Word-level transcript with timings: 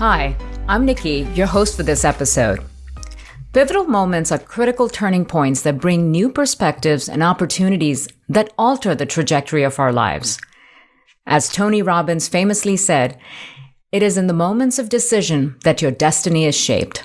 Hi, 0.00 0.34
I'm 0.66 0.86
Nikki, 0.86 1.28
your 1.34 1.46
host 1.46 1.76
for 1.76 1.82
this 1.82 2.06
episode. 2.06 2.64
Pivotal 3.52 3.84
moments 3.84 4.32
are 4.32 4.38
critical 4.38 4.88
turning 4.88 5.26
points 5.26 5.60
that 5.60 5.76
bring 5.76 6.10
new 6.10 6.30
perspectives 6.30 7.06
and 7.06 7.22
opportunities 7.22 8.08
that 8.26 8.50
alter 8.56 8.94
the 8.94 9.04
trajectory 9.04 9.62
of 9.62 9.78
our 9.78 9.92
lives. 9.92 10.40
As 11.26 11.50
Tony 11.50 11.82
Robbins 11.82 12.28
famously 12.28 12.78
said, 12.78 13.18
it 13.92 14.02
is 14.02 14.16
in 14.16 14.26
the 14.26 14.32
moments 14.32 14.78
of 14.78 14.88
decision 14.88 15.56
that 15.64 15.82
your 15.82 15.90
destiny 15.90 16.46
is 16.46 16.56
shaped. 16.56 17.04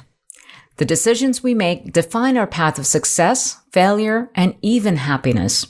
The 0.77 0.85
decisions 0.85 1.43
we 1.43 1.53
make 1.53 1.91
define 1.91 2.37
our 2.37 2.47
path 2.47 2.79
of 2.79 2.87
success, 2.87 3.57
failure, 3.73 4.31
and 4.35 4.55
even 4.61 4.95
happiness. 4.95 5.67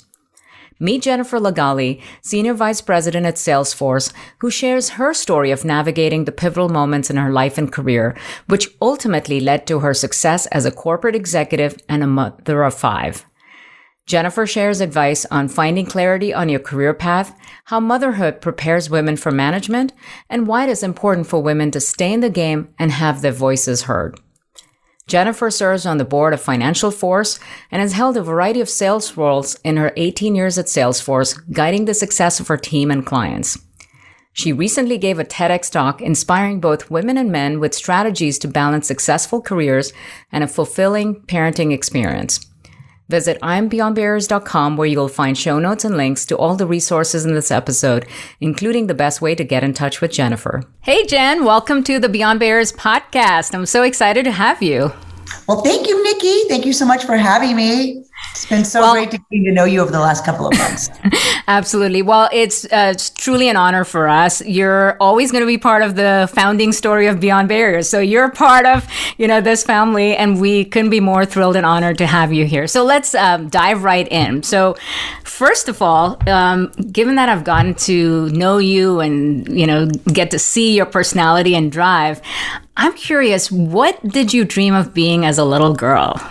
Meet 0.78 1.04
Jennifer 1.04 1.40
Lagali, 1.40 2.02
Senior 2.22 2.54
Vice 2.54 2.82
President 2.82 3.26
at 3.26 3.36
Salesforce, 3.36 4.12
who 4.40 4.52
shares 4.52 4.90
her 4.90 5.14
story 5.14 5.52
of 5.52 5.64
navigating 5.64 6.26
the 6.26 6.34
pivotal 6.34 6.68
moments 6.68 7.10
in 7.10 7.16
her 7.16 7.32
life 7.32 7.58
and 7.58 7.72
career, 7.72 8.14
which 8.48 8.68
ultimately 8.82 9.40
led 9.40 9.66
to 9.68 9.80
her 9.80 9.94
success 9.94 10.48
as 10.48 10.66
a 10.66 10.72
corporate 10.72 11.16
executive 11.16 11.78
and 11.88 12.04
a 12.04 12.08
mother 12.08 12.64
of 12.64 12.74
five. 12.74 13.26
Jennifer 14.06 14.46
shares 14.46 14.82
advice 14.82 15.26
on 15.32 15.48
finding 15.48 15.86
clarity 15.86 16.34
on 16.34 16.50
your 16.50 16.60
career 16.60 16.94
path, 16.94 17.36
how 17.66 17.80
motherhood 17.80 18.42
prepares 18.42 18.90
women 18.90 19.16
for 19.16 19.32
management, 19.32 19.94
and 20.30 20.46
why 20.46 20.66
it 20.66 20.70
is 20.70 20.84
important 20.84 21.26
for 21.26 21.42
women 21.42 21.72
to 21.72 21.80
stay 21.80 22.12
in 22.12 22.20
the 22.20 22.30
game 22.30 22.68
and 22.78 22.92
have 22.92 23.22
their 23.22 23.32
voices 23.32 23.84
heard. 23.84 24.20
Jennifer 25.08 25.52
serves 25.52 25.86
on 25.86 25.98
the 25.98 26.06
board 26.06 26.34
of 26.34 26.42
FinancialForce 26.42 27.40
and 27.70 27.80
has 27.80 27.94
held 27.94 28.18
a 28.18 28.24
variety 28.24 28.60
of 28.60 28.70
sales 28.70 29.16
roles 29.16 29.56
in 29.64 29.78
her 29.78 29.94
18 29.96 30.34
years 30.34 30.58
at 30.58 30.66
Salesforce, 30.66 31.40
guiding 31.52 31.86
the 31.86 31.94
success 31.94 32.40
of 32.40 32.48
her 32.48 32.58
team 32.58 32.90
and 32.90 33.06
clients. 33.06 33.60
She 34.34 34.52
recently 34.52 34.98
gave 34.98 35.20
a 35.20 35.24
TEDx 35.24 35.72
talk 35.72 36.02
inspiring 36.02 36.60
both 36.60 36.90
women 36.90 37.18
and 37.18 37.32
men 37.32 37.60
with 37.60 37.76
strategies 37.76 38.40
to 38.40 38.48
balance 38.48 38.88
successful 38.88 39.42
careers 39.42 39.94
and 40.32 40.44
a 40.44 40.48
fulfilling 40.48 41.22
parenting 41.22 41.72
experience. 41.72 42.46
Visit 43.08 43.40
IamBeyondBarriers.com 43.42 44.78
where 44.78 44.88
you'll 44.88 45.08
find 45.08 45.38
show 45.38 45.60
notes 45.60 45.86
and 45.86 45.96
links 45.96 46.26
to 46.26 46.38
all 46.38 46.56
the 46.56 46.66
resources 46.66 47.26
in 47.26 47.36
this 47.36 47.52
episode, 47.52 48.08
including 48.42 48.88
the 48.88 48.94
best 48.94 49.22
way 49.22 49.36
to 49.36 49.44
get 49.44 49.64
in 49.64 49.74
touch 49.74 50.02
with 50.02 50.12
Jennifer. 50.12 50.64
Hey, 50.82 51.06
Jen, 51.06 51.46
welcome 51.46 51.84
to 51.84 52.00
the 52.00 52.10
Beyond 52.10 52.40
Barriers 52.40 52.72
podcast. 52.72 53.54
I'm 53.54 53.66
so 53.66 53.84
excited 53.84 54.26
to 54.26 54.32
have 54.32 54.64
you. 54.64 54.92
Well, 55.48 55.62
thank 55.62 55.88
you, 55.88 56.04
Nikki. 56.04 56.48
Thank 56.48 56.66
you 56.66 56.74
so 56.74 56.86
much 56.86 57.06
for 57.06 57.18
having 57.18 57.56
me. 57.56 58.04
It's 58.32 58.46
been 58.46 58.66
so 58.66 58.82
well, 58.82 58.94
great 58.94 59.12
to 59.12 59.18
get 59.18 59.44
to 59.44 59.52
know 59.52 59.66
you 59.66 59.82
over 59.82 59.92
the 59.92 60.00
last 60.00 60.26
couple 60.26 60.48
of 60.48 60.58
months. 60.58 60.90
Absolutely. 61.48 62.02
Well, 62.02 62.30
it's, 62.34 62.66
uh, 62.66 62.92
it's 62.94 63.10
truly 63.10 63.50
an 63.50 63.56
honor 63.56 63.84
for 63.84 64.08
us. 64.08 64.44
You're 64.46 64.98
always 65.00 65.32
going 65.32 65.42
to 65.42 65.48
be 65.48 65.58
part 65.58 65.84
of 65.84 65.96
the 65.96 66.30
founding 66.34 66.72
story 66.72 67.08
of 67.08 67.20
Beyond 67.20 67.48
Barriers. 67.48 67.90
So 67.90 68.00
you're 68.00 68.30
part 68.30 68.66
of, 68.66 68.88
you 69.18 69.28
know, 69.28 69.42
this 69.42 69.64
family, 69.64 70.16
and 70.16 70.42
we 70.42 70.66
couldn't 70.66 70.90
be 70.90 71.00
more 71.00 71.26
thrilled 71.26 71.56
and 71.56 71.66
honored 71.66 71.98
to 72.00 72.08
have 72.08 72.34
you 72.34 72.46
here. 72.46 72.68
So 72.68 72.84
let's 72.84 73.14
um, 73.16 73.50
dive 73.50 73.84
right 73.84 74.08
in. 74.12 74.44
So, 74.44 74.76
first 75.24 75.70
of 75.70 75.82
all, 75.82 76.18
um, 76.30 76.72
given 76.92 77.16
that 77.16 77.30
I've 77.30 77.44
gotten 77.44 77.76
to 77.76 78.30
know 78.30 78.58
you 78.58 79.00
and 79.00 79.48
you 79.48 79.68
know 79.68 79.88
get 80.12 80.32
to 80.32 80.40
see 80.40 80.76
your 80.76 80.86
personality 80.86 81.56
and 81.56 81.72
drive, 81.72 82.22
I'm 82.78 82.94
curious. 82.94 83.52
What 83.52 84.06
did 84.08 84.34
you 84.34 84.46
dream 84.46 84.74
of 84.74 84.94
being 84.94 85.26
as 85.26 85.38
a 85.38 85.46
little 85.46 85.74
girl? 85.74 86.22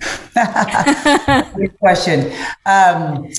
Good 0.34 1.78
question. 1.78 2.32
Um, 2.66 3.30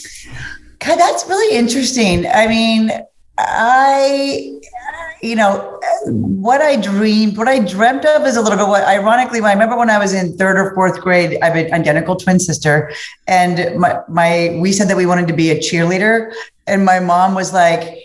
that's 0.80 1.28
really 1.28 1.58
interesting. 1.58 2.26
I 2.28 2.48
mean, 2.48 2.92
I, 3.38 4.60
you 5.22 5.36
know, 5.36 5.80
what 6.06 6.62
I 6.62 6.78
dreamed, 6.78 7.38
what 7.38 7.48
I 7.48 7.60
dreamt 7.60 8.06
of 8.06 8.26
is 8.26 8.38
a 8.38 8.42
little 8.42 8.58
girl. 8.58 8.70
What, 8.70 8.84
ironically, 8.84 9.42
I 9.42 9.52
remember 9.52 9.78
when 9.78 9.90
I 9.90 9.98
was 9.98 10.14
in 10.14 10.38
third 10.38 10.58
or 10.58 10.74
fourth 10.74 11.02
grade, 11.02 11.38
I 11.42 11.48
have 11.48 11.56
an 11.56 11.74
identical 11.74 12.16
twin 12.16 12.40
sister, 12.40 12.92
and 13.28 13.78
my, 13.78 14.00
my 14.08 14.58
we 14.62 14.72
said 14.72 14.88
that 14.88 14.98
we 14.98 15.06
wanted 15.06 15.28
to 15.28 15.34
be 15.34 15.50
a 15.52 15.58
cheerleader, 15.58 16.32
and 16.68 16.86
my 16.86 17.00
mom 17.00 17.36
was 17.36 17.52
like, 17.52 17.98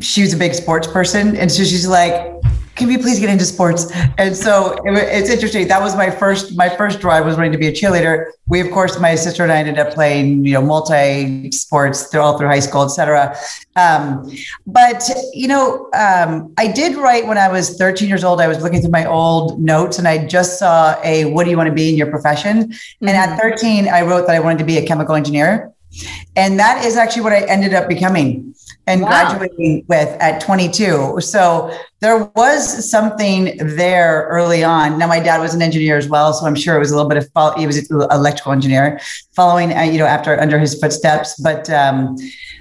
she 0.00 0.22
was 0.22 0.34
a 0.34 0.36
big 0.36 0.54
sports 0.54 0.86
person, 0.86 1.36
and 1.36 1.50
so 1.50 1.64
she's 1.64 1.86
like, 1.86 2.34
can 2.78 2.88
you 2.90 2.98
please 2.98 3.18
get 3.18 3.28
into 3.28 3.44
sports? 3.44 3.92
And 4.16 4.34
so 4.36 4.72
it, 4.84 4.96
it's 4.96 5.28
interesting. 5.28 5.68
That 5.68 5.82
was 5.82 5.96
my 5.96 6.10
first, 6.10 6.56
my 6.56 6.68
first 6.68 7.00
drive 7.00 7.26
was 7.26 7.36
wanting 7.36 7.52
to 7.52 7.58
be 7.58 7.66
a 7.66 7.72
cheerleader. 7.72 8.30
We, 8.46 8.60
of 8.60 8.70
course, 8.70 8.98
my 8.98 9.14
sister 9.14 9.42
and 9.42 9.52
I 9.52 9.58
ended 9.58 9.78
up 9.78 9.92
playing, 9.92 10.44
you 10.44 10.52
know, 10.52 10.62
multi 10.62 11.50
sports 11.50 12.06
through 12.06 12.20
all 12.20 12.38
through 12.38 12.48
high 12.48 12.60
school, 12.60 12.84
etc. 12.84 13.36
Um, 13.76 14.30
but, 14.66 15.02
you 15.34 15.48
know, 15.48 15.90
um, 15.92 16.54
I 16.56 16.68
did 16.68 16.96
write 16.96 17.26
when 17.26 17.36
I 17.36 17.48
was 17.48 17.76
13 17.76 18.08
years 18.08 18.24
old, 18.24 18.40
I 18.40 18.48
was 18.48 18.62
looking 18.62 18.80
through 18.80 18.92
my 18.92 19.04
old 19.04 19.60
notes 19.60 19.98
and 19.98 20.08
I 20.08 20.26
just 20.26 20.58
saw 20.58 20.94
a, 21.02 21.26
what 21.26 21.44
do 21.44 21.50
you 21.50 21.56
want 21.56 21.68
to 21.68 21.74
be 21.74 21.90
in 21.90 21.96
your 21.96 22.10
profession? 22.10 22.64
Mm-hmm. 22.64 23.08
And 23.08 23.16
at 23.16 23.28
mm-hmm. 23.30 23.40
13, 23.40 23.88
I 23.88 24.02
wrote 24.02 24.26
that 24.26 24.36
I 24.36 24.40
wanted 24.40 24.58
to 24.58 24.64
be 24.64 24.78
a 24.78 24.86
chemical 24.86 25.14
engineer. 25.14 25.72
And 26.36 26.58
that 26.58 26.84
is 26.84 26.96
actually 26.96 27.22
what 27.22 27.32
I 27.32 27.40
ended 27.46 27.74
up 27.74 27.88
becoming 27.88 28.54
and 28.88 29.02
wow. 29.02 29.08
graduating 29.08 29.84
with 29.86 30.08
at 30.20 30.40
22. 30.40 31.20
So 31.20 31.70
there 32.00 32.24
was 32.34 32.90
something 32.90 33.56
there 33.58 34.26
early 34.30 34.64
on. 34.64 34.98
Now, 34.98 35.06
my 35.06 35.20
dad 35.20 35.40
was 35.40 35.52
an 35.52 35.60
engineer 35.60 35.98
as 35.98 36.08
well, 36.08 36.32
so 36.32 36.46
I'm 36.46 36.54
sure 36.54 36.74
it 36.74 36.78
was 36.78 36.90
a 36.90 36.96
little 36.96 37.08
bit 37.08 37.18
of 37.18 37.30
follow, 37.32 37.56
he 37.56 37.66
was 37.66 37.90
an 37.90 38.00
electrical 38.10 38.52
engineer, 38.52 38.98
following 39.34 39.76
uh, 39.76 39.82
you 39.82 39.98
know 39.98 40.06
after 40.06 40.40
under 40.40 40.58
his 40.58 40.80
footsteps. 40.80 41.38
But 41.40 41.68
um, 41.68 42.16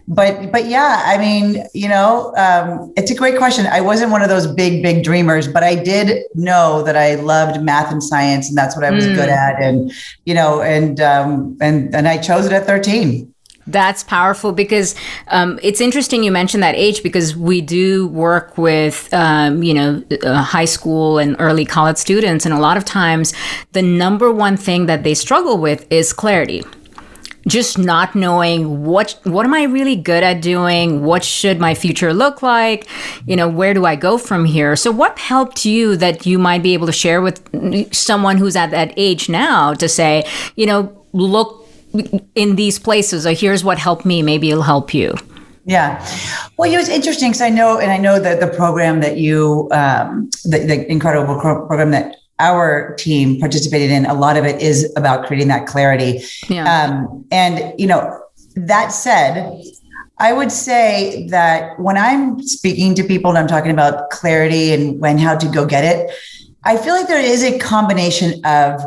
but 0.07 0.51
but 0.51 0.65
yeah, 0.65 1.03
I 1.05 1.17
mean, 1.17 1.63
you 1.73 1.87
know, 1.87 2.33
um, 2.35 2.91
it's 2.97 3.11
a 3.11 3.15
great 3.15 3.37
question. 3.37 3.65
I 3.67 3.79
wasn't 3.79 4.11
one 4.11 4.21
of 4.21 4.29
those 4.29 4.47
big 4.47 4.83
big 4.83 5.03
dreamers, 5.03 5.47
but 5.47 5.63
I 5.63 5.75
did 5.75 6.23
know 6.33 6.83
that 6.83 6.97
I 6.97 7.15
loved 7.15 7.61
math 7.61 7.91
and 7.91 8.03
science, 8.03 8.49
and 8.49 8.57
that's 8.57 8.75
what 8.75 8.83
I 8.83 8.91
was 8.91 9.05
mm. 9.05 9.15
good 9.15 9.29
at, 9.29 9.61
and 9.61 9.93
you 10.25 10.33
know, 10.33 10.61
and 10.61 10.99
um, 10.99 11.57
and 11.61 11.95
and 11.95 12.07
I 12.07 12.17
chose 12.17 12.45
it 12.45 12.51
at 12.51 12.65
13. 12.65 13.33
That's 13.67 14.03
powerful 14.03 14.53
because 14.53 14.95
um, 15.27 15.59
it's 15.61 15.81
interesting 15.81 16.23
you 16.23 16.31
mentioned 16.31 16.63
that 16.63 16.75
age 16.75 17.03
because 17.03 17.35
we 17.35 17.59
do 17.59 18.07
work 18.07 18.57
with, 18.57 19.13
um, 19.13 19.61
you 19.61 19.73
know, 19.73 20.03
uh, 20.23 20.41
high 20.41 20.65
school 20.65 21.17
and 21.17 21.35
early 21.39 21.65
college 21.65 21.97
students. 21.97 22.45
And 22.45 22.53
a 22.53 22.59
lot 22.59 22.77
of 22.77 22.85
times 22.85 23.33
the 23.73 23.81
number 23.81 24.31
one 24.31 24.55
thing 24.55 24.85
that 24.85 25.03
they 25.03 25.13
struggle 25.13 25.57
with 25.57 25.85
is 25.91 26.13
clarity 26.13 26.63
just 27.47 27.77
not 27.77 28.13
knowing 28.13 28.83
what 28.83 29.19
what 29.23 29.45
am 29.45 29.53
I 29.53 29.63
really 29.63 29.95
good 29.95 30.23
at 30.23 30.41
doing? 30.41 31.03
What 31.03 31.23
should 31.23 31.59
my 31.59 31.73
future 31.73 32.13
look 32.13 32.41
like? 32.41 32.87
You 33.25 33.35
know, 33.35 33.47
where 33.47 33.73
do 33.73 33.85
I 33.85 33.95
go 33.95 34.17
from 34.17 34.45
here? 34.45 34.75
So 34.75 34.91
what 34.91 35.17
helped 35.17 35.65
you 35.65 35.95
that 35.97 36.25
you 36.25 36.37
might 36.39 36.61
be 36.61 36.73
able 36.73 36.87
to 36.87 36.93
share 36.93 37.21
with 37.21 37.93
someone 37.93 38.37
who's 38.37 38.55
at 38.55 38.71
that 38.71 38.93
age 38.97 39.29
now 39.29 39.73
to 39.75 39.87
say, 39.87 40.25
you 40.55 40.65
know, 40.65 41.05
look 41.13 41.66
in 42.35 42.55
these 42.55 42.79
places 42.79 43.25
or 43.25 43.31
here's 43.31 43.63
what 43.63 43.77
helped 43.77 44.05
me 44.05 44.21
maybe 44.21 44.49
it'll 44.49 44.63
help 44.63 44.93
you. 44.93 45.15
Yeah. 45.65 46.05
Well 46.57 46.71
it 46.71 46.77
was 46.77 46.89
interesting 46.89 47.31
because 47.31 47.41
i 47.41 47.49
know 47.49 47.77
and 47.77 47.91
i 47.91 47.97
know 47.97 48.19
that 48.19 48.39
the 48.39 48.47
program 48.47 49.01
that 49.01 49.17
you 49.17 49.67
um, 49.71 50.29
the, 50.45 50.59
the 50.59 50.89
incredible 50.89 51.39
program 51.39 51.91
that 51.91 52.15
our 52.39 52.95
team 52.95 53.39
participated 53.39 53.89
in 53.89 54.05
a 54.05 54.13
lot 54.13 54.37
of 54.37 54.45
it 54.45 54.61
is 54.61 54.93
about 54.95 55.25
creating 55.25 55.47
that 55.47 55.65
clarity. 55.65 56.21
Yeah. 56.47 56.65
um, 56.71 57.25
and 57.31 57.73
you 57.79 57.87
know 57.87 58.21
that 58.55 58.89
said 58.89 59.61
I 60.19 60.33
would 60.33 60.51
say 60.51 61.27
that 61.29 61.79
when 61.79 61.97
I'm 61.97 62.41
speaking 62.41 62.95
to 62.95 63.03
people 63.03 63.29
and 63.29 63.37
I'm 63.37 63.47
talking 63.47 63.71
about 63.71 64.09
clarity 64.09 64.73
and 64.73 64.99
when 64.99 65.17
how 65.19 65.37
to 65.37 65.47
go 65.47 65.65
get 65.65 65.83
it, 65.83 66.09
I 66.63 66.77
feel 66.77 66.95
like 66.95 67.07
there 67.07 67.21
is 67.21 67.43
a 67.43 67.59
combination 67.59 68.43
of 68.43 68.81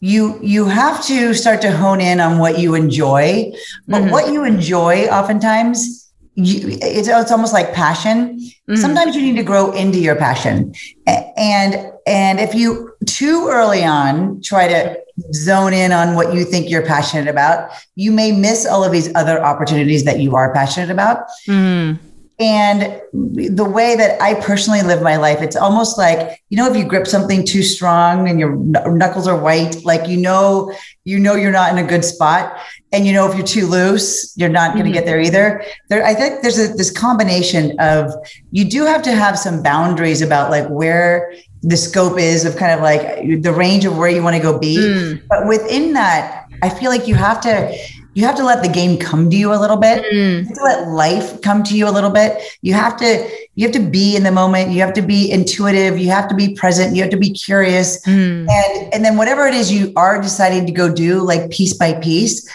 you 0.00 0.38
you 0.42 0.64
have 0.64 1.04
to 1.04 1.34
start 1.34 1.60
to 1.60 1.70
hone 1.70 2.00
in 2.00 2.20
on 2.20 2.38
what 2.38 2.58
you 2.58 2.74
enjoy 2.74 3.52
but 3.86 4.00
mm-hmm. 4.00 4.10
what 4.10 4.32
you 4.32 4.44
enjoy 4.44 5.06
oftentimes 5.06 6.10
you, 6.34 6.78
it's, 6.80 7.06
it's 7.06 7.30
almost 7.30 7.52
like 7.52 7.74
passion 7.74 8.38
mm-hmm. 8.38 8.76
sometimes 8.76 9.14
you 9.14 9.20
need 9.20 9.36
to 9.36 9.42
grow 9.42 9.72
into 9.72 9.98
your 9.98 10.16
passion 10.16 10.74
and 11.06 11.92
and 12.06 12.40
if 12.40 12.54
you 12.54 12.92
too 13.04 13.48
early 13.50 13.84
on 13.84 14.40
try 14.42 14.66
to 14.66 14.98
zone 15.34 15.74
in 15.74 15.92
on 15.92 16.14
what 16.14 16.32
you 16.34 16.44
think 16.44 16.70
you're 16.70 16.86
passionate 16.86 17.28
about 17.28 17.70
you 17.94 18.10
may 18.10 18.32
miss 18.32 18.64
all 18.64 18.82
of 18.82 18.92
these 18.92 19.14
other 19.14 19.42
opportunities 19.44 20.04
that 20.04 20.18
you 20.18 20.34
are 20.34 20.52
passionate 20.54 20.90
about 20.90 21.28
mm-hmm. 21.46 22.02
And 22.40 23.02
the 23.12 23.70
way 23.70 23.96
that 23.96 24.20
I 24.22 24.32
personally 24.40 24.80
live 24.80 25.02
my 25.02 25.16
life, 25.16 25.42
it's 25.42 25.56
almost 25.56 25.98
like, 25.98 26.42
you 26.48 26.56
know, 26.56 26.70
if 26.70 26.74
you 26.74 26.84
grip 26.84 27.06
something 27.06 27.46
too 27.46 27.62
strong 27.62 28.30
and 28.30 28.40
your 28.40 28.56
knuckles 28.56 29.28
are 29.28 29.38
white, 29.38 29.84
like, 29.84 30.08
you 30.08 30.16
know, 30.16 30.74
you 31.04 31.18
know, 31.18 31.34
you're 31.34 31.52
not 31.52 31.70
in 31.70 31.84
a 31.84 31.86
good 31.86 32.02
spot. 32.02 32.58
And 32.92 33.06
you 33.06 33.12
know, 33.12 33.30
if 33.30 33.36
you're 33.36 33.46
too 33.46 33.66
loose, 33.66 34.34
you're 34.38 34.48
not 34.48 34.72
going 34.72 34.86
to 34.86 34.90
mm-hmm. 34.90 34.94
get 34.94 35.04
there 35.04 35.20
either. 35.20 35.62
There, 35.90 36.02
I 36.02 36.14
think 36.14 36.40
there's 36.40 36.58
a, 36.58 36.68
this 36.72 36.90
combination 36.90 37.78
of 37.78 38.10
you 38.52 38.64
do 38.64 38.84
have 38.86 39.02
to 39.02 39.12
have 39.12 39.38
some 39.38 39.62
boundaries 39.62 40.22
about 40.22 40.50
like 40.50 40.66
where 40.68 41.34
the 41.62 41.76
scope 41.76 42.18
is 42.18 42.46
of 42.46 42.56
kind 42.56 42.72
of 42.72 42.80
like 42.80 43.42
the 43.42 43.52
range 43.52 43.84
of 43.84 43.98
where 43.98 44.08
you 44.08 44.22
want 44.22 44.34
to 44.34 44.42
go 44.42 44.58
be. 44.58 44.78
Mm. 44.78 45.22
But 45.28 45.46
within 45.46 45.92
that, 45.92 46.48
I 46.62 46.70
feel 46.70 46.90
like 46.90 47.06
you 47.06 47.14
have 47.16 47.40
to 47.42 47.76
you 48.14 48.24
have 48.24 48.36
to 48.36 48.44
let 48.44 48.62
the 48.62 48.68
game 48.68 48.98
come 48.98 49.30
to 49.30 49.36
you 49.36 49.52
a 49.52 49.58
little 49.60 49.76
bit. 49.76 50.04
Mm. 50.12 50.40
You 50.40 50.44
have 50.46 50.56
to 50.56 50.64
let 50.64 50.88
life 50.88 51.40
come 51.42 51.62
to 51.64 51.76
you 51.76 51.88
a 51.88 51.90
little 51.92 52.10
bit. 52.10 52.42
You 52.62 52.74
have 52.74 52.96
to 52.98 53.30
you 53.54 53.66
have 53.66 53.74
to 53.74 53.80
be 53.80 54.16
in 54.16 54.22
the 54.22 54.32
moment. 54.32 54.70
You 54.70 54.80
have 54.80 54.94
to 54.94 55.02
be 55.02 55.30
intuitive. 55.30 55.98
You 55.98 56.10
have 56.10 56.28
to 56.28 56.34
be 56.34 56.54
present. 56.54 56.96
You 56.96 57.02
have 57.02 57.10
to 57.10 57.16
be 57.16 57.30
curious. 57.30 58.04
Mm. 58.06 58.48
And 58.48 58.94
and 58.94 59.04
then 59.04 59.16
whatever 59.16 59.46
it 59.46 59.54
is 59.54 59.72
you 59.72 59.92
are 59.96 60.20
deciding 60.20 60.66
to 60.66 60.72
go 60.72 60.92
do, 60.92 61.20
like 61.20 61.50
piece 61.50 61.74
by 61.74 61.94
piece, 61.94 62.48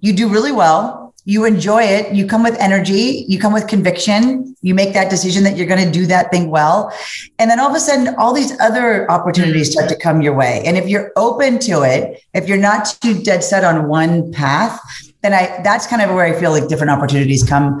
you 0.00 0.12
do 0.12 0.28
really 0.28 0.52
well 0.52 1.07
you 1.24 1.44
enjoy 1.44 1.82
it, 1.82 2.14
you 2.14 2.26
come 2.26 2.42
with 2.42 2.56
energy, 2.58 3.26
you 3.28 3.38
come 3.38 3.52
with 3.52 3.68
conviction, 3.68 4.56
you 4.62 4.74
make 4.74 4.94
that 4.94 5.10
decision 5.10 5.44
that 5.44 5.56
you're 5.56 5.66
going 5.66 5.84
to 5.84 5.90
do 5.90 6.06
that 6.06 6.30
thing 6.30 6.50
well. 6.50 6.92
And 7.38 7.50
then 7.50 7.60
all 7.60 7.68
of 7.68 7.76
a 7.76 7.80
sudden, 7.80 8.14
all 8.16 8.32
these 8.32 8.58
other 8.60 9.10
opportunities 9.10 9.72
start 9.72 9.88
to 9.90 9.96
come 9.96 10.22
your 10.22 10.34
way. 10.34 10.62
And 10.64 10.76
if 10.76 10.88
you're 10.88 11.12
open 11.16 11.58
to 11.60 11.82
it, 11.82 12.22
if 12.32 12.48
you're 12.48 12.56
not 12.56 12.96
too 13.02 13.22
dead 13.22 13.44
set 13.44 13.62
on 13.62 13.88
one 13.88 14.32
path, 14.32 14.80
then 15.22 15.34
I 15.34 15.60
that's 15.62 15.86
kind 15.86 16.00
of 16.00 16.14
where 16.14 16.24
I 16.24 16.38
feel 16.38 16.50
like 16.50 16.68
different 16.68 16.90
opportunities 16.90 17.42
come 17.42 17.80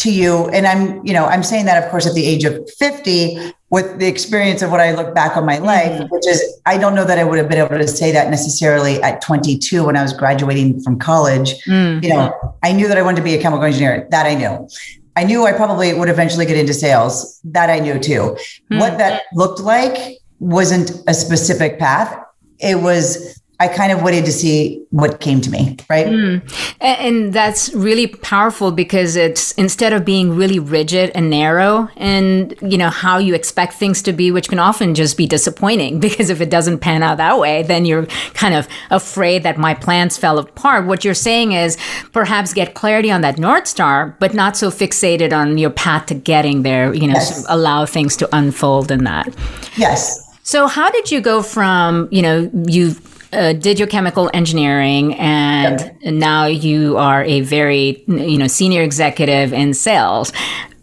to 0.00 0.10
you. 0.10 0.48
And 0.48 0.66
I'm, 0.66 1.04
you 1.06 1.12
know, 1.12 1.26
I'm 1.26 1.42
saying 1.42 1.66
that, 1.66 1.82
of 1.82 1.90
course, 1.90 2.06
at 2.06 2.14
the 2.14 2.24
age 2.24 2.44
of 2.44 2.68
50, 2.78 3.52
with 3.70 3.98
the 3.98 4.06
experience 4.06 4.62
of 4.62 4.70
what 4.70 4.80
I 4.80 4.92
look 4.94 5.14
back 5.14 5.36
on 5.36 5.46
my 5.46 5.58
life, 5.58 5.92
mm-hmm. 5.92 6.08
which 6.08 6.26
is, 6.26 6.60
I 6.66 6.76
don't 6.76 6.94
know 6.94 7.04
that 7.04 7.18
I 7.18 7.24
would 7.24 7.38
have 7.38 7.48
been 7.48 7.58
able 7.58 7.78
to 7.78 7.86
say 7.86 8.10
that 8.12 8.28
necessarily 8.28 9.00
at 9.02 9.22
22 9.22 9.84
when 9.84 9.96
I 9.96 10.02
was 10.02 10.12
graduating 10.12 10.80
from 10.80 10.98
college. 10.98 11.54
Mm-hmm. 11.64 12.04
You 12.04 12.10
know, 12.10 12.56
I 12.62 12.72
knew 12.72 12.88
that 12.88 12.98
I 12.98 13.02
wanted 13.02 13.18
to 13.18 13.22
be 13.22 13.34
a 13.34 13.40
chemical 13.40 13.64
engineer. 13.64 14.08
That 14.10 14.26
I 14.26 14.34
knew. 14.34 14.68
I 15.16 15.24
knew 15.24 15.46
I 15.46 15.52
probably 15.52 15.92
would 15.92 16.08
eventually 16.08 16.46
get 16.46 16.56
into 16.56 16.74
sales. 16.74 17.40
That 17.44 17.70
I 17.70 17.78
knew 17.78 17.98
too. 17.98 18.36
Mm-hmm. 18.36 18.78
What 18.78 18.98
that 18.98 19.24
looked 19.34 19.60
like 19.60 20.18
wasn't 20.40 20.92
a 21.06 21.14
specific 21.14 21.78
path. 21.78 22.18
It 22.58 22.80
was 22.80 23.40
I 23.60 23.68
kind 23.68 23.92
of 23.92 24.02
waited 24.02 24.24
to 24.24 24.32
see 24.32 24.82
what 24.88 25.20
came 25.20 25.42
to 25.42 25.50
me, 25.50 25.76
right? 25.90 26.06
Mm. 26.06 26.74
And 26.80 27.30
that's 27.30 27.72
really 27.74 28.06
powerful 28.06 28.72
because 28.72 29.16
it's 29.16 29.52
instead 29.52 29.92
of 29.92 30.02
being 30.02 30.34
really 30.34 30.58
rigid 30.58 31.12
and 31.14 31.28
narrow 31.28 31.90
and, 31.98 32.54
you 32.62 32.78
know, 32.78 32.88
how 32.88 33.18
you 33.18 33.34
expect 33.34 33.74
things 33.74 34.00
to 34.02 34.14
be, 34.14 34.30
which 34.30 34.48
can 34.48 34.58
often 34.58 34.94
just 34.94 35.18
be 35.18 35.26
disappointing 35.26 36.00
because 36.06 36.30
if 36.30 36.40
it 36.40 36.48
doesn't 36.48 36.78
pan 36.78 37.02
out 37.02 37.18
that 37.18 37.38
way, 37.38 37.62
then 37.62 37.84
you're 37.84 38.06
kind 38.32 38.54
of 38.54 38.66
afraid 38.90 39.42
that 39.42 39.58
my 39.58 39.74
plans 39.74 40.16
fell 40.16 40.38
apart. 40.38 40.86
What 40.86 41.04
you're 41.04 41.12
saying 41.12 41.52
is 41.52 41.76
perhaps 42.12 42.54
get 42.54 42.72
clarity 42.72 43.10
on 43.10 43.20
that 43.20 43.38
North 43.38 43.66
Star, 43.66 44.16
but 44.20 44.32
not 44.32 44.56
so 44.56 44.70
fixated 44.70 45.34
on 45.34 45.58
your 45.58 45.68
path 45.68 46.06
to 46.06 46.14
getting 46.14 46.62
there, 46.62 46.94
you 46.94 47.06
know, 47.06 47.12
yes. 47.12 47.34
sort 47.34 47.44
of 47.44 47.58
allow 47.58 47.84
things 47.84 48.16
to 48.16 48.28
unfold 48.34 48.90
in 48.90 49.04
that. 49.04 49.28
Yes. 49.76 50.26
So 50.44 50.66
how 50.66 50.90
did 50.90 51.10
you 51.12 51.20
go 51.20 51.42
from, 51.42 52.08
you 52.10 52.22
know, 52.22 52.50
you 52.66 52.96
uh, 53.32 53.52
did 53.52 53.78
your 53.78 53.88
chemical 53.88 54.30
engineering 54.34 55.14
and 55.14 55.92
now 56.04 56.46
you 56.46 56.96
are 56.96 57.24
a 57.24 57.40
very 57.40 58.02
you 58.06 58.38
know 58.38 58.46
senior 58.46 58.82
executive 58.82 59.52
in 59.52 59.74
sales 59.74 60.32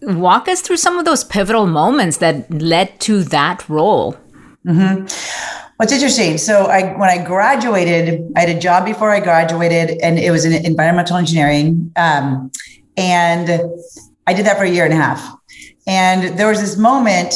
walk 0.02 0.48
us 0.48 0.62
through 0.62 0.78
some 0.78 0.98
of 0.98 1.06
those 1.06 1.24
pivotal 1.24 1.68
moments 1.68 2.18
that 2.18 2.50
led 2.52 3.00
to 3.00 3.24
that 3.24 3.68
role 3.70 4.16
mm-hmm. 4.66 5.06
What's 5.78 5.94
interesting? 5.94 6.40
So, 6.40 6.66
I 6.66 6.98
when 6.98 7.08
I 7.08 7.24
graduated, 7.24 8.34
I 8.36 8.40
had 8.40 8.50
a 8.50 8.60
job 8.60 8.84
before 8.84 9.12
I 9.12 9.20
graduated, 9.20 10.00
and 10.02 10.18
it 10.18 10.32
was 10.32 10.44
in 10.44 10.66
environmental 10.66 11.18
engineering, 11.18 11.92
um, 11.96 12.52
and 12.98 13.62
I 14.26 14.34
did 14.34 14.48
that 14.48 14.58
for 14.58 14.64
a 14.64 14.70
year 14.70 14.86
and 14.86 14.94
a 14.94 14.98
half. 14.98 15.38
And 15.86 16.36
there 16.38 16.48
was 16.48 16.60
this 16.62 16.78
moment 16.78 17.36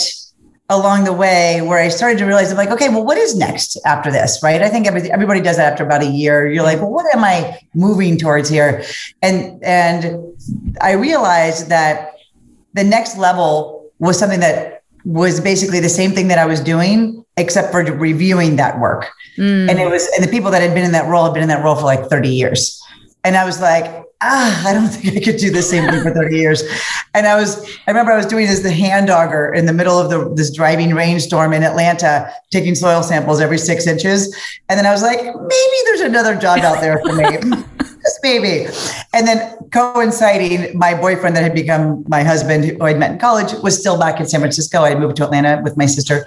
along 0.72 1.04
the 1.04 1.12
way 1.12 1.62
where 1.62 1.78
I 1.78 1.90
started 1.90 2.18
to 2.20 2.26
realize 2.26 2.50
I'm 2.50 2.58
like, 2.58 2.72
okay, 2.72 2.88
well, 2.88 3.04
what 3.04 3.18
is 3.18 3.36
next 3.36 3.78
after 3.86 4.10
this? 4.10 4.42
Right. 4.42 4.62
I 4.62 4.70
think 4.70 4.88
every, 4.88 5.12
everybody 5.12 5.42
does 5.42 5.58
that 5.58 5.74
after 5.74 5.84
about 5.84 6.02
a 6.02 6.08
year. 6.08 6.50
You're 6.50 6.64
like, 6.64 6.80
well, 6.80 6.90
what 6.90 7.14
am 7.14 7.24
I 7.24 7.60
moving 7.76 8.18
towards 8.18 8.48
here? 8.48 8.84
And, 9.22 9.62
and 9.64 10.34
I 10.80 10.94
realized 10.94 11.68
that 11.70 12.14
the 12.74 12.86
next 12.86 13.18
level 13.18 13.92
was 14.00 14.18
something 14.18 14.40
that 14.40 14.84
was 15.04 15.42
basically 15.42 15.82
the 15.82 15.90
same 15.90 16.12
thing 16.12 16.30
that 16.30 16.40
I 16.40 16.46
was 16.46 16.62
doing, 16.62 17.26
except 17.36 17.72
for 17.72 17.84
reviewing 17.84 18.56
that 18.56 18.80
work. 18.80 19.10
Mm. 19.38 19.70
And 19.70 19.78
it 19.78 19.90
was, 19.90 20.08
and 20.16 20.26
the 20.26 20.32
people 20.32 20.52
that 20.52 20.62
had 20.62 20.74
been 20.74 20.86
in 20.86 20.94
that 20.94 21.10
role 21.10 21.26
had 21.26 21.34
been 21.34 21.44
in 21.44 21.50
that 21.50 21.64
role 21.66 21.76
for 21.76 21.84
like 21.84 22.08
30 22.08 22.30
years. 22.30 22.82
And 23.26 23.36
I 23.36 23.44
was 23.44 23.60
like, 23.60 24.06
ah, 24.22 24.68
I 24.68 24.74
don't 24.74 24.88
think 24.90 25.18
I 25.18 25.20
could 25.20 25.38
do 25.38 25.52
the 25.52 25.62
same 25.62 25.90
thing 25.90 26.02
for 26.02 26.12
30 26.12 26.36
years. 26.36 26.64
And 27.14 27.28
I 27.28 27.36
was, 27.36 27.66
I 27.88 27.92
remember 27.92 28.12
I 28.12 28.18
was 28.18 28.26
doing 28.26 28.48
this 28.48 28.62
the 28.62 28.72
hand 28.72 29.10
auger 29.10 29.54
in 29.54 29.66
the 29.66 29.74
middle 29.74 30.00
of 30.00 30.10
the 30.10 30.34
this 30.36 30.52
driving 30.54 30.94
rainstorm 30.94 31.54
in 31.54 31.64
Atlanta, 31.64 32.32
taking 32.52 32.76
soil 32.76 33.04
samples 33.04 33.42
every 33.42 33.58
six 33.58 33.88
inches. 33.88 34.36
And 34.70 34.78
then 34.78 34.86
I 34.86 34.92
was 34.92 35.02
like, 35.02 35.20
maybe 35.20 35.78
there's 35.86 36.02
another 36.02 36.36
job 36.36 36.60
out 36.60 36.80
there 36.82 37.00
for 37.00 37.14
me. 37.14 37.26
Just 38.02 38.20
maybe. 38.24 38.68
And 39.14 39.28
then 39.28 39.58
coinciding, 39.72 40.78
my 40.78 40.96
boyfriend 40.96 41.36
that 41.36 41.44
had 41.44 41.54
become 41.54 42.04
my 42.08 42.24
husband, 42.24 42.66
who 42.66 42.84
I'd 42.84 42.98
met 42.98 43.12
in 43.12 43.20
college, 43.20 43.54
was 43.62 43.78
still 43.78 44.00
back 44.00 44.20
in 44.20 44.26
San 44.26 44.40
Francisco. 44.40 44.82
I 44.82 44.96
moved 44.96 45.18
to 45.18 45.26
Atlanta 45.26 45.62
with 45.64 45.78
my 45.78 45.86
sister. 45.86 46.26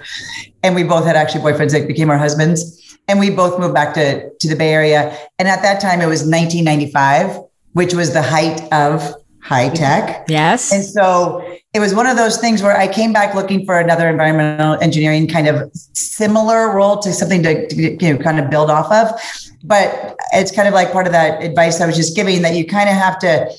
And 0.63 0.73
we 0.73 0.83
both 0.83 1.05
had 1.05 1.17
actually 1.17 1.41
boyfriends 1.41 1.71
that 1.71 1.85
became 1.85 2.09
our 2.09 2.17
husbands. 2.17 2.97
And 3.09 3.19
we 3.19 3.29
both 3.29 3.59
moved 3.59 3.73
back 3.73 3.93
to, 3.95 4.29
to 4.29 4.47
the 4.47 4.55
Bay 4.55 4.71
Area. 4.71 5.17
And 5.37 5.49
at 5.49 5.61
that 5.63 5.81
time, 5.81 5.99
it 5.99 6.07
was 6.07 6.21
1995 6.21 7.41
which 7.75 7.93
was 7.93 8.13
the 8.13 8.21
height 8.21 8.61
of 8.71 9.13
high 9.41 9.67
tech. 9.69 10.25
Yes. 10.29 10.71
And 10.71 10.83
so 10.83 11.45
it 11.73 11.79
was 11.79 11.93
one 11.93 12.07
of 12.07 12.15
those 12.15 12.37
things 12.37 12.63
where 12.63 12.75
I 12.75 12.87
came 12.87 13.11
back 13.11 13.35
looking 13.35 13.65
for 13.65 13.77
another 13.77 14.09
environmental 14.09 14.75
engineering 14.81 15.27
kind 15.27 15.47
of 15.47 15.69
similar 15.93 16.73
role 16.73 16.99
to 16.99 17.11
something 17.11 17.43
to, 17.43 17.67
to, 17.67 17.75
you 17.75 18.13
know 18.13 18.17
kind 18.17 18.39
of 18.39 18.49
build 18.49 18.71
off 18.71 18.89
of. 18.91 19.19
But 19.61 20.15
it's 20.31 20.55
kind 20.55 20.69
of 20.69 20.73
like 20.73 20.93
part 20.93 21.05
of 21.05 21.11
that 21.11 21.43
advice 21.43 21.81
I 21.81 21.85
was 21.85 21.97
just 21.97 22.15
giving 22.15 22.43
that 22.43 22.55
you 22.55 22.65
kind 22.65 22.87
of 22.87 22.95
have 22.95 23.19
to 23.19 23.51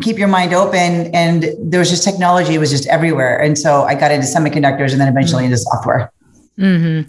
keep 0.00 0.16
your 0.16 0.28
mind 0.28 0.54
open 0.54 1.14
and 1.14 1.44
there 1.58 1.80
was 1.80 1.90
just 1.90 2.02
technology 2.02 2.56
was 2.58 2.70
just 2.70 2.86
everywhere 2.88 3.40
and 3.40 3.56
so 3.58 3.84
i 3.84 3.94
got 3.94 4.12
into 4.12 4.26
semiconductors 4.26 4.92
and 4.92 5.00
then 5.00 5.08
eventually 5.08 5.42
into 5.42 5.56
software 5.56 6.12
mm-hmm. 6.58 7.00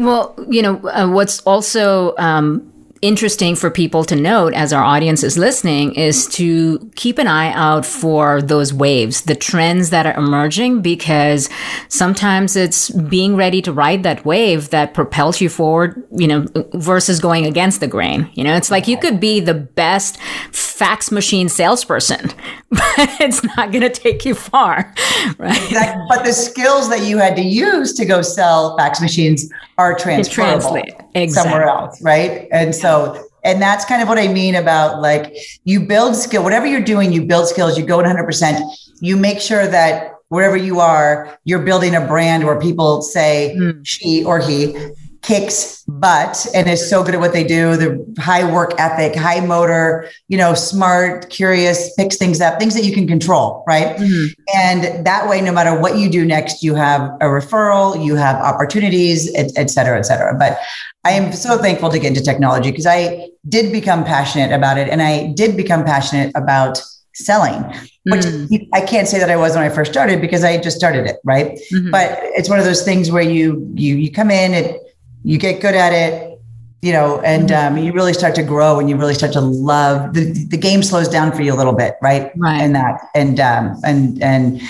well 0.00 0.32
you 0.48 0.62
know 0.62 0.76
uh, 0.90 1.08
what's 1.08 1.40
also 1.40 2.14
um, 2.18 2.69
interesting 3.02 3.56
for 3.56 3.70
people 3.70 4.04
to 4.04 4.14
note 4.14 4.52
as 4.52 4.72
our 4.72 4.82
audience 4.82 5.22
is 5.22 5.38
listening 5.38 5.94
is 5.94 6.26
to 6.26 6.78
keep 6.96 7.18
an 7.18 7.26
eye 7.26 7.52
out 7.52 7.86
for 7.86 8.42
those 8.42 8.74
waves, 8.74 9.22
the 9.22 9.34
trends 9.34 9.90
that 9.90 10.04
are 10.04 10.14
emerging, 10.14 10.82
because 10.82 11.48
sometimes 11.88 12.56
it's 12.56 12.90
being 12.90 13.36
ready 13.36 13.62
to 13.62 13.72
ride 13.72 14.02
that 14.02 14.24
wave 14.26 14.68
that 14.70 14.92
propels 14.92 15.40
you 15.40 15.48
forward, 15.48 16.06
you 16.12 16.28
know, 16.28 16.46
versus 16.74 17.20
going 17.20 17.46
against 17.46 17.80
the 17.80 17.88
grain. 17.88 18.28
You 18.34 18.44
know, 18.44 18.54
it's 18.54 18.70
like 18.70 18.86
you 18.86 18.98
could 18.98 19.18
be 19.18 19.40
the 19.40 19.54
best 19.54 20.20
fax 20.52 21.10
machine 21.10 21.48
salesperson, 21.48 22.30
but 22.70 23.20
it's 23.20 23.42
not 23.56 23.72
going 23.72 23.82
to 23.82 23.90
take 23.90 24.26
you 24.26 24.34
far, 24.34 24.94
right? 25.38 25.56
Exactly. 25.64 26.04
But 26.08 26.24
the 26.24 26.32
skills 26.32 26.90
that 26.90 27.04
you 27.04 27.16
had 27.16 27.34
to 27.36 27.42
use 27.42 27.94
to 27.94 28.04
go 28.04 28.20
sell 28.20 28.76
fax 28.76 29.00
machines 29.00 29.50
are 29.78 29.94
transferable 29.94 30.82
exactly. 31.14 31.50
somewhere 31.50 31.68
else, 31.68 32.02
right? 32.02 32.48
And 32.52 32.74
so 32.74 33.26
and 33.44 33.60
that's 33.60 33.84
kind 33.84 34.02
of 34.02 34.08
what 34.08 34.18
I 34.18 34.28
mean 34.28 34.54
about 34.54 35.00
like 35.00 35.36
you 35.64 35.80
build 35.80 36.16
skill, 36.16 36.42
whatever 36.42 36.66
you're 36.66 36.82
doing, 36.82 37.12
you 37.12 37.24
build 37.24 37.48
skills, 37.48 37.78
you 37.78 37.84
go 37.84 37.98
100%. 37.98 38.60
You 39.00 39.16
make 39.16 39.40
sure 39.40 39.66
that 39.66 40.14
wherever 40.28 40.56
you 40.56 40.80
are, 40.80 41.38
you're 41.44 41.62
building 41.62 41.94
a 41.94 42.06
brand 42.06 42.44
where 42.44 42.60
people 42.60 43.02
say 43.02 43.56
mm. 43.58 43.80
she 43.84 44.24
or 44.24 44.38
he 44.38 44.76
kicks 45.22 45.79
butt 46.00 46.46
and 46.54 46.68
is 46.68 46.88
so 46.88 47.04
good 47.04 47.14
at 47.14 47.20
what 47.20 47.32
they 47.32 47.44
do 47.44 47.76
the 47.76 48.14
high 48.18 48.50
work 48.50 48.72
ethic 48.78 49.14
high 49.14 49.40
motor 49.40 50.08
you 50.28 50.38
know 50.38 50.54
smart 50.54 51.28
curious 51.30 51.94
picks 51.94 52.16
things 52.16 52.40
up 52.40 52.58
things 52.58 52.74
that 52.74 52.84
you 52.84 52.92
can 52.92 53.06
control 53.06 53.62
right 53.66 53.96
mm-hmm. 53.96 54.26
and 54.54 55.04
that 55.06 55.28
way 55.28 55.40
no 55.40 55.52
matter 55.52 55.78
what 55.78 55.98
you 55.98 56.10
do 56.10 56.24
next 56.24 56.62
you 56.62 56.74
have 56.74 57.02
a 57.20 57.26
referral 57.26 58.02
you 58.04 58.14
have 58.16 58.36
opportunities 58.36 59.32
et, 59.34 59.50
et 59.56 59.68
cetera 59.70 59.98
et 59.98 60.02
cetera 60.02 60.36
but 60.36 60.58
I 61.04 61.12
am 61.12 61.32
so 61.32 61.56
thankful 61.56 61.88
to 61.90 61.98
get 61.98 62.08
into 62.08 62.22
technology 62.22 62.70
because 62.70 62.86
I 62.86 63.30
did 63.48 63.72
become 63.72 64.04
passionate 64.04 64.52
about 64.52 64.76
it 64.76 64.88
and 64.88 65.00
I 65.00 65.32
did 65.32 65.56
become 65.56 65.82
passionate 65.82 66.30
about 66.34 66.82
selling, 67.14 67.62
which 68.04 68.22
mm. 68.22 68.68
I 68.72 68.80
can't 68.82 69.08
say 69.08 69.18
that 69.18 69.30
I 69.30 69.36
was 69.36 69.54
when 69.54 69.64
I 69.64 69.68
first 69.68 69.90
started 69.90 70.20
because 70.20 70.44
I 70.44 70.58
just 70.58 70.76
started 70.76 71.06
it, 71.06 71.16
right? 71.24 71.58
Mm-hmm. 71.72 71.90
But 71.90 72.18
it's 72.22 72.48
one 72.48 72.58
of 72.58 72.64
those 72.64 72.82
things 72.82 73.10
where 73.10 73.22
you 73.22 73.72
you 73.74 73.96
you 73.96 74.10
come 74.10 74.30
in 74.30 74.54
and 74.54 74.76
you 75.22 75.38
get 75.38 75.60
good 75.60 75.74
at 75.74 75.92
it, 75.92 76.38
you 76.82 76.92
know, 76.92 77.20
and 77.20 77.50
mm-hmm. 77.50 77.76
um, 77.76 77.82
you 77.82 77.92
really 77.92 78.12
start 78.12 78.34
to 78.36 78.42
grow 78.42 78.78
and 78.78 78.88
you 78.88 78.96
really 78.96 79.14
start 79.14 79.32
to 79.34 79.40
love 79.40 80.14
the 80.14 80.32
the 80.48 80.56
game 80.56 80.82
slows 80.82 81.08
down 81.08 81.32
for 81.32 81.42
you 81.42 81.52
a 81.52 81.56
little 81.56 81.74
bit, 81.74 81.96
right? 82.02 82.32
Right. 82.36 82.60
And 82.60 82.74
that 82.74 83.00
and 83.14 83.40
um 83.40 83.80
and 83.84 84.22
and 84.22 84.60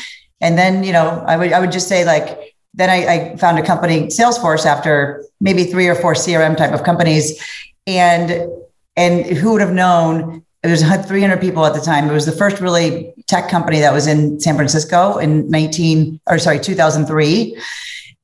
and 0.40 0.59
then 0.59 0.85
you 0.85 0.92
know 0.92 1.25
I 1.26 1.37
would 1.37 1.52
I 1.52 1.61
would 1.61 1.73
just 1.73 1.88
say 1.88 2.04
like 2.04 2.54
then 2.75 2.88
I, 2.90 3.07
I 3.07 3.37
found 3.37 3.59
a 3.59 3.66
company 3.66 4.07
Salesforce 4.07 4.64
after 4.64 5.25
maybe 5.40 5.64
three 5.64 5.88
or 5.88 5.95
four 5.95 6.14
CRM 6.14 6.57
type 6.57 6.73
of 6.73 6.85
companies, 6.85 7.42
and 7.87 8.49
and 8.97 9.26
who 9.26 9.52
would 9.52 9.61
have 9.61 9.73
known 9.73 10.45
it 10.62 10.69
was 10.69 10.83
300 10.83 11.40
people 11.40 11.64
at 11.64 11.75
the 11.75 11.80
time. 11.80 12.11
It 12.11 12.12
was 12.12 12.26
the 12.26 12.33
first 12.33 12.61
really 12.61 13.14
tech 13.26 13.49
company 13.49 13.80
that 13.80 13.95
was 13.95 14.07
in 14.07 14.38
San 14.40 14.57
Francisco 14.57 15.16
in 15.16 15.49
19 15.49 16.21
or 16.26 16.38
sorry 16.38 16.61
2003, 16.61 17.57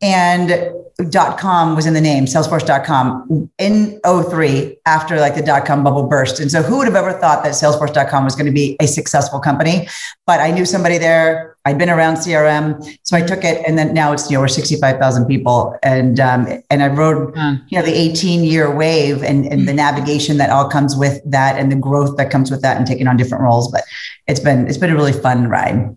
and 0.02 0.72
dot 1.10 1.38
com 1.38 1.76
was 1.76 1.84
in 1.84 1.92
the 1.92 2.00
name 2.00 2.24
salesforce.com 2.24 3.50
in 3.58 4.00
03 4.02 4.78
after 4.86 5.20
like 5.20 5.34
the 5.34 5.42
dot 5.42 5.66
com 5.66 5.84
bubble 5.84 6.06
burst. 6.06 6.40
And 6.40 6.50
so 6.50 6.62
who 6.62 6.78
would 6.78 6.86
have 6.86 6.96
ever 6.96 7.12
thought 7.12 7.44
that 7.44 7.52
salesforce.com 7.52 8.24
was 8.24 8.34
going 8.34 8.46
to 8.46 8.52
be 8.52 8.76
a 8.80 8.86
successful 8.86 9.38
company? 9.38 9.88
But 10.26 10.40
i 10.40 10.50
knew 10.50 10.64
somebody 10.64 10.96
there. 10.96 11.54
I'd 11.66 11.78
been 11.78 11.90
around 11.90 12.16
crm 12.16 12.98
so 13.02 13.16
i 13.16 13.20
took 13.20 13.42
it 13.44 13.62
and 13.66 13.76
then 13.76 13.92
now 13.92 14.12
it's 14.12 14.30
you 14.30 14.36
know 14.36 14.40
we're 14.40 14.48
65000 14.48 15.26
people. 15.26 15.78
And 15.82 16.18
um, 16.18 16.46
and 16.70 16.82
i 16.82 16.88
rode 16.88 17.34
mm. 17.34 17.62
you 17.68 17.78
know 17.78 17.84
the 17.84 17.94
18 17.94 18.44
year 18.44 18.74
wave 18.74 19.22
and, 19.22 19.44
and 19.46 19.68
the 19.68 19.72
hmm. 19.72 19.76
navigation 19.76 20.38
that 20.38 20.50
all 20.50 20.68
comes 20.68 20.96
with 20.96 21.20
that 21.30 21.58
and 21.58 21.70
the 21.70 21.76
growth 21.76 22.16
that 22.16 22.30
comes 22.30 22.50
with 22.50 22.62
that 22.62 22.76
and 22.78 22.86
taking 22.86 23.06
on 23.06 23.16
different 23.16 23.44
roles. 23.44 23.70
But 23.70 23.84
it's 24.26 24.40
been 24.40 24.66
it's 24.66 24.78
been 24.78 24.90
a 24.90 24.96
really 24.96 25.12
fun 25.12 25.48
ride 25.48 25.94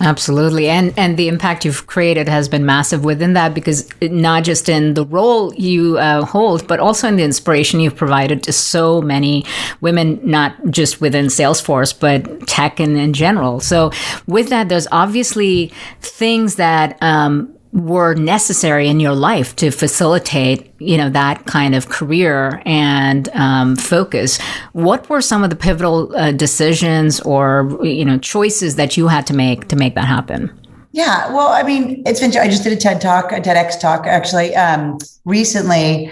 Absolutely. 0.00 0.68
And 0.68 0.94
and 0.96 1.16
the 1.16 1.26
impact 1.26 1.64
you've 1.64 1.88
created 1.88 2.28
has 2.28 2.48
been 2.48 2.64
massive 2.64 3.04
within 3.04 3.32
that 3.32 3.52
because 3.52 3.88
not 4.00 4.44
just 4.44 4.68
in 4.68 4.94
the 4.94 5.04
role 5.04 5.52
you 5.54 5.98
uh, 5.98 6.24
hold, 6.24 6.68
but 6.68 6.78
also 6.78 7.08
in 7.08 7.16
the 7.16 7.24
inspiration 7.24 7.80
you've 7.80 7.96
provided 7.96 8.44
to 8.44 8.52
so 8.52 9.02
many 9.02 9.44
women, 9.80 10.20
not 10.22 10.54
just 10.70 11.00
within 11.00 11.26
Salesforce, 11.26 11.98
but 11.98 12.46
tech 12.46 12.78
and 12.78 12.96
in 12.96 13.12
general. 13.12 13.58
So 13.58 13.90
with 14.28 14.50
that, 14.50 14.68
there's 14.68 14.86
obviously 14.92 15.72
things 16.00 16.54
that 16.56 16.96
um, 17.00 17.52
were 17.72 18.14
necessary 18.14 18.88
in 18.88 18.98
your 18.98 19.14
life 19.14 19.54
to 19.56 19.70
facilitate 19.70 20.72
you 20.78 20.96
know 20.96 21.10
that 21.10 21.44
kind 21.44 21.74
of 21.74 21.88
career 21.88 22.62
and 22.64 23.28
um, 23.30 23.76
focus 23.76 24.40
what 24.72 25.08
were 25.10 25.20
some 25.20 25.44
of 25.44 25.50
the 25.50 25.56
pivotal 25.56 26.14
uh, 26.16 26.32
decisions 26.32 27.20
or 27.20 27.78
you 27.82 28.04
know 28.04 28.18
choices 28.18 28.76
that 28.76 28.96
you 28.96 29.08
had 29.08 29.26
to 29.26 29.34
make 29.34 29.68
to 29.68 29.76
make 29.76 29.94
that 29.94 30.06
happen 30.06 30.50
yeah 30.92 31.30
well 31.32 31.48
i 31.48 31.62
mean 31.62 32.02
it's 32.06 32.20
been 32.20 32.34
i 32.38 32.48
just 32.48 32.62
did 32.62 32.72
a 32.72 32.76
ted 32.76 33.00
talk 33.00 33.32
a 33.32 33.40
tedx 33.40 33.78
talk 33.78 34.06
actually 34.06 34.54
um, 34.56 34.96
recently 35.26 36.10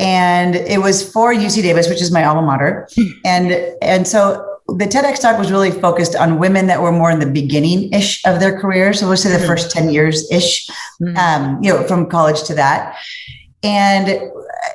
and 0.00 0.56
it 0.56 0.80
was 0.80 1.08
for 1.12 1.32
uc 1.32 1.62
davis 1.62 1.88
which 1.88 2.02
is 2.02 2.10
my 2.10 2.24
alma 2.24 2.42
mater 2.42 2.88
and 3.24 3.52
and 3.80 4.08
so 4.08 4.56
the 4.68 4.84
TEDx 4.84 5.20
talk 5.20 5.38
was 5.38 5.52
really 5.52 5.70
focused 5.70 6.16
on 6.16 6.38
women 6.38 6.66
that 6.66 6.82
were 6.82 6.90
more 6.90 7.10
in 7.10 7.20
the 7.20 7.26
beginning 7.26 7.92
ish 7.92 8.24
of 8.26 8.40
their 8.40 8.58
career. 8.58 8.92
So 8.92 9.06
we'll 9.06 9.16
say 9.16 9.30
the 9.30 9.38
mm-hmm. 9.38 9.46
first 9.46 9.70
10 9.70 9.90
years 9.90 10.30
ish, 10.30 10.68
mm-hmm. 11.00 11.16
um, 11.16 11.62
you 11.62 11.72
know, 11.72 11.82
from 11.84 12.08
college 12.08 12.42
to 12.44 12.54
that. 12.54 12.96
And 13.62 14.08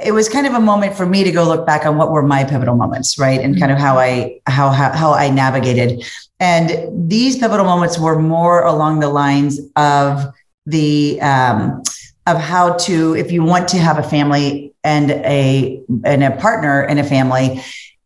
it 0.04 0.12
was 0.12 0.28
kind 0.28 0.48
of 0.48 0.54
a 0.54 0.60
moment 0.60 0.96
for 0.96 1.06
me 1.06 1.24
to 1.24 1.32
go 1.32 1.44
look 1.44 1.66
back 1.66 1.86
on 1.86 1.98
what 1.98 2.12
were 2.12 2.24
my 2.24 2.44
pivotal 2.44 2.75
moments, 2.75 3.20
right? 3.20 3.40
And 3.40 3.58
kind 3.60 3.72
of 3.72 3.78
how 3.78 3.98
I, 3.98 4.42
how, 4.48 4.70
how, 4.70 4.92
how 4.92 5.13
I 5.13 5.30
navigated. 5.30 6.04
And 6.40 7.10
these 7.10 7.38
pivotal 7.38 7.66
moments 7.66 8.00
were 8.00 8.20
more 8.20 8.63
along 8.66 9.00
the 9.00 9.10
lines 9.10 9.60
of 9.75 10.34
the, 10.66 11.22
um, 11.22 11.84
of 12.25 12.38
how 12.38 12.74
to, 12.74 13.16
if 13.16 13.32
you 13.32 13.44
want 13.44 13.68
to 13.70 13.78
have 13.78 13.98
a 13.98 14.04
family 14.04 14.74
and 14.84 15.12
a, 15.12 15.82
and 16.04 16.24
a 16.24 16.32
partner 16.38 16.84
in 16.84 16.98
a 16.98 17.04
family, 17.04 17.62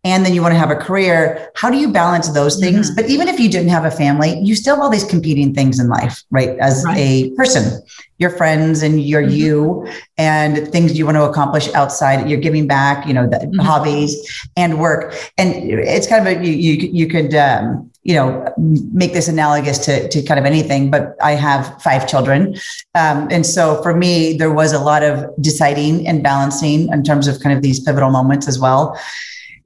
and 0.06 0.24
then 0.24 0.34
you 0.34 0.42
want 0.42 0.54
to 0.54 0.58
have 0.58 0.72
a 0.72 0.76
career 0.76 1.52
how 1.56 1.70
do 1.70 1.78
you 1.78 1.92
balance 1.92 2.30
those 2.30 2.60
things 2.60 2.88
mm-hmm. 2.88 2.96
but 2.96 3.10
even 3.10 3.28
if 3.28 3.40
you 3.40 3.50
didn't 3.50 3.70
have 3.70 3.84
a 3.84 3.92
family 3.92 4.40
you 4.40 4.56
still 4.56 4.76
have 4.76 4.84
all 4.84 4.90
these 4.90 5.04
competing 5.04 5.54
things 5.54 5.80
in 5.80 5.90
life 5.90 6.24
right 6.32 6.58
as 6.60 6.84
right. 6.86 6.98
a 6.98 7.30
person 7.32 7.82
your 8.18 8.30
friends 8.30 8.82
and 8.82 9.02
your 9.02 9.22
mm-hmm. 9.22 9.32
you 9.32 9.88
and 10.18 10.68
things 10.70 10.98
you 10.98 11.06
want 11.06 11.18
to 11.18 11.24
accomplish 11.24 11.74
outside 11.74 12.30
you're 12.30 12.40
giving 12.40 12.68
back 12.68 13.06
you 13.06 13.14
know 13.14 13.28
the 13.28 13.38
mm-hmm. 13.38 13.60
hobbies 13.60 14.16
and 14.56 14.80
work 14.80 15.14
and 15.38 15.54
it's 15.56 16.08
kind 16.08 16.26
of 16.26 16.38
a 16.38 16.46
you 16.46 16.54
you, 16.54 16.90
you 16.94 17.08
could 17.08 17.34
um, 17.36 17.92
you 18.04 18.14
know 18.14 18.54
make 18.58 19.14
this 19.14 19.28
analogous 19.28 19.80
to, 19.80 20.08
to 20.10 20.22
kind 20.22 20.40
of 20.40 20.46
anything 20.46 20.92
but 20.92 21.16
i 21.22 21.32
have 21.32 21.82
five 21.82 22.08
children 22.08 22.56
um, 22.94 23.28
and 23.32 23.46
so 23.46 23.82
for 23.82 23.96
me 23.96 24.38
there 24.38 24.54
was 24.54 24.72
a 24.72 24.80
lot 24.80 25.04
of 25.04 25.26
deciding 25.42 26.08
and 26.08 26.22
balancing 26.22 26.88
in 26.94 27.04
terms 27.04 27.28
of 27.28 27.40
kind 27.42 27.56
of 27.56 27.64
these 27.64 27.80
pivotal 27.80 28.12
moments 28.12 28.48
as 28.48 28.60
well 28.60 28.98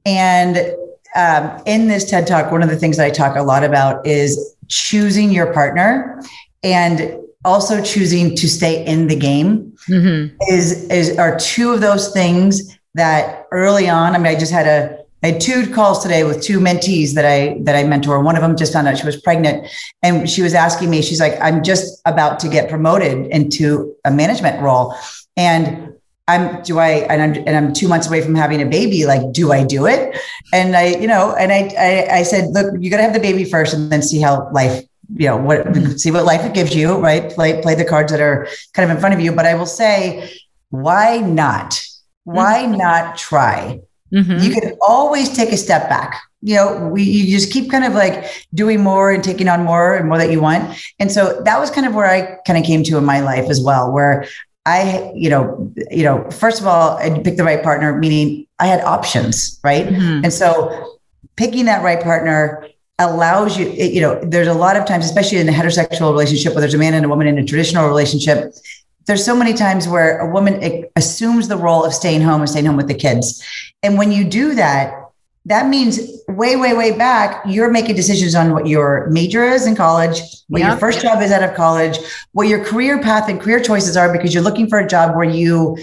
and 0.05 0.57
um, 1.15 1.61
in 1.65 1.87
this 1.87 2.09
TED 2.09 2.27
Talk, 2.27 2.51
one 2.51 2.61
of 2.61 2.69
the 2.69 2.75
things 2.75 2.97
that 2.97 3.05
I 3.05 3.09
talk 3.09 3.35
a 3.35 3.41
lot 3.41 3.63
about 3.63 4.05
is 4.05 4.55
choosing 4.67 5.31
your 5.31 5.51
partner 5.53 6.21
and 6.63 7.17
also 7.45 7.81
choosing 7.81 8.35
to 8.35 8.47
stay 8.47 8.85
in 8.85 9.07
the 9.07 9.15
game 9.15 9.73
mm-hmm. 9.87 10.35
is, 10.49 10.87
is 10.89 11.17
are 11.17 11.37
two 11.39 11.71
of 11.71 11.81
those 11.81 12.11
things 12.13 12.77
that 12.95 13.47
early 13.51 13.89
on, 13.89 14.13
I 14.13 14.17
mean, 14.17 14.27
I 14.27 14.35
just 14.37 14.51
had 14.51 14.67
a 14.67 14.99
I 15.21 15.31
had 15.31 15.41
two 15.41 15.73
calls 15.73 16.01
today 16.01 16.23
with 16.23 16.41
two 16.41 16.59
mentees 16.59 17.13
that 17.15 17.25
I 17.25 17.57
that 17.63 17.75
I 17.75 17.83
mentor. 17.83 18.21
One 18.21 18.37
of 18.37 18.41
them 18.41 18.55
just 18.55 18.71
found 18.71 18.87
out 18.87 18.97
she 18.97 19.05
was 19.05 19.19
pregnant, 19.19 19.67
and 20.01 20.29
she 20.29 20.41
was 20.41 20.53
asking 20.53 20.89
me. 20.89 21.01
She's 21.01 21.19
like, 21.19 21.37
"I'm 21.41 21.61
just 21.61 22.01
about 22.05 22.39
to 22.39 22.47
get 22.47 22.69
promoted 22.69 23.27
into 23.27 23.93
a 24.05 24.11
management 24.11 24.61
role, 24.61 24.95
and 25.35 25.93
I'm 26.29 26.61
do 26.61 26.79
I 26.79 26.89
and 27.09 27.21
I'm 27.21 27.33
and 27.47 27.57
I'm 27.57 27.73
two 27.73 27.87
months 27.87 28.07
away 28.07 28.21
from 28.21 28.35
having 28.35 28.61
a 28.61 28.65
baby. 28.65 29.05
Like, 29.05 29.31
do 29.31 29.51
I 29.51 29.63
do 29.63 29.87
it? 29.87 30.17
And 30.53 30.75
I, 30.75 30.95
you 31.01 31.07
know, 31.07 31.35
and 31.35 31.51
I 31.51 31.61
I, 31.77 32.19
I 32.19 32.23
said, 32.23 32.49
look, 32.51 32.67
you 32.79 32.89
got 32.89 32.97
to 32.97 33.03
have 33.03 33.13
the 33.13 33.19
baby 33.19 33.43
first, 33.43 33.73
and 33.73 33.91
then 33.91 34.01
see 34.01 34.21
how 34.21 34.49
life, 34.51 34.83
you 35.15 35.27
know, 35.27 35.37
what 35.37 35.65
see 35.99 36.11
what 36.11 36.25
life 36.25 36.45
it 36.45 36.53
gives 36.53 36.75
you. 36.75 36.97
Right? 36.97 37.31
Play 37.31 37.61
play 37.61 37.75
the 37.75 37.85
cards 37.85 38.11
that 38.11 38.21
are 38.21 38.47
kind 38.73 38.89
of 38.89 38.95
in 38.95 39.01
front 39.01 39.15
of 39.15 39.21
you. 39.21 39.31
But 39.33 39.45
I 39.45 39.55
will 39.55 39.65
say, 39.65 40.31
why 40.69 41.17
not? 41.17 41.81
Why 42.23 42.63
mm-hmm. 42.63 42.77
not 42.77 43.17
try? 43.17 43.79
Mm-hmm. 44.13 44.39
You 44.43 44.51
can 44.51 44.77
always 44.81 45.35
take 45.35 45.51
a 45.51 45.57
step 45.57 45.89
back. 45.89 46.21
You 46.41 46.55
know, 46.55 46.89
we 46.93 47.03
you 47.03 47.25
just 47.37 47.51
keep 47.51 47.69
kind 47.69 47.83
of 47.83 47.93
like 47.93 48.45
doing 48.53 48.81
more 48.81 49.11
and 49.11 49.23
taking 49.23 49.49
on 49.49 49.63
more 49.63 49.95
and 49.95 50.07
more 50.07 50.17
that 50.17 50.31
you 50.31 50.41
want. 50.41 50.77
And 50.99 51.11
so 51.11 51.41
that 51.43 51.59
was 51.59 51.69
kind 51.69 51.85
of 51.85 51.93
where 51.93 52.07
I 52.07 52.37
kind 52.47 52.57
of 52.57 52.65
came 52.65 52.83
to 52.83 52.97
in 52.97 53.03
my 53.03 53.19
life 53.19 53.49
as 53.49 53.59
well, 53.61 53.91
where 53.91 54.25
I, 54.69 55.11
you 55.15 55.29
know, 55.31 55.71
you 55.89 56.03
know, 56.03 56.29
first 56.29 56.61
of 56.61 56.67
all, 56.67 56.97
I 56.97 57.09
picked 57.09 57.37
the 57.37 57.43
right 57.43 57.63
partner, 57.63 57.97
meaning 57.97 58.45
I 58.59 58.67
had 58.67 58.81
options, 58.81 59.59
right? 59.63 59.87
Mm-hmm. 59.87 60.25
And 60.25 60.31
so 60.31 60.99
picking 61.35 61.65
that 61.65 61.83
right 61.83 62.01
partner 62.01 62.67
allows 62.99 63.57
you, 63.57 63.67
you 63.69 63.99
know, 63.99 64.19
there's 64.23 64.47
a 64.47 64.53
lot 64.53 64.75
of 64.75 64.85
times, 64.85 65.05
especially 65.05 65.39
in 65.39 65.49
a 65.49 65.51
heterosexual 65.51 66.11
relationship 66.11 66.53
where 66.53 66.61
there's 66.61 66.75
a 66.75 66.77
man 66.77 66.93
and 66.93 67.03
a 67.03 67.09
woman 67.09 67.25
in 67.25 67.39
a 67.39 67.45
traditional 67.45 67.87
relationship, 67.87 68.53
there's 69.07 69.25
so 69.25 69.35
many 69.35 69.53
times 69.53 69.87
where 69.87 70.19
a 70.19 70.31
woman 70.31 70.85
assumes 70.95 71.47
the 71.47 71.57
role 71.57 71.83
of 71.83 71.93
staying 71.93 72.21
home 72.21 72.41
and 72.41 72.49
staying 72.49 72.65
home 72.65 72.77
with 72.77 72.87
the 72.87 72.93
kids. 72.93 73.43
And 73.81 73.97
when 73.97 74.11
you 74.11 74.23
do 74.23 74.53
that, 74.53 74.93
that 75.49 75.67
means 75.67 75.99
way, 76.27 76.55
way, 76.55 76.73
way 76.73 76.95
back, 76.95 77.43
you're 77.45 77.71
making 77.71 77.95
decisions 77.95 78.35
on 78.35 78.53
what 78.53 78.67
your 78.67 79.07
major 79.09 79.43
is 79.43 79.65
in 79.65 79.75
college, 79.75 80.21
what 80.47 80.59
yep. 80.59 80.69
your 80.69 80.77
first 80.77 81.01
job 81.01 81.21
is 81.23 81.31
out 81.31 81.43
of 81.43 81.55
college, 81.55 81.97
what 82.33 82.47
your 82.47 82.63
career 82.63 83.01
path 83.01 83.27
and 83.27 83.41
career 83.41 83.59
choices 83.59 83.97
are, 83.97 84.13
because 84.13 84.31
you're 84.31 84.43
looking 84.43 84.69
for 84.69 84.77
a 84.77 84.87
job 84.87 85.15
where 85.15 85.27
you, 85.27 85.75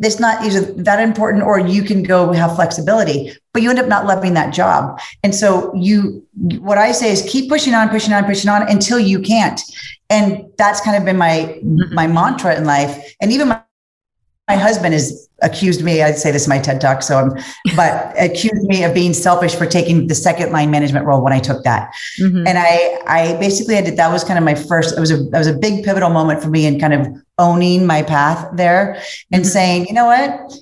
it's 0.00 0.18
not 0.18 0.42
either 0.44 0.60
that 0.82 0.98
important 0.98 1.44
or 1.44 1.60
you 1.60 1.82
can 1.82 2.02
go 2.02 2.32
have 2.32 2.56
flexibility, 2.56 3.36
but 3.52 3.62
you 3.62 3.68
end 3.68 3.78
up 3.78 3.86
not 3.86 4.06
loving 4.06 4.32
that 4.32 4.54
job. 4.54 4.98
And 5.22 5.34
so 5.34 5.72
you, 5.74 6.26
what 6.58 6.78
I 6.78 6.92
say 6.92 7.12
is 7.12 7.22
keep 7.28 7.50
pushing 7.50 7.74
on, 7.74 7.90
pushing 7.90 8.14
on, 8.14 8.24
pushing 8.24 8.50
on 8.50 8.62
until 8.62 8.98
you 8.98 9.20
can't. 9.20 9.60
And 10.08 10.46
that's 10.56 10.80
kind 10.80 10.96
of 10.96 11.04
been 11.04 11.18
my, 11.18 11.60
mm-hmm. 11.62 11.94
my 11.94 12.06
mantra 12.06 12.56
in 12.56 12.64
life. 12.64 13.14
And 13.20 13.30
even 13.30 13.48
my, 13.48 13.62
my 14.48 14.56
husband 14.56 14.92
has 14.92 15.28
accused 15.42 15.82
me, 15.82 16.02
I'd 16.02 16.18
say 16.18 16.30
this 16.30 16.46
in 16.46 16.50
my 16.50 16.58
TED 16.58 16.80
talk, 16.80 17.02
so 17.02 17.16
I'm, 17.16 17.30
but 17.76 18.12
accused 18.18 18.64
me 18.64 18.84
of 18.84 18.94
being 18.94 19.12
selfish 19.12 19.54
for 19.54 19.66
taking 19.66 20.06
the 20.06 20.14
second 20.14 20.52
line 20.52 20.70
management 20.70 21.06
role 21.06 21.22
when 21.22 21.32
I 21.32 21.38
took 21.38 21.62
that. 21.64 21.92
Mm-hmm. 22.20 22.46
And 22.46 22.58
I, 22.58 23.00
I 23.06 23.36
basically, 23.38 23.76
I 23.76 23.82
did, 23.82 23.96
that 23.96 24.12
was 24.12 24.24
kind 24.24 24.38
of 24.38 24.44
my 24.44 24.54
first, 24.54 24.96
it 24.96 25.00
was 25.00 25.10
a, 25.10 25.22
it 25.26 25.32
was 25.32 25.46
a 25.46 25.54
big 25.54 25.84
pivotal 25.84 26.10
moment 26.10 26.42
for 26.42 26.48
me 26.48 26.66
in 26.66 26.80
kind 26.80 26.92
of 26.92 27.06
owning 27.38 27.86
my 27.86 28.02
path 28.02 28.48
there 28.54 28.94
and 29.30 29.42
mm-hmm. 29.42 29.50
saying, 29.50 29.86
you 29.86 29.94
know 29.94 30.06
what? 30.06 30.52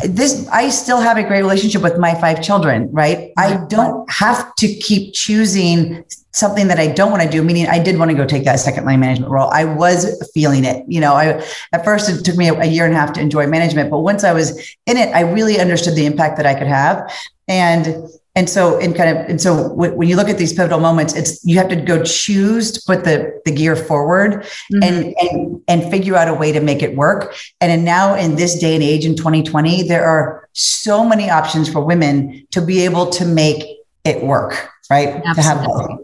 This 0.00 0.46
i 0.48 0.68
still 0.68 1.00
have 1.00 1.16
a 1.16 1.22
great 1.22 1.40
relationship 1.40 1.82
with 1.82 1.98
my 1.98 2.14
five 2.14 2.42
children 2.42 2.88
right 2.92 3.32
i 3.38 3.56
don't 3.68 4.08
have 4.10 4.54
to 4.56 4.68
keep 4.74 5.14
choosing 5.14 6.04
something 6.36 6.68
that 6.68 6.78
I 6.78 6.88
don't 6.88 7.10
want 7.10 7.22
to 7.22 7.30
do, 7.30 7.42
meaning 7.42 7.66
I 7.66 7.82
did 7.82 7.98
want 7.98 8.10
to 8.10 8.16
go 8.16 8.26
take 8.26 8.44
that 8.44 8.60
second 8.60 8.84
line 8.84 9.00
management 9.00 9.32
role. 9.32 9.48
I 9.50 9.64
was 9.64 10.30
feeling 10.34 10.66
it. 10.66 10.84
You 10.86 11.00
know, 11.00 11.14
I 11.14 11.42
at 11.72 11.82
first 11.82 12.10
it 12.10 12.24
took 12.24 12.36
me 12.36 12.48
a, 12.48 12.54
a 12.60 12.66
year 12.66 12.84
and 12.84 12.92
a 12.92 12.96
half 12.96 13.14
to 13.14 13.20
enjoy 13.20 13.46
management, 13.46 13.90
but 13.90 14.00
once 14.00 14.22
I 14.22 14.34
was 14.34 14.50
in 14.84 14.98
it, 14.98 15.14
I 15.14 15.20
really 15.20 15.58
understood 15.58 15.94
the 15.94 16.04
impact 16.04 16.36
that 16.36 16.44
I 16.44 16.54
could 16.54 16.66
have. 16.66 17.10
And 17.48 17.96
and 18.36 18.48
so 18.50 18.78
in 18.78 18.92
kind 18.92 19.16
of 19.16 19.26
and 19.28 19.40
so 19.40 19.72
when 19.72 20.08
you 20.08 20.14
look 20.14 20.28
at 20.28 20.36
these 20.36 20.52
pivotal 20.52 20.78
moments, 20.78 21.14
it's 21.14 21.42
you 21.44 21.56
have 21.56 21.68
to 21.70 21.76
go 21.76 22.04
choose 22.04 22.70
to 22.72 22.82
put 22.86 23.02
the 23.02 23.40
the 23.46 23.50
gear 23.50 23.74
forward 23.74 24.42
mm-hmm. 24.72 24.82
and 24.82 25.14
and 25.20 25.62
and 25.66 25.90
figure 25.90 26.14
out 26.14 26.28
a 26.28 26.34
way 26.34 26.52
to 26.52 26.60
make 26.60 26.82
it 26.82 26.94
work. 26.94 27.34
And 27.62 27.72
in 27.72 27.82
now 27.82 28.14
in 28.14 28.36
this 28.36 28.58
day 28.58 28.74
and 28.74 28.84
age 28.84 29.06
in 29.06 29.16
2020, 29.16 29.84
there 29.84 30.04
are 30.04 30.48
so 30.52 31.02
many 31.04 31.30
options 31.30 31.68
for 31.68 31.80
women 31.80 32.46
to 32.50 32.60
be 32.60 32.84
able 32.84 33.08
to 33.10 33.24
make 33.24 33.64
it 34.04 34.22
work, 34.22 34.68
right? 34.90 35.08
Absolutely. 35.08 35.34
To 35.34 35.42
have 35.42 35.98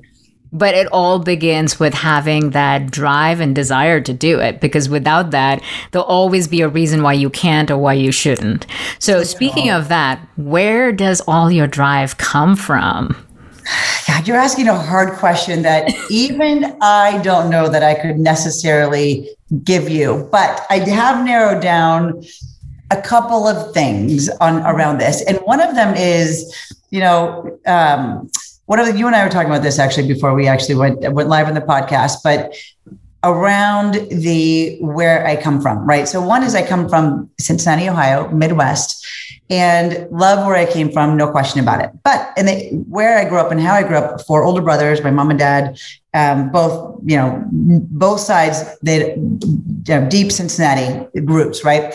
But 0.52 0.74
it 0.74 0.86
all 0.88 1.18
begins 1.18 1.80
with 1.80 1.94
having 1.94 2.50
that 2.50 2.90
drive 2.90 3.40
and 3.40 3.54
desire 3.54 4.00
to 4.02 4.12
do 4.12 4.38
it 4.38 4.60
because 4.60 4.88
without 4.88 5.30
that, 5.30 5.62
there'll 5.90 6.06
always 6.06 6.46
be 6.46 6.60
a 6.60 6.68
reason 6.68 7.02
why 7.02 7.14
you 7.14 7.30
can't 7.30 7.70
or 7.70 7.78
why 7.78 7.94
you 7.94 8.12
shouldn't. 8.12 8.66
So, 8.98 9.24
speaking 9.24 9.70
of 9.70 9.88
that, 9.88 10.20
where 10.36 10.92
does 10.92 11.22
all 11.22 11.50
your 11.50 11.66
drive 11.66 12.18
come 12.18 12.54
from? 12.54 13.16
God, 14.06 14.28
you're 14.28 14.36
asking 14.36 14.68
a 14.68 14.78
hard 14.78 15.18
question 15.18 15.62
that 15.62 15.92
even 16.10 16.76
I 16.80 17.20
don't 17.22 17.50
know 17.50 17.68
that 17.68 17.82
I 17.82 17.94
could 17.94 18.18
necessarily 18.18 19.30
give 19.64 19.88
you, 19.88 20.28
but 20.30 20.66
I 20.70 20.78
have 20.78 21.24
narrowed 21.24 21.62
down 21.62 22.22
a 22.90 23.00
couple 23.00 23.46
of 23.46 23.72
things 23.72 24.28
on 24.40 24.58
around 24.62 24.98
this. 24.98 25.22
And 25.26 25.38
one 25.38 25.60
of 25.60 25.74
them 25.74 25.94
is, 25.96 26.74
you 26.90 27.00
know, 27.00 27.58
um, 27.66 28.30
the, 28.68 28.96
you 28.96 29.06
and 29.06 29.14
I 29.14 29.24
were 29.24 29.30
talking 29.30 29.50
about 29.50 29.62
this 29.62 29.78
actually 29.78 30.08
before 30.08 30.34
we 30.34 30.48
actually 30.48 30.76
went 30.76 31.12
went 31.12 31.28
live 31.28 31.46
on 31.46 31.54
the 31.54 31.60
podcast, 31.60 32.18
but 32.24 32.54
around 33.24 33.94
the 34.10 34.78
where 34.80 35.24
I 35.26 35.36
come 35.36 35.60
from, 35.60 35.86
right? 35.86 36.08
So 36.08 36.20
one 36.20 36.42
is 36.42 36.54
I 36.54 36.66
come 36.66 36.88
from 36.88 37.30
Cincinnati, 37.38 37.88
Ohio, 37.88 38.28
Midwest, 38.30 39.06
and 39.48 40.10
love 40.10 40.46
where 40.46 40.56
I 40.56 40.70
came 40.70 40.90
from, 40.90 41.16
no 41.16 41.30
question 41.30 41.60
about 41.60 41.84
it. 41.84 41.90
But 42.02 42.32
and 42.36 42.48
the 42.48 42.70
where 42.88 43.18
I 43.18 43.28
grew 43.28 43.38
up 43.38 43.52
and 43.52 43.60
how 43.60 43.74
I 43.74 43.82
grew 43.82 43.96
up, 43.96 44.22
four 44.22 44.44
older 44.44 44.62
brothers, 44.62 45.02
my 45.02 45.10
mom 45.10 45.30
and 45.30 45.38
dad, 45.38 45.78
um, 46.14 46.50
both 46.50 47.00
you 47.04 47.16
know, 47.16 47.44
both 47.50 48.20
sides, 48.20 48.76
they 48.80 49.14
you 49.16 49.40
know, 49.88 50.08
deep 50.08 50.32
Cincinnati 50.32 51.06
roots, 51.20 51.64
right? 51.64 51.94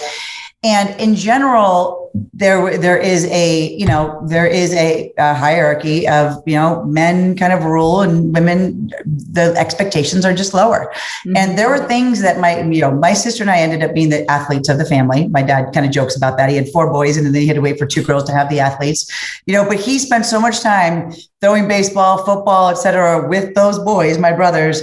And 0.63 0.99
in 0.99 1.15
general, 1.15 2.07
there 2.33 2.77
there 2.77 2.97
is 2.97 3.25
a 3.25 3.75
you 3.75 3.85
know 3.85 4.19
there 4.25 4.47
is 4.47 4.73
a, 4.73 5.13
a, 5.17 5.33
hierarchy 5.33 6.07
of 6.07 6.41
you 6.45 6.55
know 6.55 6.83
men 6.85 7.35
kind 7.35 7.53
of 7.53 7.63
rule 7.63 8.01
and 8.01 8.33
women 8.33 8.89
the 9.05 9.53
expectations 9.57 10.25
are 10.25 10.33
just 10.33 10.53
lower. 10.53 10.91
Mm-hmm. 11.25 11.37
And 11.37 11.57
there 11.57 11.69
were 11.69 11.85
things 11.87 12.21
that 12.21 12.39
my 12.39 12.61
you 12.61 12.81
know 12.81 12.91
my 12.91 13.13
sister 13.13 13.43
and 13.43 13.51
I 13.51 13.59
ended 13.59 13.83
up 13.83 13.93
being 13.93 14.09
the 14.09 14.29
athletes 14.31 14.69
of 14.69 14.77
the 14.77 14.85
family. 14.85 15.27
My 15.27 15.41
dad 15.41 15.73
kind 15.73 15.85
of 15.85 15.91
jokes 15.91 16.15
about 16.15 16.37
that. 16.37 16.49
He 16.49 16.55
had 16.55 16.69
four 16.69 16.91
boys 16.91 17.17
and 17.17 17.25
then 17.25 17.33
he 17.35 17.47
had 17.47 17.55
to 17.55 17.61
wait 17.61 17.77
for 17.77 17.85
two 17.85 18.03
girls 18.03 18.23
to 18.25 18.31
have 18.31 18.49
the 18.49 18.59
athletes. 18.59 19.07
You 19.45 19.53
know, 19.53 19.67
but 19.67 19.79
he 19.79 19.99
spent 19.99 20.25
so 20.25 20.39
much 20.39 20.61
time 20.61 21.13
throwing 21.41 21.67
baseball, 21.67 22.25
football, 22.25 22.69
etc., 22.69 23.27
with 23.27 23.53
those 23.53 23.77
boys, 23.79 24.17
my 24.17 24.31
brothers. 24.31 24.81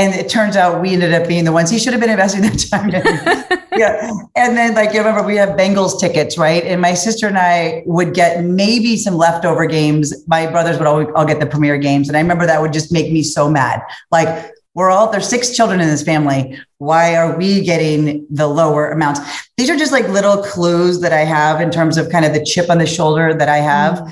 And 0.00 0.14
it 0.14 0.30
turns 0.30 0.56
out 0.56 0.80
we 0.80 0.94
ended 0.94 1.12
up 1.12 1.28
being 1.28 1.44
the 1.44 1.52
ones 1.52 1.68
he 1.68 1.78
should 1.78 1.92
have 1.92 2.00
been 2.00 2.08
investing 2.08 2.40
that 2.40 2.56
time 2.70 2.88
in. 2.88 3.68
yeah. 3.78 4.10
And 4.34 4.56
then, 4.56 4.74
like, 4.74 4.94
you 4.94 5.00
remember 5.00 5.22
we 5.22 5.36
have 5.36 5.50
Bengals 5.50 6.00
tickets, 6.00 6.38
right? 6.38 6.64
And 6.64 6.80
my 6.80 6.94
sister 6.94 7.26
and 7.26 7.36
I 7.36 7.82
would 7.84 8.14
get 8.14 8.42
maybe 8.42 8.96
some 8.96 9.16
leftover 9.16 9.66
games. 9.66 10.26
My 10.26 10.46
brothers 10.46 10.78
would 10.78 10.86
all, 10.86 11.14
all 11.14 11.26
get 11.26 11.38
the 11.38 11.44
premier 11.44 11.76
games. 11.76 12.08
And 12.08 12.16
I 12.16 12.20
remember 12.22 12.46
that 12.46 12.62
would 12.62 12.72
just 12.72 12.90
make 12.90 13.12
me 13.12 13.22
so 13.22 13.50
mad. 13.50 13.82
Like, 14.10 14.50
we're 14.72 14.88
all 14.88 15.12
there's 15.12 15.28
six 15.28 15.54
children 15.54 15.82
in 15.82 15.88
this 15.88 16.02
family. 16.02 16.58
Why 16.78 17.16
are 17.16 17.36
we 17.36 17.60
getting 17.60 18.26
the 18.30 18.46
lower 18.46 18.92
amounts? 18.92 19.20
These 19.58 19.68
are 19.68 19.76
just 19.76 19.92
like 19.92 20.08
little 20.08 20.42
clues 20.42 21.00
that 21.00 21.12
I 21.12 21.24
have 21.26 21.60
in 21.60 21.70
terms 21.70 21.98
of 21.98 22.08
kind 22.08 22.24
of 22.24 22.32
the 22.32 22.42
chip 22.42 22.70
on 22.70 22.78
the 22.78 22.86
shoulder 22.86 23.34
that 23.34 23.50
I 23.50 23.58
have. 23.58 23.98
Mm-hmm 23.98 24.10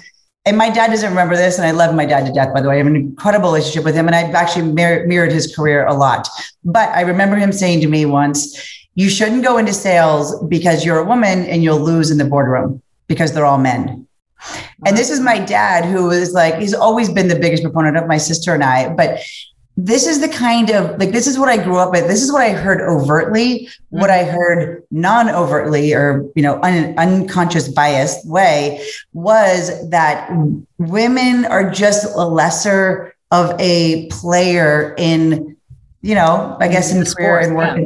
and 0.48 0.56
my 0.56 0.70
dad 0.70 0.88
doesn't 0.88 1.10
remember 1.10 1.36
this, 1.36 1.58
and 1.58 1.66
I 1.66 1.72
love 1.72 1.94
my 1.94 2.06
dad 2.06 2.24
to 2.24 2.32
death, 2.32 2.54
by 2.54 2.62
the 2.62 2.68
way. 2.70 2.76
I 2.76 2.78
have 2.78 2.86
an 2.86 2.96
incredible 2.96 3.50
relationship 3.50 3.84
with 3.84 3.94
him, 3.94 4.06
and 4.06 4.16
I've 4.16 4.34
actually 4.34 4.72
mir- 4.72 5.06
mirrored 5.06 5.30
his 5.30 5.54
career 5.54 5.86
a 5.86 5.92
lot. 5.92 6.26
But 6.64 6.88
I 6.88 7.02
remember 7.02 7.36
him 7.36 7.52
saying 7.52 7.82
to 7.82 7.86
me 7.86 8.06
once, 8.06 8.88
You 8.94 9.10
shouldn't 9.10 9.44
go 9.44 9.58
into 9.58 9.74
sales 9.74 10.42
because 10.44 10.86
you're 10.86 11.00
a 11.00 11.04
woman 11.04 11.44
and 11.44 11.62
you'll 11.62 11.80
lose 11.80 12.10
in 12.10 12.16
the 12.16 12.24
boardroom 12.24 12.82
because 13.08 13.34
they're 13.34 13.44
all 13.44 13.58
men. 13.58 14.06
And 14.86 14.96
this 14.96 15.10
is 15.10 15.20
my 15.20 15.38
dad, 15.38 15.84
who 15.84 16.10
is 16.10 16.32
like, 16.32 16.54
he's 16.54 16.72
always 16.72 17.10
been 17.10 17.28
the 17.28 17.38
biggest 17.38 17.62
proponent 17.62 17.98
of 17.98 18.06
my 18.06 18.16
sister 18.16 18.54
and 18.54 18.64
I. 18.64 18.88
But 18.88 19.20
this 19.80 20.08
is 20.08 20.20
the 20.20 20.28
kind 20.28 20.70
of 20.70 20.98
like 20.98 21.12
this 21.12 21.28
is 21.28 21.38
what 21.38 21.48
I 21.48 21.56
grew 21.56 21.78
up 21.78 21.92
with. 21.92 22.08
This 22.08 22.20
is 22.20 22.32
what 22.32 22.42
I 22.42 22.50
heard 22.50 22.80
overtly, 22.80 23.68
what 23.90 24.10
I 24.10 24.24
heard 24.24 24.82
non-overtly 24.90 25.94
or 25.94 26.28
you 26.34 26.42
know 26.42 26.60
un, 26.62 26.98
unconscious 26.98 27.68
biased 27.68 28.26
way 28.26 28.84
was 29.12 29.88
that 29.90 30.28
women 30.78 31.44
are 31.44 31.70
just 31.70 32.04
a 32.16 32.26
lesser 32.26 33.14
of 33.30 33.54
a 33.60 34.08
player 34.08 34.96
in 34.98 35.56
you 36.02 36.16
know 36.16 36.56
I 36.58 36.66
guess 36.66 36.90
in, 36.90 36.98
in 36.98 37.04
career 37.04 37.38
and 37.38 37.54
work. 37.54 37.78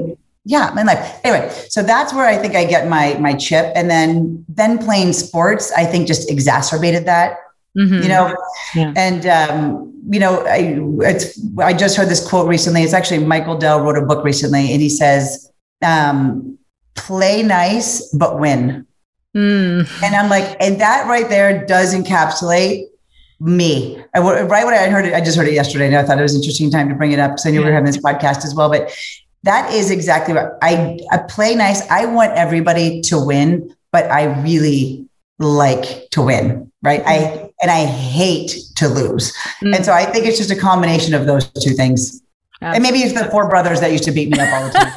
Yeah. 0.44 0.72
yeah, 0.72 0.80
in 0.80 0.86
life. 0.86 1.20
Anyway, 1.24 1.52
so 1.68 1.82
that's 1.82 2.14
where 2.14 2.26
I 2.26 2.38
think 2.38 2.54
I 2.54 2.64
get 2.64 2.88
my 2.88 3.18
my 3.20 3.34
chip, 3.34 3.70
and 3.74 3.90
then 3.90 4.46
then 4.48 4.78
playing 4.78 5.12
sports 5.12 5.70
I 5.72 5.84
think 5.84 6.06
just 6.08 6.30
exacerbated 6.30 7.04
that. 7.04 7.36
Mm-hmm. 7.76 8.02
You 8.02 8.08
know, 8.08 8.36
yeah. 8.74 8.92
and 8.96 9.26
um, 9.26 10.02
you 10.10 10.20
know, 10.20 10.44
I 10.46 10.78
it's 11.08 11.40
I 11.58 11.72
just 11.72 11.96
heard 11.96 12.08
this 12.08 12.26
quote 12.26 12.48
recently. 12.48 12.82
It's 12.82 12.92
actually 12.92 13.24
Michael 13.24 13.56
Dell 13.56 13.80
wrote 13.80 13.96
a 13.96 14.02
book 14.02 14.24
recently, 14.24 14.72
and 14.72 14.82
he 14.82 14.88
says, 14.88 15.50
um, 15.82 16.58
"Play 16.94 17.42
nice 17.42 18.12
but 18.14 18.38
win." 18.38 18.86
Mm. 19.34 19.90
And 20.02 20.14
I'm 20.14 20.28
like, 20.28 20.56
and 20.60 20.80
that 20.80 21.06
right 21.06 21.28
there 21.28 21.64
does 21.64 21.94
encapsulate 21.94 22.88
me. 23.40 24.02
I, 24.14 24.20
right 24.20 24.64
when 24.64 24.74
I 24.74 24.88
heard 24.88 25.06
it, 25.06 25.14
I 25.14 25.20
just 25.20 25.36
heard 25.36 25.48
it 25.48 25.54
yesterday, 25.54 25.86
and 25.86 25.96
I 25.96 26.04
thought 26.04 26.18
it 26.18 26.22
was 26.22 26.34
an 26.34 26.40
interesting 26.40 26.70
time 26.70 26.88
to 26.88 26.94
bring 26.94 27.12
it 27.12 27.18
up 27.18 27.32
because 27.32 27.46
I 27.46 27.50
knew 27.50 27.60
yeah. 27.60 27.66
we 27.66 27.70
were 27.70 27.74
having 27.74 27.86
this 27.86 28.02
podcast 28.02 28.44
as 28.44 28.54
well. 28.54 28.68
But 28.68 28.94
that 29.44 29.72
is 29.72 29.90
exactly 29.90 30.34
what 30.34 30.58
I, 30.62 30.98
I 31.10 31.18
play 31.18 31.54
nice. 31.54 31.88
I 31.90 32.06
want 32.06 32.32
everybody 32.32 33.00
to 33.02 33.24
win, 33.24 33.74
but 33.90 34.10
I 34.10 34.40
really 34.42 35.08
like 35.38 36.10
to 36.10 36.22
win, 36.22 36.71
right? 36.82 37.02
I 37.06 37.50
and 37.62 37.70
I 37.70 37.86
hate 37.86 38.56
to 38.76 38.88
lose. 38.88 39.34
Mm. 39.62 39.76
And 39.76 39.84
so 39.84 39.92
I 39.92 40.04
think 40.04 40.26
it's 40.26 40.38
just 40.38 40.50
a 40.50 40.56
combination 40.56 41.14
of 41.14 41.26
those 41.26 41.48
two 41.52 41.74
things. 41.74 42.20
Absolutely. 42.60 42.76
And 42.76 42.82
maybe 42.82 43.04
it's 43.04 43.20
the 43.20 43.28
four 43.30 43.48
brothers 43.48 43.80
that 43.80 43.90
used 43.90 44.04
to 44.04 44.12
beat 44.12 44.30
me 44.30 44.38
up 44.38 44.52
all 44.52 44.64
the 44.66 44.72
time. 44.72 44.88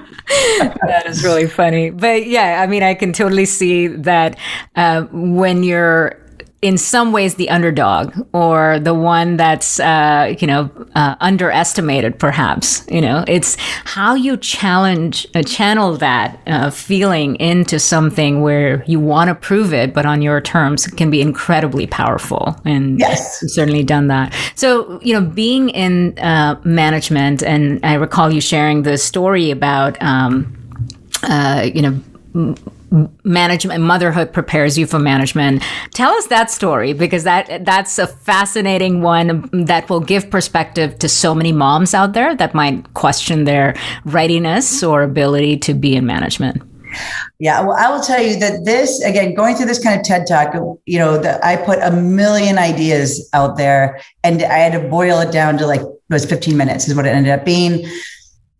that 0.86 1.04
is 1.06 1.24
really 1.24 1.46
funny. 1.46 1.90
But 1.90 2.26
yeah, 2.26 2.62
I 2.62 2.66
mean, 2.66 2.82
I 2.82 2.94
can 2.94 3.12
totally 3.12 3.46
see 3.46 3.88
that 3.88 4.38
uh, 4.76 5.02
when 5.10 5.62
you're 5.62 6.19
in 6.62 6.76
some 6.76 7.10
ways 7.10 7.36
the 7.36 7.48
underdog 7.48 8.14
or 8.34 8.78
the 8.78 8.92
one 8.92 9.36
that's 9.36 9.80
uh, 9.80 10.34
you 10.38 10.46
know 10.46 10.70
uh, 10.94 11.16
underestimated 11.20 12.18
perhaps 12.18 12.86
you 12.90 13.00
know? 13.00 13.24
It's 13.26 13.56
how 13.84 14.14
you 14.14 14.36
challenge 14.36 15.26
uh, 15.34 15.42
channel 15.42 15.96
that 15.96 16.38
uh, 16.46 16.70
feeling 16.70 17.36
into 17.36 17.78
something 17.78 18.42
where 18.42 18.84
you 18.86 19.00
want 19.00 19.28
to 19.28 19.34
prove 19.34 19.72
it 19.72 19.94
but 19.94 20.04
on 20.04 20.22
your 20.22 20.40
terms 20.40 20.86
can 20.86 21.10
be 21.10 21.20
incredibly 21.20 21.86
powerful. 21.86 22.56
And 22.64 22.98
yes. 22.98 23.40
certainly 23.52 23.82
done 23.82 24.08
that. 24.08 24.34
So 24.54 25.00
you 25.02 25.14
know 25.18 25.26
being 25.26 25.70
in 25.70 26.18
uh, 26.18 26.60
management 26.64 27.42
and 27.42 27.84
i 27.84 27.94
recall 27.94 28.30
you 28.30 28.40
sharing 28.40 28.82
the 28.82 28.98
story 28.98 29.50
about 29.50 30.00
um, 30.02 30.56
uh, 31.22 31.68
you 31.74 31.82
know 31.82 32.54
management 33.24 33.82
motherhood 33.82 34.32
prepares 34.32 34.76
you 34.76 34.86
for 34.86 34.98
management. 34.98 35.62
Tell 35.94 36.12
us 36.12 36.26
that 36.26 36.50
story 36.50 36.92
because 36.92 37.24
that 37.24 37.64
that's 37.64 37.98
a 37.98 38.06
fascinating 38.06 39.02
one 39.02 39.48
that 39.52 39.88
will 39.88 40.00
give 40.00 40.30
perspective 40.30 40.98
to 40.98 41.08
so 41.08 41.34
many 41.34 41.52
moms 41.52 41.94
out 41.94 42.12
there 42.12 42.34
that 42.34 42.54
might 42.54 42.92
question 42.94 43.44
their 43.44 43.74
readiness 44.04 44.82
or 44.82 45.02
ability 45.02 45.56
to 45.58 45.74
be 45.74 45.94
in 45.94 46.06
management. 46.06 46.62
Yeah, 47.38 47.60
well, 47.60 47.76
I 47.78 47.88
will 47.88 48.02
tell 48.02 48.20
you 48.20 48.38
that 48.40 48.64
this 48.64 49.00
again, 49.02 49.34
going 49.34 49.54
through 49.54 49.66
this 49.66 49.82
kind 49.82 49.98
of 49.98 50.04
TED 50.04 50.26
talk, 50.26 50.52
you 50.86 50.98
know, 50.98 51.18
that 51.18 51.44
I 51.44 51.56
put 51.56 51.78
a 51.80 51.92
million 51.92 52.58
ideas 52.58 53.28
out 53.32 53.56
there, 53.56 54.00
and 54.24 54.42
I 54.42 54.58
had 54.58 54.72
to 54.72 54.88
boil 54.88 55.20
it 55.20 55.32
down 55.32 55.56
to 55.58 55.66
like 55.66 55.80
it 55.80 55.88
was 56.08 56.26
15 56.26 56.56
minutes 56.56 56.88
is 56.88 56.96
what 56.96 57.06
it 57.06 57.10
ended 57.10 57.32
up 57.32 57.44
being, 57.44 57.88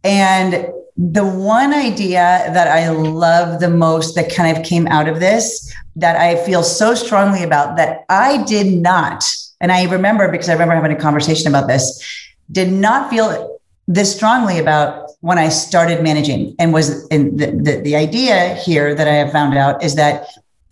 and 0.04 0.68
the 1.00 1.24
one 1.24 1.72
idea 1.72 2.50
that 2.52 2.68
I 2.68 2.90
love 2.90 3.60
the 3.60 3.70
most 3.70 4.14
that 4.16 4.30
kind 4.34 4.54
of 4.54 4.62
came 4.62 4.86
out 4.88 5.08
of 5.08 5.18
this 5.18 5.74
that 5.96 6.16
I 6.16 6.44
feel 6.44 6.62
so 6.62 6.94
strongly 6.94 7.42
about 7.42 7.78
that 7.78 8.04
I 8.10 8.42
did 8.44 8.66
not, 8.66 9.24
and 9.62 9.72
I 9.72 9.84
remember 9.84 10.30
because 10.30 10.50
I 10.50 10.52
remember 10.52 10.74
having 10.74 10.92
a 10.92 11.00
conversation 11.00 11.48
about 11.48 11.68
this, 11.68 12.28
did 12.52 12.70
not 12.70 13.08
feel 13.08 13.58
this 13.88 14.14
strongly 14.14 14.58
about 14.58 15.10
when 15.20 15.38
I 15.38 15.48
started 15.48 16.02
managing 16.02 16.54
and 16.58 16.74
was 16.74 17.08
in 17.08 17.34
the, 17.38 17.46
the, 17.46 17.80
the 17.80 17.96
idea 17.96 18.56
here 18.56 18.94
that 18.94 19.08
I 19.08 19.14
have 19.14 19.32
found 19.32 19.56
out 19.56 19.82
is 19.82 19.94
that 19.94 20.26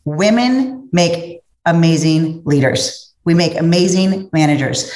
women 0.05 0.91
make 0.93 1.41
amazing 1.65 2.43
leaders. 2.45 3.15
We 3.25 3.33
make 3.33 3.59
amazing 3.59 4.29
managers. 4.35 4.93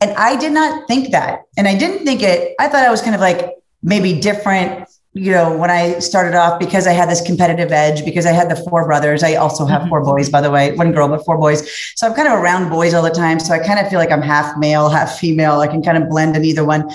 And 0.00 0.12
I 0.12 0.36
did 0.36 0.52
not 0.52 0.88
think 0.88 1.10
that. 1.10 1.42
And 1.58 1.68
I 1.68 1.76
didn't 1.76 2.06
think 2.06 2.22
it, 2.22 2.54
I 2.58 2.68
thought 2.68 2.84
I 2.84 2.90
was 2.90 3.02
kind 3.02 3.14
of 3.14 3.20
like, 3.20 3.52
maybe 3.82 4.18
different 4.20 4.88
you 5.16 5.32
know 5.32 5.56
when 5.56 5.70
i 5.70 5.98
started 5.98 6.36
off 6.36 6.58
because 6.58 6.86
i 6.86 6.92
had 6.92 7.08
this 7.08 7.22
competitive 7.22 7.72
edge 7.72 8.04
because 8.04 8.26
i 8.26 8.32
had 8.32 8.50
the 8.50 8.56
four 8.68 8.84
brothers. 8.84 9.22
I 9.22 9.34
also 9.36 9.64
have 9.64 9.80
mm-hmm. 9.80 9.88
four 9.88 10.04
boys 10.04 10.28
by 10.28 10.42
the 10.42 10.50
way 10.50 10.74
one 10.74 10.92
girl 10.92 11.08
but 11.08 11.24
four 11.24 11.38
boys. 11.38 11.60
So 11.96 12.06
i'm 12.06 12.14
kind 12.14 12.28
of 12.28 12.34
around 12.34 12.68
boys 12.68 12.92
all 12.92 13.02
the 13.02 13.10
time. 13.10 13.40
So 13.40 13.54
i 13.54 13.58
kind 13.58 13.80
of 13.80 13.88
feel 13.88 13.98
like 13.98 14.10
i'm 14.10 14.20
half 14.20 14.58
male 14.58 14.90
half 14.90 15.18
female. 15.18 15.60
I 15.60 15.68
can 15.68 15.82
kind 15.82 15.96
of 15.96 16.10
blend 16.10 16.36
in 16.36 16.44
either 16.44 16.64
one. 16.64 16.90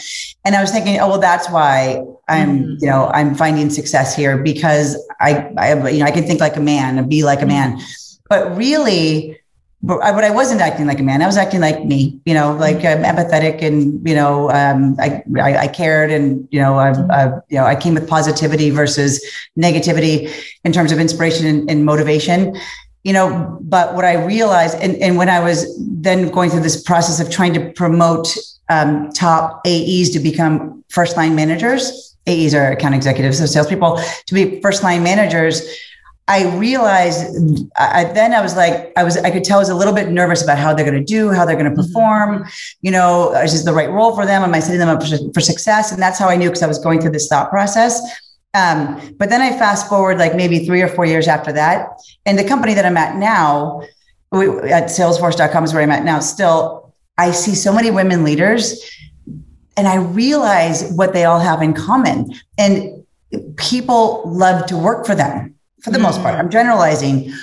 And 0.46 0.56
i 0.56 0.62
was 0.62 0.72
thinking 0.72 1.00
oh 1.00 1.10
well 1.10 1.20
that's 1.20 1.50
why 1.50 2.04
i'm 2.28 2.60
mm-hmm. 2.60 2.76
you 2.80 2.88
know 2.88 3.08
i'm 3.08 3.34
finding 3.34 3.72
success 3.72 4.16
here 4.16 4.38
because 4.38 4.98
i 5.20 5.52
i 5.58 5.90
you 5.90 6.00
know 6.00 6.06
i 6.06 6.12
can 6.12 6.26
think 6.26 6.40
like 6.40 6.58
a 6.58 6.62
man 6.62 7.00
and 7.00 7.10
be 7.10 7.24
like 7.24 7.42
a 7.42 7.48
man. 7.48 7.80
But 8.30 8.56
really 8.56 9.41
but 9.84 10.04
I, 10.04 10.12
but 10.12 10.24
I 10.24 10.30
wasn't 10.30 10.62
acting 10.62 10.86
like 10.86 11.00
a 11.00 11.04
man. 11.04 11.22
I 11.22 11.26
was 11.26 11.38
acting 11.38 11.60
like 11.60 11.84
me, 11.84 12.20
you 12.26 12.34
know, 12.34 12.54
like 12.54 12.78
I'm 12.78 13.04
empathetic 13.04 13.62
and, 13.64 14.08
you 14.08 14.14
know, 14.14 14.52
um, 14.52 14.96
I, 15.00 15.24
I, 15.40 15.58
I, 15.58 15.68
cared 15.68 16.12
and, 16.12 16.48
you 16.52 16.60
know, 16.60 16.76
I, 16.78 16.92
I, 16.92 17.26
you 17.50 17.58
know, 17.58 17.66
I 17.66 17.76
came 17.76 17.96
with 17.96 18.08
positivity 18.08 18.70
versus 18.70 19.24
negativity 19.58 20.32
in 20.64 20.72
terms 20.72 20.92
of 20.92 21.00
inspiration 21.00 21.48
and, 21.48 21.70
and 21.70 21.84
motivation, 21.84 22.56
you 23.04 23.14
know, 23.14 23.58
but 23.62 23.96
what 23.96 24.06
I 24.06 24.24
realized, 24.24 24.78
and, 24.80 24.96
and 24.98 25.18
when 25.18 25.30
I 25.30 25.40
was 25.40 25.66
then 25.80 26.30
going 26.30 26.52
through 26.52 26.62
this 26.62 26.82
process 26.82 27.20
of 27.20 27.32
trying 27.32 27.54
to 27.56 27.72
promote 27.72 28.38
um, 28.70 29.10
top 29.12 29.62
AEs 29.66 30.12
to 30.12 30.20
become 30.20 30.84
first 30.90 31.18
line 31.18 31.36
managers, 31.36 32.16
AEs 32.28 32.54
are 32.54 32.72
account 32.72 32.94
executives, 32.94 33.40
so 33.40 33.48
salespeople 33.48 34.00
to 34.28 34.34
be 34.34 34.62
first 34.62 34.84
line 34.84 35.02
managers, 35.02 35.68
I 36.28 36.56
realized 36.58 37.70
I, 37.76 38.06
then 38.06 38.34
I 38.34 38.42
was 38.42 38.56
like, 38.56 38.94
I 38.96 39.04
was, 39.04 39.18
I 39.18 39.32
could 39.32 39.44
tell 39.44 39.58
I 39.58 39.62
was 39.62 39.70
a 39.70 39.76
little 39.76 39.94
bit 39.94 40.10
nervous 40.10 40.42
about 40.44 40.58
how 40.58 40.74
they're 40.74 40.86
going 40.86 40.98
to 40.98 41.04
do, 41.04 41.32
how 41.32 41.46
they're 41.46 41.56
going 41.56 41.66
to 41.66 41.72
mm-hmm. 41.72 41.92
perform. 41.92 42.48
You 42.82 42.92
know, 42.92 43.34
is 43.34 43.52
this 43.52 43.66
the 43.66 43.74
right 43.74 43.90
role 43.90 44.16
for 44.16 44.26
them? 44.26 44.44
Am 44.44 44.54
I 44.54 44.60
setting 44.60 44.80
them 44.80 44.90
up 44.90 45.04
for, 45.04 45.18
for 45.34 45.42
success? 45.42 45.92
And 45.92 46.02
that's 46.02 46.18
how 46.18 46.30
I 46.30 46.36
knew 46.36 46.50
because 46.50 46.64
I 46.64 46.68
was 46.68 46.80
going 46.80 47.02
through 47.02 47.12
this 47.12 47.28
thought 47.28 47.50
process. 47.50 48.02
Um, 48.54 49.16
but 49.18 49.30
then 49.30 49.42
I 49.42 49.52
fast 49.52 49.90
forward 49.90 50.20
like 50.20 50.36
maybe 50.36 50.66
three 50.66 50.82
or 50.82 50.88
four 50.88 51.06
years 51.06 51.28
after 51.28 51.52
that. 51.54 51.90
And 52.26 52.38
the 52.38 52.48
company 52.48 52.74
that 52.76 52.86
I'm 52.86 52.98
at 52.98 53.16
now, 53.16 53.82
we, 54.32 54.48
at 54.72 54.86
salesforce.com 54.86 55.64
is 55.64 55.74
where 55.74 55.84
I'm 55.84 55.92
at 55.92 56.06
now. 56.06 56.20
Still, 56.20 56.94
I 57.18 57.32
see 57.32 57.56
so 57.56 57.74
many 57.74 57.92
women 57.92 58.24
leaders 58.24 58.80
and 59.76 59.88
I 59.88 59.96
realize 59.96 60.92
what 60.94 61.14
they 61.14 61.26
all 61.26 61.40
have 61.40 61.62
in 61.62 61.74
common. 61.74 62.34
And 62.58 63.06
people 63.58 64.24
love 64.26 64.66
to 64.68 64.78
work 64.78 65.06
for 65.06 65.16
them 65.16 65.56
for 65.82 65.92
the 65.92 65.98
mm. 65.98 66.04
most 66.04 66.22
part. 66.22 66.36
I'm 66.36 66.50
generalizing, 66.50 67.34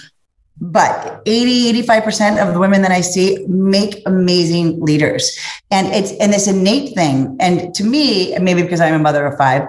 but 0.61 1.23
80, 1.27 1.83
85% 1.83 2.47
of 2.47 2.55
the 2.55 2.61
women 2.61 2.83
that 2.83 2.91
I 2.91 3.01
see 3.01 3.45
make 3.47 4.03
amazing 4.07 4.81
leaders. 4.81 5.39
And 5.71 5.87
it's 5.89 6.13
and 6.13 6.33
this 6.33 6.49
innate 6.49 6.95
thing. 6.95 7.37
And 7.41 7.75
to 7.75 7.85
me, 7.85 8.37
maybe 8.39 8.63
because 8.63 8.81
I'm 8.81 8.95
a 8.95 8.99
mother 8.99 9.27
of 9.27 9.37
five 9.37 9.69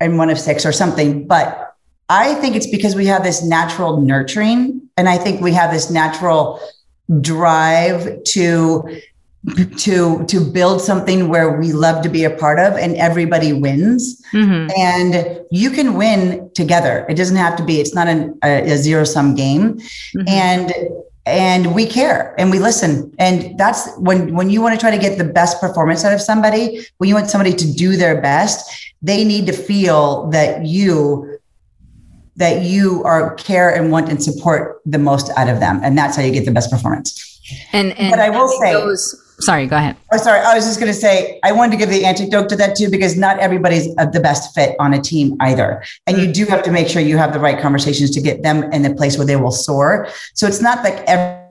and 0.00 0.18
one 0.18 0.30
of 0.30 0.38
six 0.38 0.64
or 0.64 0.72
something, 0.72 1.26
but 1.26 1.76
I 2.08 2.34
think 2.34 2.56
it's 2.56 2.66
because 2.66 2.94
we 2.94 3.06
have 3.06 3.22
this 3.22 3.42
natural 3.42 4.00
nurturing. 4.00 4.82
And 4.96 5.08
I 5.08 5.16
think 5.16 5.40
we 5.40 5.52
have 5.52 5.70
this 5.70 5.90
natural 5.90 6.60
drive 7.20 8.22
to 8.24 9.00
to 9.78 10.24
to 10.26 10.40
build 10.40 10.80
something 10.80 11.28
where 11.28 11.58
we 11.58 11.72
love 11.72 12.02
to 12.02 12.08
be 12.08 12.24
a 12.24 12.30
part 12.30 12.58
of 12.58 12.74
and 12.74 12.96
everybody 12.96 13.52
wins. 13.52 14.20
Mm-hmm. 14.32 14.70
and 14.78 15.40
you 15.50 15.70
can 15.70 15.94
win 15.94 16.50
together. 16.54 17.04
It 17.08 17.16
doesn't 17.16 17.36
have 17.36 17.56
to 17.56 17.64
be 17.64 17.80
it's 17.80 17.94
not 17.94 18.08
an, 18.08 18.38
a, 18.42 18.72
a 18.72 18.76
zero 18.76 19.04
sum 19.04 19.34
game. 19.34 19.78
Mm-hmm. 19.78 20.28
and 20.28 20.72
and 21.24 21.74
we 21.74 21.86
care 21.86 22.34
and 22.38 22.50
we 22.50 22.58
listen. 22.58 23.12
And 23.18 23.58
that's 23.58 23.88
when 23.98 24.34
when 24.34 24.48
you 24.48 24.62
want 24.62 24.74
to 24.74 24.80
try 24.80 24.90
to 24.90 24.98
get 24.98 25.18
the 25.18 25.24
best 25.24 25.60
performance 25.60 26.04
out 26.04 26.12
of 26.12 26.20
somebody 26.20 26.86
when 26.98 27.08
you 27.08 27.14
want 27.14 27.28
somebody 27.28 27.52
to 27.52 27.72
do 27.72 27.96
their 27.96 28.20
best 28.20 28.92
they 29.02 29.24
need 29.24 29.46
to 29.46 29.52
feel 29.52 30.28
that 30.30 30.64
you 30.64 31.38
that 32.36 32.62
you 32.62 33.02
are 33.04 33.34
care 33.34 33.74
and 33.74 33.90
want 33.90 34.08
and 34.08 34.22
support 34.22 34.80
the 34.86 34.98
most 34.98 35.30
out 35.36 35.48
of 35.48 35.60
them. 35.60 35.80
And 35.82 35.98
that's 35.98 36.16
how 36.16 36.22
you 36.22 36.32
get 36.32 36.46
the 36.46 36.50
best 36.50 36.70
performance. 36.70 37.40
And, 37.72 37.92
and 37.98 38.10
but 38.10 38.20
I 38.20 38.30
will 38.30 38.48
say 38.48 38.72
those 38.72 39.21
sorry, 39.40 39.66
go 39.66 39.76
ahead. 39.76 39.96
Oh, 40.12 40.16
sorry. 40.16 40.40
I 40.40 40.54
was 40.54 40.64
just 40.64 40.78
going 40.78 40.92
to 40.92 40.98
say, 40.98 41.40
I 41.42 41.52
wanted 41.52 41.72
to 41.72 41.76
give 41.78 41.90
the 41.90 42.04
antidote 42.04 42.48
to 42.50 42.56
that 42.56 42.76
too, 42.76 42.90
because 42.90 43.16
not 43.16 43.38
everybody's 43.38 43.94
the 43.94 44.20
best 44.22 44.54
fit 44.54 44.76
on 44.78 44.94
a 44.94 45.00
team 45.00 45.36
either. 45.40 45.82
And 46.06 46.18
you 46.18 46.32
do 46.32 46.46
have 46.46 46.62
to 46.64 46.70
make 46.70 46.88
sure 46.88 47.02
you 47.02 47.18
have 47.18 47.32
the 47.32 47.40
right 47.40 47.60
conversations 47.60 48.10
to 48.12 48.20
get 48.20 48.42
them 48.42 48.64
in 48.72 48.84
a 48.84 48.94
place 48.94 49.16
where 49.16 49.26
they 49.26 49.36
will 49.36 49.52
soar. 49.52 50.08
So 50.34 50.46
it's 50.46 50.60
not 50.60 50.84
like 50.84 51.02
every, 51.06 51.42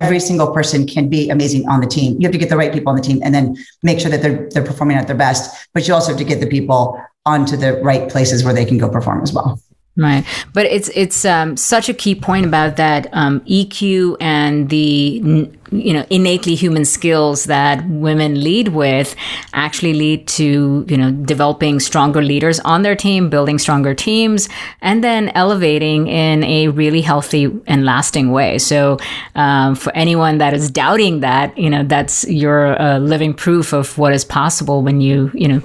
every 0.00 0.20
single 0.20 0.52
person 0.52 0.86
can 0.86 1.08
be 1.08 1.30
amazing 1.30 1.68
on 1.68 1.80
the 1.80 1.86
team. 1.86 2.20
You 2.20 2.26
have 2.26 2.32
to 2.32 2.38
get 2.38 2.48
the 2.48 2.56
right 2.56 2.72
people 2.72 2.90
on 2.90 2.96
the 2.96 3.02
team 3.02 3.20
and 3.22 3.34
then 3.34 3.56
make 3.82 4.00
sure 4.00 4.10
that 4.10 4.22
they're, 4.22 4.48
they're 4.50 4.64
performing 4.64 4.96
at 4.96 5.06
their 5.06 5.16
best, 5.16 5.68
but 5.74 5.86
you 5.86 5.94
also 5.94 6.08
have 6.08 6.18
to 6.18 6.24
get 6.24 6.40
the 6.40 6.46
people 6.46 7.00
onto 7.24 7.56
the 7.56 7.80
right 7.82 8.10
places 8.10 8.42
where 8.42 8.52
they 8.52 8.64
can 8.64 8.78
go 8.78 8.88
perform 8.88 9.22
as 9.22 9.32
well. 9.32 9.60
Right, 9.94 10.24
but 10.54 10.64
it's 10.64 10.88
it's 10.94 11.26
um, 11.26 11.54
such 11.54 11.90
a 11.90 11.92
key 11.92 12.14
point 12.14 12.46
about 12.46 12.76
that 12.76 13.08
um, 13.12 13.40
EQ 13.40 14.16
and 14.20 14.70
the 14.70 15.50
you 15.72 15.92
know 15.92 16.04
innately 16.10 16.54
human 16.54 16.84
skills 16.84 17.44
that 17.44 17.86
women 17.88 18.42
lead 18.42 18.68
with 18.68 19.16
actually 19.54 19.94
lead 19.94 20.26
to 20.28 20.84
you 20.88 20.96
know 20.96 21.10
developing 21.10 21.80
stronger 21.80 22.22
leaders 22.22 22.60
on 22.60 22.82
their 22.82 22.94
team 22.94 23.30
building 23.30 23.58
stronger 23.58 23.94
teams 23.94 24.48
and 24.80 25.02
then 25.02 25.30
elevating 25.30 26.06
in 26.06 26.44
a 26.44 26.68
really 26.68 27.00
healthy 27.00 27.50
and 27.66 27.84
lasting 27.84 28.30
way. 28.30 28.58
So 28.58 28.98
um, 29.34 29.74
for 29.74 29.94
anyone 29.96 30.38
that 30.38 30.54
is 30.54 30.70
doubting 30.70 31.20
that 31.20 31.56
you 31.56 31.70
know 31.70 31.84
that's 31.84 32.24
your 32.28 32.80
uh, 32.80 32.98
living 32.98 33.34
proof 33.34 33.72
of 33.72 33.96
what 33.98 34.12
is 34.12 34.24
possible 34.24 34.82
when 34.82 35.00
you 35.00 35.30
you 35.34 35.48
know 35.48 35.60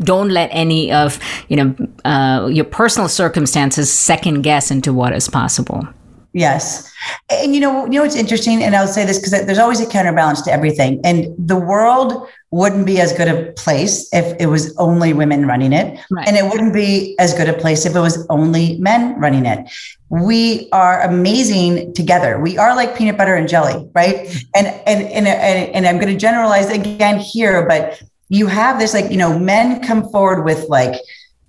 don't 0.00 0.30
let 0.30 0.48
any 0.52 0.92
of 0.92 1.18
you 1.48 1.56
know 1.56 1.74
uh, 2.04 2.46
your 2.46 2.64
personal 2.64 3.08
circumstances 3.08 3.92
second 3.92 4.42
guess 4.42 4.70
into 4.70 4.92
what 4.92 5.12
is 5.12 5.28
possible 5.28 5.86
Yes. 6.32 6.92
And 7.30 7.54
you 7.54 7.60
know, 7.60 7.84
you 7.84 7.92
know 7.92 8.02
what's 8.02 8.16
interesting, 8.16 8.62
and 8.62 8.76
I'll 8.76 8.86
say 8.86 9.04
this 9.04 9.18
because 9.18 9.32
there's 9.46 9.58
always 9.58 9.80
a 9.80 9.86
counterbalance 9.88 10.42
to 10.42 10.52
everything. 10.52 11.00
And 11.04 11.34
the 11.38 11.56
world 11.56 12.28
wouldn't 12.50 12.86
be 12.86 13.00
as 13.00 13.12
good 13.12 13.28
a 13.28 13.52
place 13.52 14.08
if 14.12 14.38
it 14.40 14.46
was 14.46 14.74
only 14.78 15.12
women 15.12 15.46
running 15.46 15.72
it. 15.72 15.98
Right. 16.10 16.26
And 16.26 16.36
it 16.36 16.44
wouldn't 16.44 16.72
be 16.72 17.16
as 17.18 17.34
good 17.34 17.48
a 17.48 17.52
place 17.52 17.84
if 17.86 17.94
it 17.94 18.00
was 18.00 18.26
only 18.28 18.78
men 18.78 19.18
running 19.20 19.46
it. 19.46 19.70
We 20.10 20.68
are 20.72 21.02
amazing 21.02 21.92
together. 21.94 22.40
We 22.40 22.56
are 22.56 22.74
like 22.74 22.96
peanut 22.96 23.18
butter 23.18 23.34
and 23.34 23.48
jelly, 23.48 23.88
right? 23.94 24.16
Mm-hmm. 24.16 24.38
And 24.54 24.66
and 24.66 25.02
and 25.02 25.26
and, 25.26 25.74
and 25.74 25.86
I'm 25.86 25.96
going 25.96 26.12
to 26.12 26.18
generalize 26.18 26.70
again 26.70 27.18
here, 27.18 27.66
but 27.66 28.02
you 28.28 28.46
have 28.46 28.78
this 28.78 28.94
like, 28.94 29.10
you 29.10 29.16
know, 29.16 29.38
men 29.38 29.82
come 29.82 30.08
forward 30.10 30.44
with 30.44 30.68
like 30.68 31.00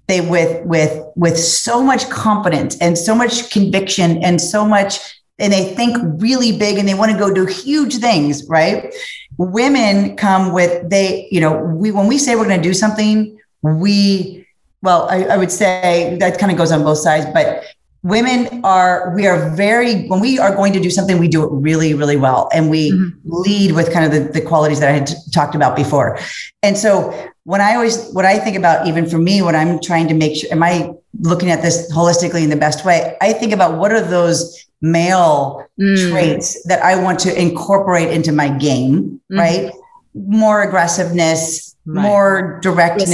they 0.10 0.22
with 0.22 0.66
with 0.66 1.02
with 1.16 1.38
so 1.38 1.82
much 1.82 2.10
confidence 2.10 2.78
and 2.80 2.98
so 2.98 3.16
much 3.16 3.52
conviction 3.52 4.22
and 4.24 4.42
so 4.42 4.66
much 4.66 5.00
and 5.38 5.54
they 5.54 5.74
think 5.76 5.96
really 6.22 6.58
big 6.58 6.78
and 6.78 6.88
they 6.88 6.94
want 6.94 7.12
to 7.12 7.18
go 7.18 7.34
do 7.34 7.46
huge 7.46 7.98
things 7.98 8.46
right 8.50 8.94
women 9.38 10.18
come 10.18 10.52
with 10.52 10.90
they 10.90 11.28
you 11.32 11.40
know 11.40 11.54
we 11.54 11.92
when 11.92 12.08
we 12.08 12.18
say 12.18 12.36
we're 12.36 12.46
going 12.46 12.62
to 12.62 12.68
do 12.68 12.74
something 12.74 13.40
we 13.62 14.46
well 14.82 15.08
I, 15.10 15.24
I 15.26 15.38
would 15.38 15.52
say 15.52 16.18
that 16.20 16.40
kind 16.40 16.52
of 16.52 16.58
goes 16.58 16.72
on 16.72 16.84
both 16.84 16.98
sides 16.98 17.26
but 17.34 17.64
women 18.02 18.62
are 18.64 19.14
we 19.16 19.28
are 19.28 19.50
very 19.56 20.08
when 20.08 20.20
we 20.20 20.40
are 20.40 20.56
going 20.56 20.74
to 20.74 20.80
do 20.80 20.90
something 20.90 21.20
we 21.20 21.28
do 21.28 21.44
it 21.44 21.52
really 21.52 21.94
really 21.94 22.18
well 22.18 22.50
and 22.54 22.70
we 22.70 22.92
mm-hmm. 22.92 23.10
lead 23.24 23.74
with 23.74 23.94
kind 23.94 24.06
of 24.06 24.12
the, 24.12 24.32
the 24.32 24.42
qualities 24.42 24.80
that 24.80 24.90
i 24.90 24.94
had 24.94 25.10
talked 25.34 25.54
about 25.54 25.76
before 25.76 26.18
and 26.64 26.78
so 26.78 27.29
when 27.50 27.62
i 27.62 27.74
always 27.74 28.12
what 28.12 28.26
i 28.26 28.38
think 28.38 28.56
about 28.56 28.86
even 28.86 29.10
for 29.10 29.18
me 29.18 29.42
when 29.42 29.56
i'm 29.56 29.80
trying 29.82 30.08
to 30.08 30.14
make 30.14 30.36
sure 30.36 30.52
am 30.52 30.62
i 30.62 30.94
looking 31.22 31.50
at 31.50 31.64
this 31.64 31.92
holistically 31.92 32.44
in 32.44 32.52
the 32.52 32.56
best 32.56 32.86
way 32.86 33.18
i 33.22 33.34
think 33.34 33.52
about 33.52 33.80
what 33.80 33.92
are 33.92 34.02
those 34.02 34.68
male 34.82 35.66
mm. 35.80 36.12
traits 36.12 36.64
that 36.66 36.80
i 36.84 37.02
want 37.02 37.18
to 37.18 37.42
incorporate 37.42 38.12
into 38.12 38.32
my 38.32 38.50
game 38.60 39.20
mm-hmm. 39.32 39.40
right 39.40 39.72
more 40.14 40.62
aggressiveness 40.62 41.76
right. 41.88 42.04
more 42.04 42.60
directness 42.62 43.10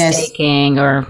or 0.77 1.07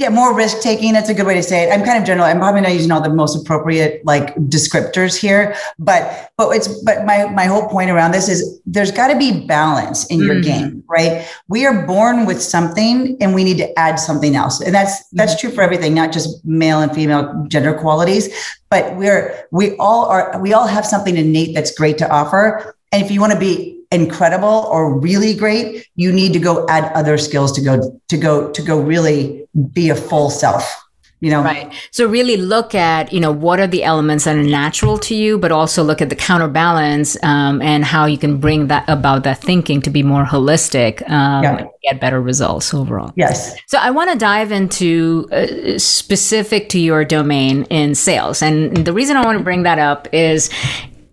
yeah, 0.00 0.08
more 0.08 0.34
risk 0.34 0.62
taking. 0.62 0.94
That's 0.94 1.10
a 1.10 1.14
good 1.14 1.26
way 1.26 1.34
to 1.34 1.42
say 1.42 1.62
it. 1.62 1.70
I'm 1.70 1.84
kind 1.84 1.98
of 1.98 2.06
general. 2.06 2.26
I'm 2.26 2.38
probably 2.38 2.62
not 2.62 2.72
using 2.72 2.90
all 2.90 3.02
the 3.02 3.12
most 3.12 3.38
appropriate 3.38 4.02
like 4.06 4.34
descriptors 4.36 5.14
here, 5.14 5.54
but 5.78 6.32
but 6.38 6.56
it's 6.56 6.68
but 6.84 7.04
my 7.04 7.26
my 7.26 7.44
whole 7.44 7.68
point 7.68 7.90
around 7.90 8.12
this 8.12 8.26
is 8.26 8.62
there's 8.64 8.90
got 8.90 9.08
to 9.08 9.18
be 9.18 9.46
balance 9.46 10.06
in 10.06 10.20
your 10.20 10.36
mm-hmm. 10.36 10.70
game, 10.70 10.84
right? 10.88 11.28
We 11.48 11.66
are 11.66 11.86
born 11.86 12.24
with 12.24 12.40
something, 12.40 13.14
and 13.20 13.34
we 13.34 13.44
need 13.44 13.58
to 13.58 13.78
add 13.78 13.96
something 13.96 14.34
else, 14.34 14.62
and 14.62 14.74
that's 14.74 15.06
that's 15.10 15.38
true 15.38 15.50
for 15.50 15.60
everything, 15.60 15.92
not 15.92 16.12
just 16.12 16.42
male 16.46 16.80
and 16.80 16.90
female 16.94 17.44
gender 17.48 17.74
qualities, 17.74 18.56
but 18.70 18.96
we're 18.96 19.46
we 19.52 19.76
all 19.76 20.06
are 20.06 20.40
we 20.40 20.54
all 20.54 20.66
have 20.66 20.86
something 20.86 21.18
innate 21.18 21.54
that's 21.54 21.76
great 21.76 21.98
to 21.98 22.10
offer, 22.10 22.74
and 22.90 23.04
if 23.04 23.10
you 23.10 23.20
want 23.20 23.34
to 23.34 23.38
be 23.38 23.79
incredible 23.90 24.66
or 24.70 24.98
really 24.98 25.34
great, 25.34 25.86
you 25.96 26.12
need 26.12 26.32
to 26.32 26.38
go 26.38 26.66
add 26.68 26.92
other 26.94 27.18
skills 27.18 27.52
to 27.52 27.60
go 27.60 28.00
to 28.08 28.16
go 28.16 28.50
to 28.52 28.62
go 28.62 28.80
really 28.80 29.46
be 29.72 29.90
a 29.90 29.96
full 29.96 30.30
self. 30.30 30.76
You 31.22 31.30
know? 31.30 31.42
Right. 31.42 31.70
So 31.90 32.06
really 32.06 32.38
look 32.38 32.74
at, 32.74 33.12
you 33.12 33.20
know, 33.20 33.30
what 33.30 33.60
are 33.60 33.66
the 33.66 33.84
elements 33.84 34.24
that 34.24 34.36
are 34.36 34.42
natural 34.42 34.96
to 35.00 35.14
you, 35.14 35.36
but 35.36 35.52
also 35.52 35.82
look 35.82 36.00
at 36.00 36.08
the 36.08 36.16
counterbalance 36.16 37.14
um, 37.22 37.60
and 37.60 37.84
how 37.84 38.06
you 38.06 38.16
can 38.16 38.38
bring 38.38 38.68
that 38.68 38.88
about 38.88 39.24
that 39.24 39.36
thinking 39.42 39.82
to 39.82 39.90
be 39.90 40.02
more 40.02 40.24
holistic 40.24 41.02
um, 41.10 41.42
yeah. 41.42 41.58
and 41.58 41.68
get 41.82 42.00
better 42.00 42.22
results 42.22 42.72
overall. 42.72 43.12
Yes. 43.16 43.54
So 43.66 43.76
I 43.76 43.90
want 43.90 44.10
to 44.12 44.16
dive 44.16 44.50
into 44.50 45.28
uh, 45.30 45.78
specific 45.78 46.70
to 46.70 46.78
your 46.78 47.04
domain 47.04 47.64
in 47.64 47.94
sales. 47.94 48.40
And 48.40 48.74
the 48.74 48.94
reason 48.94 49.18
I 49.18 49.24
want 49.26 49.36
to 49.36 49.44
bring 49.44 49.64
that 49.64 49.78
up 49.78 50.08
is 50.14 50.48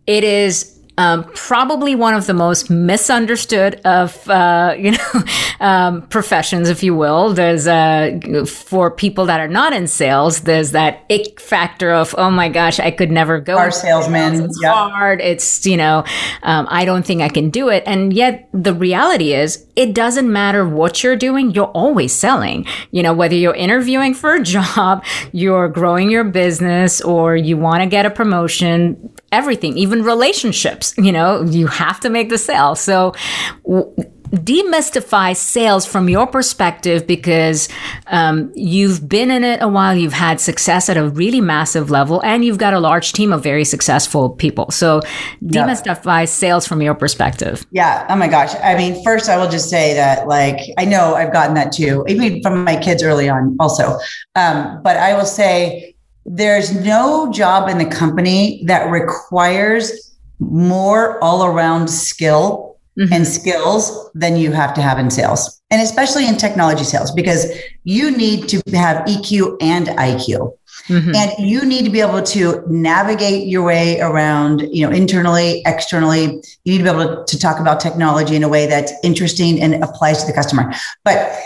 it 0.06 0.24
is 0.24 0.77
um, 0.98 1.26
probably 1.36 1.94
one 1.96 2.16
of 2.16 2.26
the 2.26 2.34
most 2.34 2.70
misunderstood 2.70 3.80
of 3.86 4.28
uh, 4.30 4.76
you 4.80 4.92
know 4.92 5.24
um, 5.60 6.02
professions, 6.08 6.70
if 6.70 6.84
you 6.84 6.96
will. 6.96 7.34
There's 7.34 7.68
uh, 7.68 8.20
for 8.48 8.92
people 8.92 9.26
that 9.26 9.40
are 9.40 9.48
not 9.48 9.74
in 9.74 9.88
sales, 9.88 10.42
there's 10.42 10.72
that 10.72 11.06
ick 11.10 11.40
factor 11.40 11.92
of 11.92 12.16
oh 12.18 12.32
my 12.32 12.50
gosh, 12.50 12.80
I 12.80 12.92
could 12.92 13.12
never 13.12 13.40
go. 13.40 13.58
Our 13.58 13.72
salesman, 13.72 14.46
it's 14.46 14.64
hard. 14.64 15.22
It's 15.22 15.66
you 15.66 15.78
know, 15.78 16.04
um, 16.44 16.68
I 16.70 16.86
don't 16.86 17.06
think 17.06 17.22
I 17.22 17.30
can 17.30 17.50
do 17.50 17.70
it. 17.70 17.84
And 17.86 18.14
yet 18.14 18.50
the 18.54 18.74
reality 18.74 19.34
is, 19.34 19.66
it 19.76 19.94
doesn't 19.94 20.32
matter 20.32 20.68
what 20.68 21.04
you're 21.04 21.16
doing. 21.16 21.52
You're 21.52 21.66
always 21.66 22.14
selling. 22.14 22.66
You 22.92 23.04
know, 23.04 23.14
whether 23.14 23.36
you're 23.36 23.56
interviewing 23.56 24.14
for 24.14 24.34
a 24.34 24.44
job, 24.58 25.06
you're 25.32 25.70
growing 25.70 26.10
your 26.10 26.24
business, 26.24 27.02
or 27.02 27.36
you 27.36 27.58
want 27.58 27.84
to 27.84 27.90
get 27.90 28.06
a 28.06 28.10
promotion 28.10 29.14
everything, 29.32 29.78
even 29.78 30.04
relationships. 30.04 30.94
You 30.98 31.12
know, 31.12 31.44
you 31.44 31.68
have 31.68 32.00
to 32.02 32.10
make 32.10 32.30
the 32.30 32.38
sale. 32.38 32.76
So, 32.76 33.14
w- 33.64 33.94
demystify 34.30 35.34
sales 35.36 35.86
from 35.86 36.10
your 36.10 36.28
perspective 36.28 37.08
because 37.08 37.70
um, 38.08 38.52
you've 38.56 39.08
been 39.08 39.32
in 39.32 39.46
it 39.46 39.62
a 39.62 39.70
while, 39.70 39.96
you've 39.96 40.12
had 40.12 40.42
success 40.42 40.90
at 40.90 40.98
a 40.98 41.08
really 41.10 41.40
massive 41.40 41.90
level, 41.90 42.22
and 42.24 42.44
you've 42.44 42.58
got 42.58 42.74
a 42.74 42.80
large 42.80 43.14
team 43.14 43.32
of 43.32 43.42
very 43.42 43.64
successful 43.64 44.30
people. 44.30 44.70
So, 44.72 45.02
demystify 45.44 46.22
yep. 46.22 46.30
sales 46.30 46.68
from 46.68 46.82
your 46.82 46.96
perspective. 46.96 47.66
Yeah. 47.72 48.06
Oh 48.10 48.16
my 48.16 48.28
gosh. 48.28 48.54
I 48.64 48.76
mean, 48.76 49.02
first, 49.04 49.30
I 49.30 49.38
will 49.38 49.50
just 49.50 49.70
say 49.70 49.94
that, 49.94 50.28
like, 50.28 50.60
I 50.78 50.86
know 50.86 51.16
I've 51.16 51.34
gotten 51.34 51.56
that 51.56 51.72
too, 51.72 52.04
even 52.08 52.42
from 52.42 52.64
my 52.64 52.78
kids 52.78 53.04
early 53.04 53.30
on, 53.30 53.56
also. 53.60 53.98
Um, 54.36 54.82
but 54.84 54.98
I 54.98 55.16
will 55.16 55.26
say, 55.26 55.96
there's 56.28 56.76
no 56.76 57.32
job 57.32 57.70
in 57.70 57.78
the 57.78 57.86
company 57.86 58.62
that 58.66 58.92
requires 58.92 60.16
more 60.40 61.24
all 61.24 61.46
around 61.46 61.88
skill 61.88 62.78
mm-hmm. 63.00 63.12
and 63.12 63.26
skills 63.26 64.12
than 64.14 64.36
you 64.36 64.52
have 64.52 64.74
to 64.74 64.82
have 64.82 65.00
in 65.00 65.10
sales. 65.10 65.62
And 65.72 65.82
especially 65.82 66.28
in 66.28 66.38
technology 66.38 66.84
sales, 66.84 67.12
because 67.12 67.46
you 67.84 68.16
need 68.16 68.48
to 68.50 68.62
have 68.74 69.06
EQ 69.06 69.58
and 69.62 69.88
IQ. 69.88 70.54
Mm-hmm. 70.88 71.16
And 71.16 71.32
you 71.40 71.66
need 71.66 71.84
to 71.86 71.92
be 71.92 72.00
able 72.00 72.24
to 72.24 72.64
navigate 72.70 73.48
your 73.48 73.64
way 73.64 74.00
around, 74.00 74.62
you 74.72 74.86
know, 74.86 74.96
internally, 74.96 75.62
externally. 75.66 76.42
You 76.64 76.72
need 76.72 76.78
to 76.78 76.84
be 76.84 76.90
able 76.90 77.26
to, 77.26 77.26
to 77.26 77.40
talk 77.40 77.60
about 77.60 77.82
technology 77.82 78.36
in 78.36 78.44
a 78.44 78.48
way 78.48 78.68
that's 78.68 78.94
interesting 79.04 79.62
and 79.62 79.84
applies 79.84 80.22
to 80.22 80.28
the 80.28 80.34
customer. 80.34 80.74
But 81.04 81.38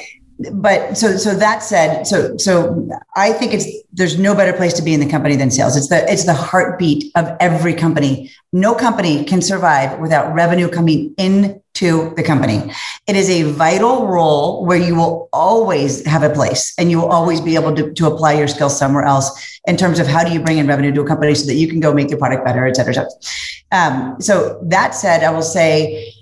but 0.54 0.98
so 0.98 1.18
so 1.18 1.36
that 1.36 1.64
said, 1.64 2.06
so 2.06 2.38
so 2.38 2.88
I 3.16 3.34
think 3.34 3.54
it's 3.54 3.68
there's 3.94 4.18
no 4.18 4.36
better 4.36 4.54
place 4.54 4.74
to 4.74 4.82
be 4.82 4.94
in 4.94 5.00
the 5.00 5.10
company 5.10 5.36
than 5.36 5.52
sales. 5.52 5.76
It's 5.76 5.90
the 5.90 6.10
it's 6.12 6.26
the 6.26 6.34
heartbeat 6.34 7.12
of 7.16 7.36
every 7.40 7.74
company. 7.74 8.32
No 8.54 8.74
company 8.74 9.24
can 9.24 9.42
survive 9.42 10.00
without 10.00 10.34
revenue 10.34 10.70
coming 10.70 11.14
into 11.18 12.14
the 12.16 12.24
company. 12.24 12.72
It 13.08 13.16
is 13.16 13.30
a 13.30 13.44
vital 13.44 14.08
role 14.08 14.66
where 14.66 14.78
you 14.78 14.96
will 14.96 15.30
always 15.32 16.06
have 16.06 16.24
a 16.24 16.30
place 16.30 16.74
and 16.78 16.92
you 16.92 17.00
will 17.00 17.12
always 17.12 17.42
be 17.42 17.56
able 17.56 17.74
to, 17.76 17.94
to 17.94 18.08
apply 18.08 18.34
your 18.34 18.48
skills 18.48 18.78
somewhere 18.78 19.04
else 19.04 19.60
in 19.68 19.78
terms 19.78 20.00
of 20.00 20.08
how 20.08 20.24
do 20.24 20.32
you 20.34 20.40
bring 20.40 20.58
in 20.58 20.68
revenue 20.68 20.92
to 20.94 21.02
a 21.02 21.08
company 21.08 21.34
so 21.34 21.46
that 21.48 21.56
you 21.56 21.68
can 21.68 21.80
go 21.80 21.94
make 21.94 22.10
your 22.10 22.20
product 22.20 22.44
better, 22.46 22.68
et 22.68 22.76
cetera, 22.76 22.94
et 22.94 22.96
cetera. 22.96 23.12
Um, 23.72 24.20
so 24.20 24.60
that 24.64 24.94
said, 24.94 25.24
I 25.24 25.32
will 25.32 25.42
say 25.42 26.14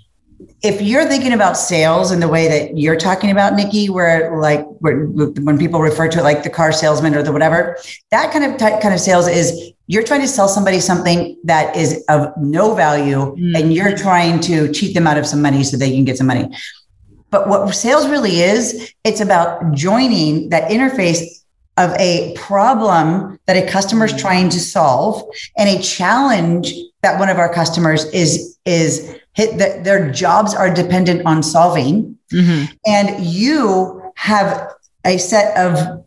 if 0.62 0.82
you're 0.82 1.06
thinking 1.06 1.32
about 1.32 1.56
sales 1.56 2.12
in 2.12 2.20
the 2.20 2.28
way 2.28 2.48
that 2.48 2.76
you're 2.76 2.96
talking 2.96 3.30
about, 3.30 3.54
Nikki, 3.54 3.88
where 3.88 4.38
like 4.38 4.64
where, 4.78 5.06
when 5.06 5.58
people 5.58 5.80
refer 5.80 6.08
to 6.08 6.18
it 6.18 6.22
like 6.22 6.42
the 6.42 6.50
car 6.50 6.72
salesman 6.72 7.14
or 7.14 7.22
the 7.22 7.32
whatever, 7.32 7.76
that 8.10 8.32
kind 8.32 8.44
of 8.44 8.58
type, 8.58 8.80
kind 8.82 8.92
of 8.92 9.00
sales 9.00 9.26
is 9.26 9.72
you're 9.86 10.02
trying 10.02 10.20
to 10.20 10.28
sell 10.28 10.48
somebody 10.48 10.78
something 10.80 11.36
that 11.44 11.74
is 11.76 12.04
of 12.08 12.32
no 12.36 12.74
value, 12.74 13.34
mm. 13.36 13.58
and 13.58 13.72
you're 13.72 13.96
trying 13.96 14.40
to 14.40 14.70
cheat 14.72 14.94
them 14.94 15.06
out 15.06 15.16
of 15.18 15.26
some 15.26 15.42
money 15.42 15.64
so 15.64 15.76
they 15.76 15.92
can 15.92 16.04
get 16.04 16.16
some 16.16 16.26
money. 16.26 16.48
But 17.30 17.48
what 17.48 17.74
sales 17.74 18.08
really 18.08 18.40
is, 18.40 18.92
it's 19.04 19.20
about 19.20 19.72
joining 19.74 20.48
that 20.50 20.70
interface 20.70 21.22
of 21.76 21.92
a 21.92 22.34
problem 22.36 23.38
that 23.46 23.56
a 23.56 23.66
customer 23.70 24.04
is 24.04 24.20
trying 24.20 24.48
to 24.50 24.60
solve 24.60 25.22
and 25.56 25.68
a 25.68 25.80
challenge 25.82 26.74
that 27.02 27.18
one 27.18 27.28
of 27.28 27.38
our 27.38 27.52
customers 27.52 28.04
is 28.06 28.58
is 28.64 29.16
hit 29.32 29.58
that 29.58 29.84
their 29.84 30.10
jobs 30.10 30.54
are 30.54 30.72
dependent 30.72 31.24
on 31.26 31.42
solving 31.42 32.18
mm-hmm. 32.32 32.72
and 32.86 33.24
you 33.24 34.12
have 34.16 34.72
a 35.04 35.16
set 35.18 35.56
of 35.56 36.04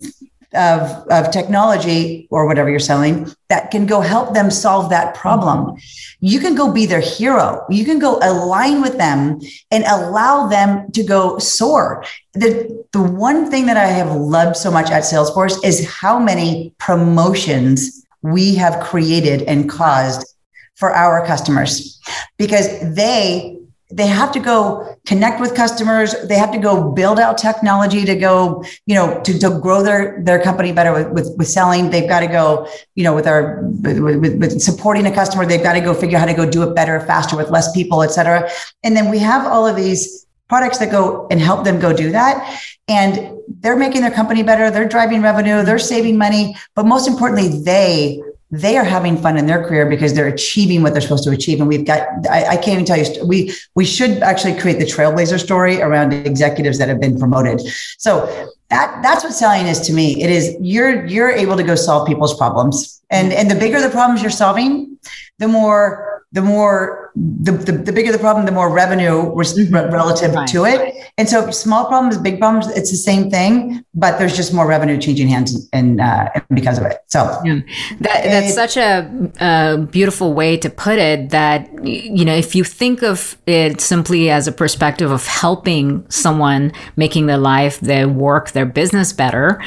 of, 0.54 1.08
of 1.10 1.32
technology 1.32 2.28
or 2.30 2.46
whatever 2.46 2.70
you're 2.70 2.80
selling 2.80 3.28
that 3.50 3.72
can 3.72 3.86
go 3.86 4.02
help 4.02 4.34
them 4.34 4.52
solve 4.52 4.90
that 4.90 5.16
problem. 5.16 5.76
You 6.20 6.40
can 6.40 6.56
go 6.56 6.72
be 6.72 6.86
their 6.86 7.00
hero. 7.00 7.66
You 7.70 7.86
can 7.86 8.00
go 8.00 8.20
align 8.22 8.82
with 8.82 8.98
them 8.98 9.40
and 9.72 9.84
allow 9.86 10.48
them 10.48 10.92
to 10.92 11.04
go 11.04 11.40
soar. 11.40 12.06
The, 12.34 12.86
the 12.92 13.02
one 13.02 13.50
thing 13.50 13.66
that 13.66 13.78
I 13.78 13.88
have 13.88 14.16
loved 14.16 14.56
so 14.56 14.70
much 14.72 14.92
at 14.92 15.04
Salesforce 15.04 15.64
is 15.64 15.90
how 15.90 16.20
many 16.20 16.74
promotions 16.78 18.06
we 18.22 18.56
have 18.56 18.84
created 18.84 19.42
and 19.44 19.70
caused 19.70 20.33
for 20.76 20.94
our 20.94 21.26
customers 21.26 22.00
because 22.38 22.68
they 22.96 23.58
they 23.92 24.08
have 24.08 24.32
to 24.32 24.40
go 24.40 24.98
connect 25.06 25.40
with 25.40 25.54
customers. 25.56 26.16
They 26.28 26.36
have 26.36 26.52
to 26.52 26.58
go 26.58 26.92
build 26.92 27.20
out 27.20 27.38
technology 27.38 28.06
to 28.06 28.16
go 28.16 28.64
you 28.86 28.96
know 28.96 29.22
to, 29.22 29.38
to 29.40 29.60
grow 29.60 29.84
their 29.84 30.22
their 30.24 30.42
company 30.42 30.72
better 30.72 30.94
with, 30.94 31.12
with, 31.12 31.38
with 31.38 31.48
selling. 31.48 31.92
They've 31.92 32.10
got 32.10 32.22
to 32.22 32.28
go 32.28 32.68
you 32.96 33.04
know 33.04 33.14
with 33.14 33.28
our 33.28 33.62
with, 33.62 34.00
with, 34.00 34.62
supporting 34.62 35.06
a 35.06 35.14
customer. 35.14 35.46
They've 35.46 35.62
got 35.62 35.74
to 35.74 35.82
go 35.82 35.94
figure 35.94 36.18
out 36.18 36.22
how 36.22 36.26
to 36.28 36.34
go 36.34 36.50
do 36.50 36.64
it 36.64 36.76
better 36.76 37.00
faster 37.02 37.38
with 37.38 37.50
less 37.50 37.72
people 37.72 38.02
et 38.02 38.10
cetera. 38.10 38.50
And 38.84 38.96
then 38.96 39.10
we 39.10 39.20
have 39.20 39.46
all 39.46 39.68
of 39.68 39.76
these 39.76 40.26
products 40.50 40.80
that 40.80 40.92
go 40.92 41.28
and 41.30 41.40
help 41.40 41.64
them 41.64 41.80
go 41.80 41.94
do 41.94 42.12
that. 42.12 42.60
And 42.88 43.38
they're 43.60 43.78
making 43.78 44.02
their 44.02 44.12
company 44.12 44.44
better. 44.44 44.70
They're 44.70 44.88
driving 44.88 45.22
revenue. 45.22 45.64
They're 45.64 45.80
saving 45.80 46.18
money. 46.18 46.56
But 46.76 46.86
most 46.86 47.08
importantly 47.08 47.62
they 47.62 48.22
they 48.54 48.78
are 48.78 48.84
having 48.84 49.18
fun 49.18 49.36
in 49.36 49.48
their 49.48 49.64
career 49.68 49.90
because 49.90 50.14
they're 50.14 50.28
achieving 50.28 50.84
what 50.84 50.94
they're 50.94 51.02
supposed 51.02 51.24
to 51.24 51.32
achieve. 51.32 51.60
And 51.60 51.68
we've 51.68 51.86
got, 51.86 52.08
I, 52.30 52.50
I, 52.50 52.56
can't 52.58 52.74
even 52.74 52.86
tell 52.86 53.00
you, 53.00 53.26
we, 53.26 53.52
we 53.74 53.84
should 53.84 54.20
actually 54.20 54.60
create 54.60 54.78
the 54.78 54.86
trailblazer 54.86 55.44
story 55.44 55.82
around 55.82 56.14
executives 56.14 56.78
that 56.78 56.88
have 56.88 57.00
been 57.00 57.18
promoted. 57.18 57.62
So 57.98 58.52
that, 58.70 59.02
that's 59.02 59.24
what 59.24 59.34
selling 59.34 59.66
is 59.66 59.80
to 59.88 59.94
me. 59.94 60.22
It 60.22 60.30
is 60.30 60.56
you're, 60.62 61.04
you're 61.08 61.32
able 61.32 61.58
to 61.58 61.64
go 61.64 61.74
solve 61.74 62.08
people's 62.08 62.38
problems. 62.38 63.02
And, 63.10 63.34
and 63.34 63.50
the 63.50 63.56
bigger 63.56 63.82
the 63.82 63.90
problems 63.90 64.22
you're 64.22 64.30
solving, 64.30 65.00
the 65.40 65.48
more 65.48 66.23
the 66.34 66.42
more 66.42 67.04
the, 67.16 67.52
the, 67.52 67.72
the, 67.74 67.92
bigger 67.92 68.12
the 68.12 68.18
problem, 68.18 68.46
the 68.48 68.52
more 68.52 68.74
revenue 68.74 69.32
mm-hmm. 69.36 69.94
relative 69.94 70.34
right. 70.34 70.48
to 70.48 70.66
it. 70.66 70.96
And 71.18 71.30
so 71.30 71.52
small 71.52 71.86
problems, 71.86 72.18
big 72.18 72.40
problems, 72.40 72.68
it's 72.76 72.90
the 72.90 72.98
same 72.98 73.30
thing, 73.30 73.86
but 73.94 74.18
there's 74.18 74.36
just 74.36 74.52
more 74.52 74.66
revenue 74.68 75.00
changing 75.00 75.28
hands 75.28 75.70
and, 75.72 76.02
uh, 76.02 76.30
because 76.52 76.80
of 76.80 76.86
it. 76.86 76.98
So 77.08 77.40
yeah. 77.46 77.60
that, 78.00 78.24
that's 78.24 78.50
it, 78.50 78.54
such 78.54 78.78
a, 78.78 79.32
a, 79.40 79.78
beautiful 79.78 80.34
way 80.34 80.58
to 80.58 80.72
put 80.72 80.98
it 80.98 81.30
that, 81.30 81.70
you 81.86 82.26
know, 82.26 82.34
if 82.34 82.56
you 82.56 82.64
think 82.64 83.04
of 83.04 83.38
it 83.46 83.80
simply 83.80 84.32
as 84.32 84.48
a 84.48 84.52
perspective 84.52 85.12
of 85.12 85.28
helping 85.28 86.10
someone 86.10 86.72
making 86.96 87.28
their 87.28 87.38
life, 87.38 87.80
their 87.80 88.10
work, 88.10 88.52
their 88.52 88.66
business 88.66 89.14
better, 89.14 89.62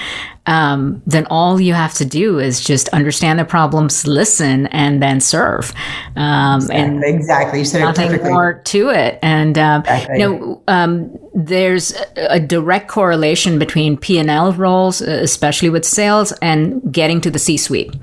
um, 0.46 1.02
then 1.07 1.26
all 1.26 1.61
you 1.61 1.74
have 1.74 1.94
to 1.94 2.05
do 2.05 2.38
is 2.38 2.61
just 2.61 2.88
understand 2.90 3.38
the 3.38 3.44
problems, 3.44 4.07
listen, 4.07 4.66
and 4.68 5.02
then 5.02 5.20
serve. 5.20 5.72
Um, 6.14 6.56
exactly. 6.64 6.85
And 6.85 7.05
exactly, 7.05 7.59
you 7.61 7.64
said 7.64 7.81
nothing 7.81 8.09
perfectly. 8.09 8.31
more 8.31 8.61
to 8.64 8.90
it. 8.90 9.19
And 9.23 9.59
um, 9.59 9.81
exactly. 9.83 10.21
you 10.21 10.29
know, 10.29 10.62
um, 10.69 11.19
there's 11.35 11.95
a 12.16 12.40
direct 12.40 12.88
correlation 12.88 13.59
between 13.59 13.97
P 13.97 14.19
and 14.19 14.31
L 14.31 14.53
roles, 14.53 15.03
uh, 15.03 15.07
especially 15.07 15.71
with 15.71 15.85
sales, 15.85 16.33
and 16.42 16.81
getting 16.92 17.21
to 17.23 17.31
the 17.31 17.38
C-suite. 17.38 17.95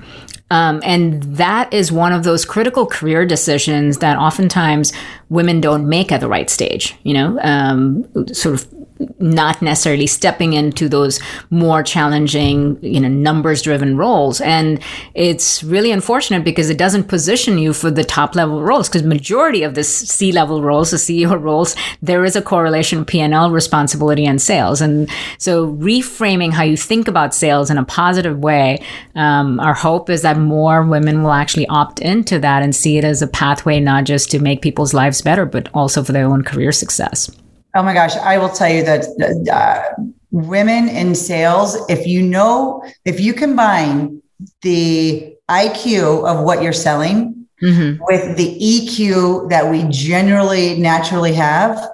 Um, 0.50 0.82
and 0.84 1.22
that 1.36 1.72
is 1.72 1.90
one 1.90 2.12
of 2.12 2.22
those 2.22 2.44
critical 2.44 2.86
career 2.86 3.24
decisions 3.26 3.98
that 3.98 4.18
oftentimes 4.18 4.92
women 5.28 5.60
don't 5.60 5.88
make 5.88 6.12
at 6.12 6.20
the 6.20 6.28
right 6.28 6.50
stage, 6.50 6.96
you 7.02 7.14
know, 7.14 7.38
um, 7.40 8.04
sort 8.32 8.54
of 8.54 8.74
not 9.18 9.60
necessarily 9.60 10.06
stepping 10.06 10.52
into 10.52 10.88
those 10.88 11.20
more 11.50 11.82
challenging, 11.82 12.78
you 12.80 13.00
know, 13.00 13.08
numbers 13.08 13.62
driven 13.62 13.96
roles. 13.96 14.40
And 14.40 14.80
it's 15.14 15.64
really 15.64 15.90
unfortunate 15.90 16.44
because 16.44 16.70
it 16.70 16.78
doesn't 16.78 17.04
position 17.04 17.58
you 17.58 17.72
for 17.72 17.90
the 17.90 18.04
top 18.04 18.34
level 18.34 18.62
roles 18.62 18.88
because 18.88 19.02
majority 19.02 19.62
of 19.62 19.74
the 19.74 19.82
C 19.82 20.30
level 20.30 20.62
roles, 20.62 20.90
the 20.92 20.96
CEO 20.96 21.40
roles, 21.40 21.74
there 22.02 22.24
is 22.24 22.36
a 22.36 22.42
correlation 22.42 23.04
P&L 23.04 23.50
responsibility 23.50 24.26
and 24.26 24.40
sales. 24.40 24.80
And 24.80 25.10
so 25.38 25.72
reframing 25.74 26.52
how 26.52 26.62
you 26.62 26.76
think 26.76 27.08
about 27.08 27.34
sales 27.34 27.70
in 27.70 27.78
a 27.78 27.84
positive 27.84 28.38
way, 28.38 28.80
um, 29.16 29.58
our 29.58 29.74
hope 29.74 30.08
is 30.08 30.22
that 30.22 30.38
more 30.38 30.82
women 30.84 31.22
will 31.22 31.32
actually 31.32 31.66
opt 31.66 31.98
into 31.98 32.38
that 32.38 32.62
and 32.62 32.74
see 32.74 32.96
it 32.98 33.04
as 33.04 33.22
a 33.22 33.26
pathway, 33.26 33.80
not 33.80 34.04
just 34.04 34.30
to 34.30 34.38
make 34.38 34.62
people's 34.62 34.94
lives 34.94 35.20
better, 35.20 35.44
but 35.44 35.68
also 35.74 36.04
for 36.04 36.12
their 36.12 36.26
own 36.26 36.42
career 36.42 36.70
success. 36.70 37.30
Oh 37.74 37.82
my 37.82 37.92
gosh, 37.92 38.16
I 38.16 38.38
will 38.38 38.50
tell 38.50 38.70
you 38.70 38.84
that 38.84 39.04
uh, 39.52 40.02
women 40.30 40.88
in 40.88 41.14
sales, 41.14 41.76
if 41.88 42.06
you 42.06 42.22
know, 42.22 42.84
if 43.04 43.20
you 43.20 43.34
combine 43.34 44.22
the 44.62 45.36
IQ 45.50 46.26
of 46.26 46.44
what 46.44 46.62
you're 46.62 46.72
selling 46.72 47.46
mm-hmm. 47.62 48.02
with 48.04 48.36
the 48.36 48.58
EQ 48.58 49.50
that 49.50 49.70
we 49.70 49.84
generally 49.88 50.78
naturally 50.78 51.32
have, 51.32 51.84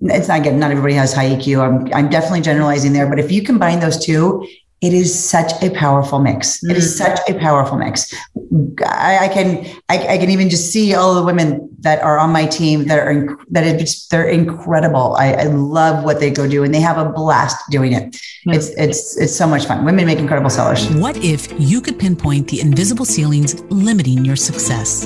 it's 0.00 0.28
not 0.28 0.40
again, 0.40 0.58
not 0.58 0.70
everybody 0.70 0.94
has 0.94 1.12
high 1.12 1.30
EQ. 1.30 1.60
I'm, 1.60 1.94
I'm 1.94 2.08
definitely 2.08 2.40
generalizing 2.40 2.92
there, 2.92 3.08
but 3.08 3.18
if 3.18 3.32
you 3.32 3.42
combine 3.42 3.80
those 3.80 4.04
two, 4.04 4.46
it 4.80 4.94
is 4.94 5.12
such 5.18 5.60
a 5.62 5.70
powerful 5.70 6.20
mix. 6.20 6.62
It 6.62 6.76
is 6.76 6.94
mm. 6.94 6.98
such 6.98 7.18
a 7.28 7.38
powerful 7.38 7.76
mix. 7.76 8.14
I, 8.86 9.18
I 9.22 9.28
can 9.28 9.66
I, 9.88 10.14
I, 10.14 10.18
can 10.18 10.30
even 10.30 10.48
just 10.48 10.70
see 10.70 10.94
all 10.94 11.16
the 11.16 11.24
women 11.24 11.68
that 11.80 12.00
are 12.02 12.16
on 12.18 12.30
my 12.30 12.46
team 12.46 12.84
that 12.86 12.98
are 12.98 13.12
inc- 13.12 13.44
that 13.50 13.64
are 13.64 13.76
just, 13.76 14.10
they're 14.10 14.28
incredible. 14.28 15.16
I, 15.16 15.32
I, 15.32 15.42
love 15.44 16.04
what 16.04 16.20
they 16.20 16.30
go 16.30 16.48
do, 16.48 16.62
and 16.62 16.72
they 16.72 16.80
have 16.80 16.96
a 16.96 17.10
blast 17.10 17.56
doing 17.70 17.92
it. 17.92 18.12
Mm. 18.46 18.54
It's 18.54 18.68
it's 18.76 19.16
it's 19.16 19.34
so 19.34 19.48
much 19.48 19.66
fun. 19.66 19.84
Women 19.84 20.06
make 20.06 20.20
incredible 20.20 20.50
sellers. 20.50 20.88
What 20.94 21.16
if 21.24 21.52
you 21.58 21.80
could 21.80 21.98
pinpoint 21.98 22.46
the 22.46 22.60
invisible 22.60 23.04
ceilings 23.04 23.60
limiting 23.70 24.24
your 24.24 24.36
success? 24.36 25.04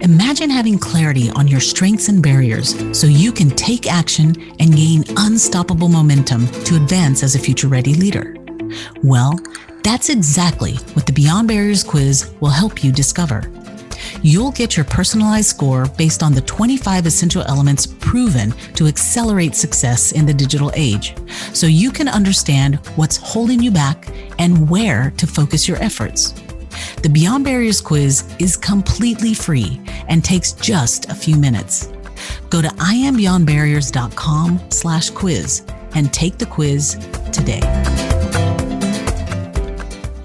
Imagine 0.00 0.48
having 0.48 0.78
clarity 0.78 1.30
on 1.30 1.46
your 1.46 1.60
strengths 1.60 2.08
and 2.08 2.22
barriers 2.22 2.74
so 2.98 3.06
you 3.06 3.32
can 3.32 3.50
take 3.50 3.90
action 3.90 4.34
and 4.60 4.74
gain 4.74 5.04
unstoppable 5.16 5.88
momentum 5.88 6.46
to 6.64 6.76
advance 6.76 7.22
as 7.22 7.34
a 7.34 7.38
future 7.38 7.68
ready 7.68 7.94
leader. 7.94 8.36
Well, 9.02 9.38
that's 9.82 10.08
exactly 10.08 10.74
what 10.94 11.06
the 11.06 11.12
Beyond 11.12 11.48
Barriers 11.48 11.84
quiz 11.84 12.32
will 12.40 12.48
help 12.48 12.82
you 12.82 12.90
discover. 12.90 13.42
You'll 14.22 14.52
get 14.52 14.76
your 14.76 14.84
personalized 14.84 15.48
score 15.48 15.86
based 15.98 16.22
on 16.22 16.32
the 16.32 16.40
25 16.42 17.06
essential 17.06 17.42
elements 17.42 17.86
proven 17.86 18.52
to 18.74 18.86
accelerate 18.86 19.54
success 19.54 20.12
in 20.12 20.26
the 20.26 20.34
digital 20.34 20.70
age, 20.74 21.14
so 21.52 21.66
you 21.66 21.90
can 21.90 22.08
understand 22.08 22.76
what's 22.96 23.16
holding 23.16 23.62
you 23.62 23.70
back 23.70 24.08
and 24.38 24.68
where 24.68 25.12
to 25.18 25.26
focus 25.26 25.68
your 25.68 25.82
efforts. 25.82 26.32
The 27.02 27.10
Beyond 27.10 27.44
Barriers 27.44 27.80
quiz 27.80 28.34
is 28.38 28.56
completely 28.56 29.34
free 29.34 29.80
and 30.08 30.24
takes 30.24 30.52
just 30.52 31.10
a 31.10 31.14
few 31.14 31.36
minutes. 31.36 31.88
Go 32.50 32.62
to 32.62 32.68
iambeyondbarriers.com 32.68 34.70
slash 34.70 35.10
quiz 35.10 35.64
and 35.94 36.12
take 36.12 36.38
the 36.38 36.46
quiz 36.46 36.94
today. 37.32 37.60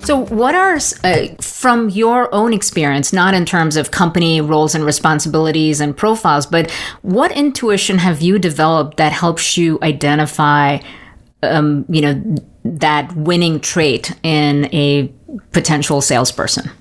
So, 0.01 0.25
what 0.25 0.55
are, 0.55 0.79
uh, 1.03 1.27
from 1.41 1.89
your 1.89 2.33
own 2.33 2.53
experience, 2.53 3.13
not 3.13 3.33
in 3.33 3.45
terms 3.45 3.75
of 3.75 3.91
company 3.91 4.41
roles 4.41 4.73
and 4.73 4.83
responsibilities 4.85 5.81
and 5.81 5.95
profiles, 5.95 6.45
but 6.45 6.71
what 7.01 7.31
intuition 7.31 7.97
have 7.99 8.21
you 8.21 8.39
developed 8.39 8.97
that 8.97 9.11
helps 9.11 9.57
you 9.57 9.77
identify, 9.83 10.79
um, 11.43 11.85
you 11.89 12.01
know, 12.01 12.35
that 12.63 13.15
winning 13.15 13.59
trait 13.59 14.15
in 14.23 14.65
a 14.73 15.11
potential 15.51 16.01
salesperson? 16.01 16.71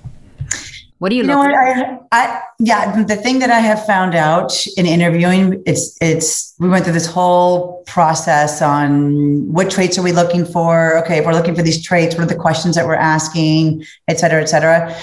What 0.99 1.09
do 1.09 1.15
you, 1.15 1.21
you 1.21 1.27
know? 1.27 1.39
What 1.39 1.53
I, 1.53 1.97
I, 2.11 2.41
yeah, 2.59 3.03
the 3.03 3.15
thing 3.15 3.39
that 3.39 3.49
I 3.49 3.59
have 3.59 3.85
found 3.85 4.15
out 4.15 4.51
in 4.75 4.85
interviewing, 4.85 5.63
it's 5.65 5.97
it's 6.01 6.53
we 6.59 6.67
went 6.67 6.83
through 6.83 6.93
this 6.93 7.05
whole 7.05 7.83
process 7.87 8.61
on 8.61 9.51
what 9.51 9.71
traits 9.71 9.97
are 9.97 10.03
we 10.03 10.11
looking 10.11 10.45
for? 10.45 10.97
Okay, 10.97 11.19
if 11.19 11.25
we're 11.25 11.33
looking 11.33 11.55
for 11.55 11.63
these 11.63 11.81
traits, 11.81 12.15
what 12.15 12.25
are 12.25 12.27
the 12.27 12.35
questions 12.35 12.75
that 12.75 12.85
we're 12.85 12.95
asking, 12.95 13.85
et 14.09 14.19
cetera, 14.19 14.41
et 14.41 14.47
cetera. 14.47 14.93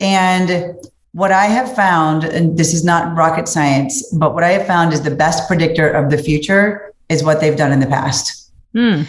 And 0.00 0.76
what 1.12 1.30
I 1.30 1.46
have 1.46 1.72
found, 1.74 2.24
and 2.24 2.58
this 2.58 2.74
is 2.74 2.84
not 2.84 3.16
rocket 3.16 3.46
science, 3.46 4.12
but 4.14 4.34
what 4.34 4.42
I 4.42 4.50
have 4.50 4.66
found 4.66 4.92
is 4.92 5.02
the 5.02 5.14
best 5.14 5.46
predictor 5.46 5.88
of 5.88 6.10
the 6.10 6.18
future 6.18 6.92
is 7.08 7.22
what 7.22 7.40
they've 7.40 7.56
done 7.56 7.70
in 7.70 7.78
the 7.78 7.86
past. 7.86 8.50
Hmm. 8.74 9.02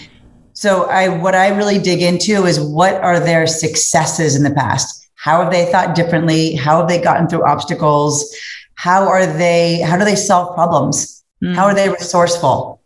So 0.53 0.83
I 0.85 1.09
what 1.09 1.33
I 1.33 1.47
really 1.49 1.79
dig 1.79 2.03
into 2.03 2.45
is 2.45 2.59
what 2.59 2.95
are 2.95 3.19
their 3.19 3.47
successes 3.47 4.35
in 4.35 4.43
the 4.43 4.51
past 4.51 4.98
how 5.19 5.43
have 5.43 5.51
they 5.51 5.69
thought 5.69 5.95
differently? 5.95 6.55
How 6.55 6.77
have 6.77 6.87
they 6.87 7.01
gotten 7.01 7.27
through 7.27 7.45
obstacles? 7.45 8.33
How 8.75 9.05
are 9.05 9.25
they, 9.25 9.81
how 9.81 9.97
do 9.97 10.05
they 10.05 10.15
solve 10.15 10.55
problems? 10.55 11.25
Mm. 11.43 11.55
How 11.55 11.65
are 11.65 11.73
they 11.73 11.89
resourceful? 11.89 12.81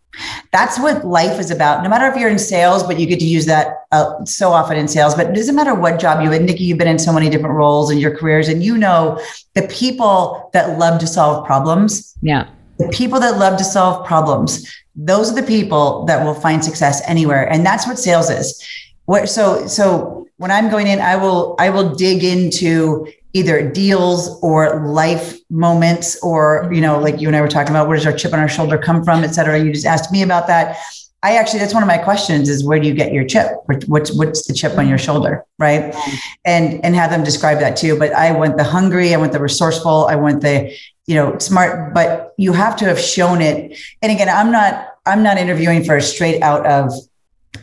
That's 0.51 0.79
what 0.79 1.05
life 1.05 1.39
is 1.39 1.51
about. 1.51 1.83
No 1.83 1.89
matter 1.89 2.07
if 2.07 2.15
you're 2.19 2.29
in 2.29 2.39
sales, 2.39 2.81
but 2.81 2.99
you 2.99 3.05
get 3.05 3.19
to 3.19 3.25
use 3.25 3.45
that 3.45 3.85
uh, 3.91 4.25
so 4.25 4.49
often 4.49 4.77
in 4.77 4.87
sales, 4.87 5.13
but 5.13 5.27
it 5.27 5.35
doesn't 5.35 5.55
matter 5.55 5.75
what 5.75 5.99
job 5.99 6.23
you 6.23 6.31
in. 6.31 6.45
Nikki, 6.45 6.63
you've 6.63 6.79
been 6.79 6.87
in 6.87 6.97
so 6.97 7.13
many 7.13 7.29
different 7.29 7.55
roles 7.55 7.91
in 7.91 7.99
your 7.99 8.15
careers, 8.15 8.47
and 8.47 8.63
you 8.63 8.77
know 8.77 9.19
the 9.53 9.67
people 9.67 10.49
that 10.53 10.79
love 10.79 10.99
to 11.01 11.07
solve 11.07 11.45
problems. 11.45 12.15
Yeah. 12.21 12.47
The 12.77 12.89
people 12.89 13.19
that 13.19 13.37
love 13.37 13.57
to 13.59 13.63
solve 13.63 14.05
problems, 14.07 14.67
those 14.95 15.31
are 15.31 15.35
the 15.35 15.47
people 15.47 16.05
that 16.05 16.23
will 16.25 16.33
find 16.33 16.63
success 16.63 17.01
anywhere. 17.07 17.47
And 17.51 17.63
that's 17.63 17.87
what 17.87 17.99
sales 17.99 18.29
is. 18.31 18.59
What, 19.05 19.29
so, 19.29 19.67
so 19.67 20.22
when 20.37 20.51
I'm 20.51 20.69
going 20.69 20.87
in, 20.87 20.99
I 20.99 21.15
will 21.15 21.55
I 21.59 21.69
will 21.69 21.93
dig 21.95 22.23
into 22.23 23.07
either 23.33 23.67
deals 23.67 24.39
or 24.43 24.85
life 24.87 25.39
moments 25.49 26.21
or 26.21 26.69
you 26.71 26.81
know 26.81 26.99
like 26.99 27.19
you 27.19 27.27
and 27.27 27.35
I 27.35 27.41
were 27.41 27.47
talking 27.47 27.71
about 27.71 27.87
where 27.87 27.97
does 27.97 28.05
our 28.05 28.13
chip 28.13 28.33
on 28.33 28.39
our 28.39 28.49
shoulder 28.49 28.77
come 28.77 29.03
from, 29.03 29.23
et 29.23 29.31
cetera. 29.31 29.59
You 29.59 29.71
just 29.73 29.85
asked 29.85 30.11
me 30.11 30.21
about 30.21 30.47
that. 30.47 30.77
I 31.23 31.37
actually 31.37 31.59
that's 31.59 31.73
one 31.73 31.83
of 31.83 31.87
my 31.87 31.97
questions 31.97 32.49
is 32.49 32.65
where 32.65 32.79
do 32.79 32.87
you 32.87 32.93
get 32.93 33.13
your 33.13 33.25
chip? 33.25 33.47
What's 33.87 34.11
what's 34.11 34.45
the 34.45 34.53
chip 34.53 34.77
on 34.77 34.89
your 34.89 34.97
shoulder, 34.97 35.45
right? 35.57 35.95
And 36.43 36.83
and 36.83 36.95
have 36.95 37.11
them 37.11 37.23
describe 37.23 37.59
that 37.59 37.77
too. 37.77 37.97
But 37.97 38.11
I 38.13 38.31
want 38.31 38.57
the 38.57 38.63
hungry, 38.63 39.13
I 39.13 39.17
want 39.17 39.31
the 39.31 39.39
resourceful, 39.39 40.07
I 40.07 40.15
want 40.15 40.41
the 40.41 40.75
you 41.07 41.15
know 41.15 41.37
smart. 41.37 41.93
But 41.93 42.33
you 42.37 42.51
have 42.51 42.75
to 42.77 42.85
have 42.85 42.99
shown 42.99 43.41
it. 43.41 43.79
And 44.01 44.11
again, 44.11 44.27
I'm 44.27 44.51
not 44.51 44.89
I'm 45.05 45.23
not 45.23 45.37
interviewing 45.37 45.85
for 45.85 45.95
a 45.95 46.01
straight 46.01 46.41
out 46.41 46.65
of 46.65 46.91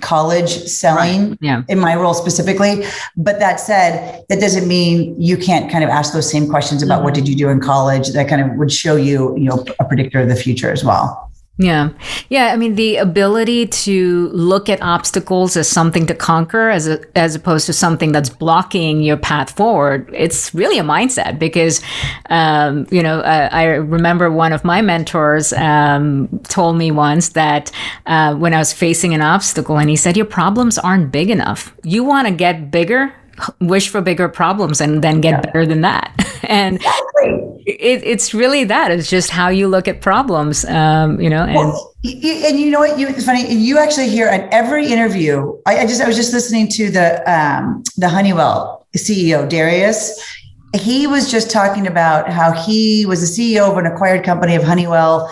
college 0.01 0.51
selling 0.67 1.31
right. 1.31 1.39
yeah. 1.41 1.63
in 1.69 1.79
my 1.79 1.95
role 1.95 2.15
specifically. 2.15 2.85
But 3.17 3.39
that 3.41 3.61
said, 3.61 4.25
that 4.29 4.41
doesn't 4.41 4.69
mean 4.69 5.21
you 5.21 5.37
can't 5.37 5.71
kind 5.71 5.85
of 5.85 5.91
ask 5.91 6.13
those 6.13 6.31
same 6.31 6.49
questions 6.49 6.83
about 6.83 6.97
mm-hmm. 6.97 7.05
what 7.05 7.15
did 7.15 7.29
you 7.29 7.35
do 7.35 7.49
in 7.49 7.61
college. 7.61 8.09
That 8.11 8.29
kind 8.29 8.43
of 8.43 8.57
would 8.57 8.73
show 8.73 8.97
you, 8.97 9.37
you 9.37 9.45
know, 9.45 9.65
a 9.79 9.85
predictor 9.85 10.21
of 10.21 10.29
the 10.29 10.37
future 10.37 10.71
as 10.71 10.85
well. 10.85 11.30
Yeah. 11.61 11.91
Yeah. 12.31 12.47
I 12.47 12.57
mean, 12.57 12.75
the 12.75 12.97
ability 12.97 13.67
to 13.67 14.31
look 14.31 14.71
at 14.71 14.81
obstacles 14.81 15.59
as 15.59 15.69
something 15.69 16.07
to 16.07 16.15
conquer 16.15 16.71
as, 16.71 16.89
a, 16.89 17.01
as 17.15 17.35
opposed 17.35 17.67
to 17.67 17.75
something 17.75 18.13
that's 18.13 18.31
blocking 18.31 19.03
your 19.03 19.19
path 19.19 19.51
forward, 19.51 20.09
it's 20.15 20.55
really 20.55 20.79
a 20.79 20.83
mindset 20.83 21.39
because, 21.39 21.83
um, 22.31 22.87
you 22.91 23.03
know, 23.03 23.21
uh, 23.21 23.51
I 23.53 23.65
remember 23.65 24.31
one 24.31 24.55
of 24.55 24.65
my 24.65 24.81
mentors 24.81 25.53
um, 25.53 26.41
told 26.45 26.79
me 26.79 26.93
once 26.93 27.31
that 27.31 27.71
uh, 28.07 28.35
when 28.37 28.55
I 28.55 28.59
was 28.59 28.73
facing 28.73 29.13
an 29.13 29.21
obstacle, 29.21 29.77
and 29.77 29.91
he 29.91 29.97
said, 29.97 30.17
Your 30.17 30.25
problems 30.25 30.79
aren't 30.79 31.13
big 31.13 31.29
enough. 31.29 31.75
You 31.85 32.05
want 32.05 32.27
to 32.27 32.33
get 32.33 32.71
bigger, 32.71 33.13
wish 33.61 33.89
for 33.89 34.01
bigger 34.01 34.29
problems 34.29 34.81
and 34.81 35.03
then 35.03 35.21
get 35.21 35.31
yeah. 35.31 35.41
better 35.41 35.67
than 35.67 35.81
that. 35.83 36.13
and 36.45 36.77
exactly. 36.77 37.63
it, 37.67 38.03
it's 38.05 38.35
really 38.35 38.65
that. 38.65 38.91
It's 38.91 39.09
just 39.09 39.31
how 39.31 39.49
you 39.49 39.69
look 39.69 39.89
at 39.89 40.01
problems, 40.01 40.65
um, 40.67 41.21
you 41.21 41.31
know. 41.31 41.45
And 41.45 41.55
well, 41.55 41.95
and 42.05 42.59
you 42.59 42.71
know 42.71 42.81
what? 42.81 42.99
You, 42.99 43.09
it's 43.09 43.25
funny. 43.25 43.53
You 43.53 43.79
actually 43.79 44.09
hear 44.09 44.29
at 44.29 44.53
every 44.53 44.87
interview. 44.87 45.59
I, 45.67 45.81
I 45.81 45.87
just 45.87 46.01
I 46.01 46.07
was 46.07 46.17
just 46.17 46.33
listening 46.33 46.69
to 46.69 46.91
the 46.91 47.31
um, 47.31 47.83
the 47.97 48.09
Honeywell 48.09 48.87
CEO 48.97 49.49
Darius. 49.49 50.21
He 50.75 51.07
was 51.09 51.31
just 51.31 51.51
talking 51.51 51.89
about 51.89 52.31
how 52.31 52.53
he 52.53 53.05
was 53.05 53.21
the 53.21 53.59
CEO 53.59 53.71
of 53.71 53.77
an 53.77 53.87
acquired 53.87 54.25
company 54.25 54.55
of 54.55 54.63
Honeywell 54.63 55.29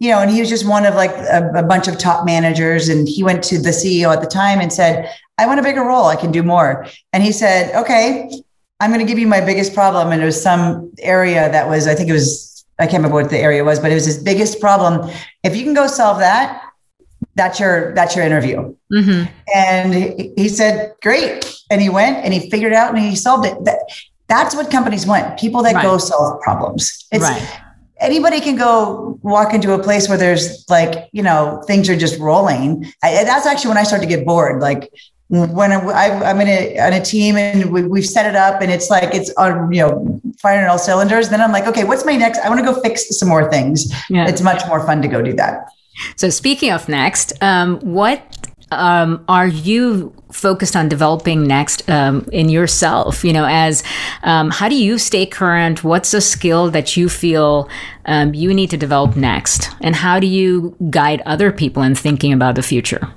you 0.00 0.10
know, 0.10 0.20
and 0.20 0.30
he 0.30 0.40
was 0.40 0.48
just 0.48 0.66
one 0.66 0.86
of 0.86 0.94
like 0.94 1.10
a, 1.10 1.52
a, 1.54 1.62
bunch 1.62 1.86
of 1.86 1.98
top 1.98 2.24
managers. 2.24 2.88
And 2.88 3.06
he 3.06 3.22
went 3.22 3.44
to 3.44 3.58
the 3.58 3.68
CEO 3.68 4.12
at 4.12 4.22
the 4.22 4.26
time 4.26 4.58
and 4.58 4.72
said, 4.72 5.14
I 5.36 5.46
want 5.46 5.60
a 5.60 5.62
bigger 5.62 5.82
role. 5.82 6.06
I 6.06 6.16
can 6.16 6.32
do 6.32 6.42
more. 6.42 6.86
And 7.12 7.22
he 7.22 7.32
said, 7.32 7.74
okay, 7.74 8.30
I'm 8.80 8.90
going 8.90 9.04
to 9.04 9.06
give 9.06 9.18
you 9.18 9.26
my 9.26 9.42
biggest 9.42 9.74
problem. 9.74 10.10
And 10.10 10.22
it 10.22 10.24
was 10.24 10.42
some 10.42 10.90
area 11.00 11.52
that 11.52 11.68
was, 11.68 11.86
I 11.86 11.94
think 11.94 12.08
it 12.08 12.14
was, 12.14 12.64
I 12.78 12.84
can't 12.86 13.02
remember 13.02 13.16
what 13.16 13.28
the 13.28 13.38
area 13.38 13.62
was, 13.62 13.78
but 13.78 13.92
it 13.92 13.94
was 13.94 14.06
his 14.06 14.22
biggest 14.22 14.58
problem. 14.58 15.10
If 15.44 15.54
you 15.54 15.64
can 15.64 15.74
go 15.74 15.86
solve 15.86 16.18
that, 16.20 16.66
that's 17.34 17.60
your 17.60 17.94
that's 17.94 18.16
your 18.16 18.24
interview. 18.24 18.74
Mm-hmm. 18.90 19.30
And 19.54 19.94
he, 19.94 20.32
he 20.36 20.48
said, 20.48 20.94
great. 21.02 21.54
And 21.70 21.82
he 21.82 21.90
went 21.90 22.24
and 22.24 22.32
he 22.32 22.50
figured 22.50 22.72
it 22.72 22.76
out 22.76 22.94
and 22.94 22.98
he 22.98 23.14
solved 23.16 23.46
it. 23.46 23.64
That, 23.64 23.78
that's 24.28 24.54
what 24.54 24.70
companies 24.70 25.06
want. 25.06 25.38
People 25.38 25.62
that 25.62 25.74
right. 25.74 25.82
go 25.82 25.98
solve 25.98 26.40
problems. 26.40 27.06
It's 27.12 27.22
right 27.22 27.60
anybody 28.00 28.40
can 28.40 28.56
go 28.56 29.18
walk 29.22 29.54
into 29.54 29.72
a 29.72 29.82
place 29.82 30.08
where 30.08 30.18
there's 30.18 30.64
like 30.68 31.08
you 31.12 31.22
know 31.22 31.62
things 31.66 31.88
are 31.88 31.96
just 31.96 32.18
rolling. 32.18 32.86
I, 33.02 33.24
that's 33.24 33.46
actually 33.46 33.68
when 33.68 33.78
i 33.78 33.82
start 33.82 34.02
to 34.02 34.08
get 34.08 34.24
bored. 34.24 34.60
Like 34.60 34.90
when 35.28 35.70
I, 35.70 36.06
am 36.28 36.40
in 36.40 36.48
a, 36.48 36.78
on 36.80 36.92
a 36.92 37.04
team 37.04 37.36
and 37.36 37.70
we, 37.70 38.00
have 38.00 38.06
set 38.06 38.26
it 38.26 38.34
up 38.34 38.60
and 38.60 38.70
it's 38.70 38.90
like 38.90 39.14
it's 39.14 39.32
on 39.34 39.72
you 39.72 39.80
know 39.82 40.20
firing 40.40 40.68
all 40.68 40.78
cylinders. 40.78 41.28
Then 41.28 41.40
i'm 41.40 41.52
like 41.52 41.66
okay 41.66 41.84
what's 41.84 42.04
my 42.04 42.16
next 42.16 42.38
i 42.40 42.48
want 42.48 42.60
to 42.60 42.66
go 42.66 42.80
fix 42.80 43.08
some 43.18 43.28
more 43.28 43.50
things. 43.50 43.92
Yeah. 44.08 44.28
it's 44.28 44.40
much 44.40 44.66
more 44.66 44.84
fun 44.84 45.02
to 45.02 45.08
go 45.08 45.22
do 45.22 45.34
that. 45.34 45.68
So 46.16 46.30
speaking 46.30 46.70
of 46.72 46.88
next 46.88 47.32
um, 47.42 47.78
what 47.80 48.39
um, 48.70 49.24
are 49.28 49.46
you 49.46 50.12
focused 50.32 50.76
on 50.76 50.88
developing 50.88 51.46
next 51.46 51.88
um, 51.90 52.28
in 52.32 52.48
yourself? 52.48 53.24
You 53.24 53.32
know 53.32 53.46
as 53.46 53.82
um, 54.22 54.50
how 54.50 54.68
do 54.68 54.76
you 54.76 54.98
stay 54.98 55.26
current? 55.26 55.84
What's 55.84 56.14
a 56.14 56.20
skill 56.20 56.70
that 56.70 56.96
you 56.96 57.08
feel 57.08 57.68
um, 58.06 58.34
you 58.34 58.54
need 58.54 58.70
to 58.70 58.76
develop 58.76 59.16
next? 59.16 59.70
And 59.80 59.96
how 59.96 60.20
do 60.20 60.26
you 60.26 60.76
guide 60.90 61.22
other 61.26 61.52
people 61.52 61.82
in 61.82 61.94
thinking 61.94 62.32
about 62.32 62.54
the 62.54 62.62
future? 62.62 63.12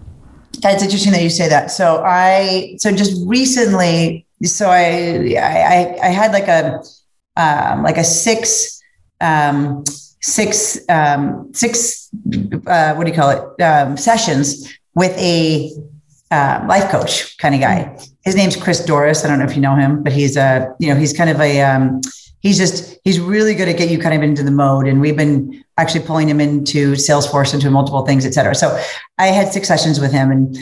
That's 0.62 0.84
interesting 0.84 1.12
that 1.12 1.24
you 1.24 1.30
say 1.30 1.50
that. 1.50 1.72
So 1.72 2.04
i 2.06 2.76
so 2.78 2.92
just 2.92 3.22
recently 3.28 4.26
so 4.44 4.70
i 4.70 5.36
i 5.38 5.98
i 6.02 6.10
had 6.10 6.32
like 6.32 6.48
a 6.48 6.82
um, 7.36 7.84
like 7.84 7.98
a 7.98 8.04
six, 8.04 8.82
um, 9.22 9.84
six, 10.22 10.80
um, 10.90 11.50
six, 11.54 12.10
uh, 12.68 12.94
what 12.94 13.06
do 13.06 13.12
you 13.12 13.16
call 13.16 13.30
it? 13.30 13.62
Um, 13.62 13.98
sessions 13.98 14.78
with 14.96 15.18
a 15.18 15.72
uh, 16.32 16.66
life 16.68 16.90
coach 16.90 17.38
kind 17.38 17.54
of 17.56 17.62
guy. 17.62 17.98
His 18.24 18.36
name's 18.36 18.56
Chris 18.56 18.86
Dorris. 18.86 19.24
I 19.24 19.28
don't 19.28 19.40
know 19.40 19.46
if 19.46 19.56
you 19.56 19.62
know 19.62 19.76
him, 19.76 20.04
but 20.04 20.14
he's 20.14 20.38
a, 20.38 20.74
you 20.80 20.88
know, 20.92 21.00
he's 21.00 21.14
kind 21.14 21.30
of 21.30 21.40
a, 21.40 21.62
um, 21.62 22.02
he's 22.40 22.58
just, 22.58 23.00
he's 23.04 23.20
really 23.20 23.54
good 23.54 23.68
at 23.68 23.78
get 23.78 23.90
you 23.90 24.00
kind 24.00 24.16
of 24.16 24.24
into 24.24 24.44
the 24.44 24.52
mode. 24.52 24.88
And 24.88 25.02
we've 25.02 25.18
been 25.18 25.64
actually 25.78 26.06
pulling 26.06 26.30
him 26.30 26.40
into 26.40 26.94
Salesforce, 26.94 27.54
into 27.54 27.70
multiple 27.70 28.06
things, 28.06 28.26
et 28.26 28.34
cetera. 28.34 28.56
So 28.56 28.80
I 29.18 29.28
had 29.28 29.52
six 29.52 29.68
sessions 29.68 30.00
with 30.00 30.12
him 30.12 30.32
and, 30.32 30.58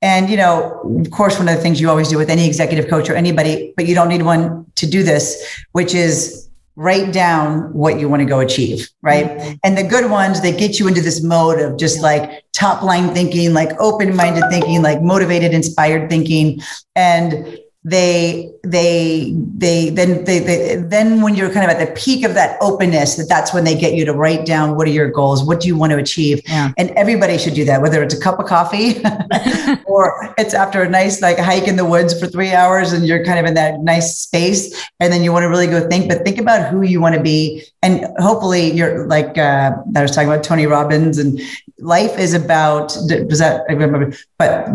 and, 0.00 0.30
you 0.30 0.36
know, 0.36 0.80
of 1.00 1.10
course, 1.10 1.38
one 1.38 1.48
of 1.48 1.56
the 1.56 1.60
things 1.60 1.80
you 1.80 1.90
always 1.90 2.08
do 2.08 2.16
with 2.16 2.30
any 2.30 2.46
executive 2.46 2.88
coach 2.88 3.10
or 3.10 3.14
anybody, 3.14 3.74
but 3.76 3.86
you 3.86 3.96
don't 3.96 4.08
need 4.08 4.22
one 4.22 4.64
to 4.76 4.86
do 4.86 5.02
this, 5.02 5.60
which 5.72 5.92
is 5.92 6.47
write 6.78 7.12
down 7.12 7.72
what 7.72 7.98
you 7.98 8.08
want 8.08 8.20
to 8.20 8.24
go 8.24 8.38
achieve, 8.38 8.88
right? 9.02 9.26
Mm-hmm. 9.26 9.54
And 9.64 9.76
the 9.76 9.82
good 9.82 10.08
ones, 10.08 10.40
they 10.40 10.56
get 10.56 10.78
you 10.78 10.86
into 10.86 11.00
this 11.00 11.20
mode 11.20 11.58
of 11.58 11.76
just 11.76 12.00
like 12.00 12.44
top 12.52 12.84
line 12.84 13.12
thinking, 13.12 13.52
like 13.52 13.70
open 13.80 14.14
minded 14.14 14.44
thinking, 14.48 14.80
like 14.80 15.02
motivated, 15.02 15.52
inspired 15.52 16.08
thinking. 16.08 16.60
And 16.94 17.58
they 17.84 18.50
they 18.64 19.32
they 19.56 19.90
then 19.90 20.24
they, 20.24 20.40
they, 20.40 20.76
then 20.76 21.22
when 21.22 21.36
you're 21.36 21.50
kind 21.50 21.70
of 21.70 21.76
at 21.76 21.86
the 21.86 21.92
peak 21.94 22.24
of 22.24 22.34
that 22.34 22.58
openness 22.60 23.16
that 23.16 23.28
that's 23.28 23.54
when 23.54 23.62
they 23.62 23.78
get 23.78 23.94
you 23.94 24.04
to 24.04 24.12
write 24.12 24.44
down 24.44 24.74
what 24.74 24.88
are 24.88 24.90
your 24.90 25.10
goals? 25.10 25.44
What 25.44 25.60
do 25.60 25.68
you 25.68 25.76
want 25.76 25.92
to 25.92 25.98
achieve? 25.98 26.42
Yeah. 26.46 26.72
and 26.76 26.90
everybody 26.92 27.38
should 27.38 27.54
do 27.54 27.64
that 27.66 27.80
whether 27.80 28.02
it's 28.02 28.14
a 28.14 28.20
cup 28.20 28.40
of 28.40 28.46
coffee 28.46 29.00
or 29.86 30.34
it's 30.38 30.54
after 30.54 30.82
a 30.82 30.88
nice 30.88 31.22
like 31.22 31.38
hike 31.38 31.68
in 31.68 31.76
the 31.76 31.84
woods 31.84 32.18
for 32.18 32.26
three 32.26 32.52
hours 32.52 32.92
and 32.92 33.06
you're 33.06 33.24
kind 33.24 33.38
of 33.38 33.46
in 33.46 33.54
that 33.54 33.80
nice 33.80 34.18
space 34.18 34.88
and 34.98 35.12
then 35.12 35.22
you 35.22 35.32
want 35.32 35.44
to 35.44 35.48
really 35.48 35.68
go 35.68 35.88
think 35.88 36.08
but 36.08 36.24
think 36.24 36.38
about 36.38 36.68
who 36.70 36.82
you 36.82 37.00
want 37.00 37.14
to 37.14 37.20
be. 37.20 37.62
And 37.82 38.06
hopefully 38.18 38.72
you're 38.72 39.06
like 39.06 39.38
uh, 39.38 39.72
I 39.94 40.02
was 40.02 40.10
talking 40.10 40.28
about 40.28 40.42
Tony 40.42 40.66
Robbins 40.66 41.18
and 41.18 41.40
life 41.78 42.18
is 42.18 42.34
about 42.34 42.88
does 43.06 43.38
that 43.38 43.62
I 43.68 43.72
remember 43.72 44.12
but 44.36 44.66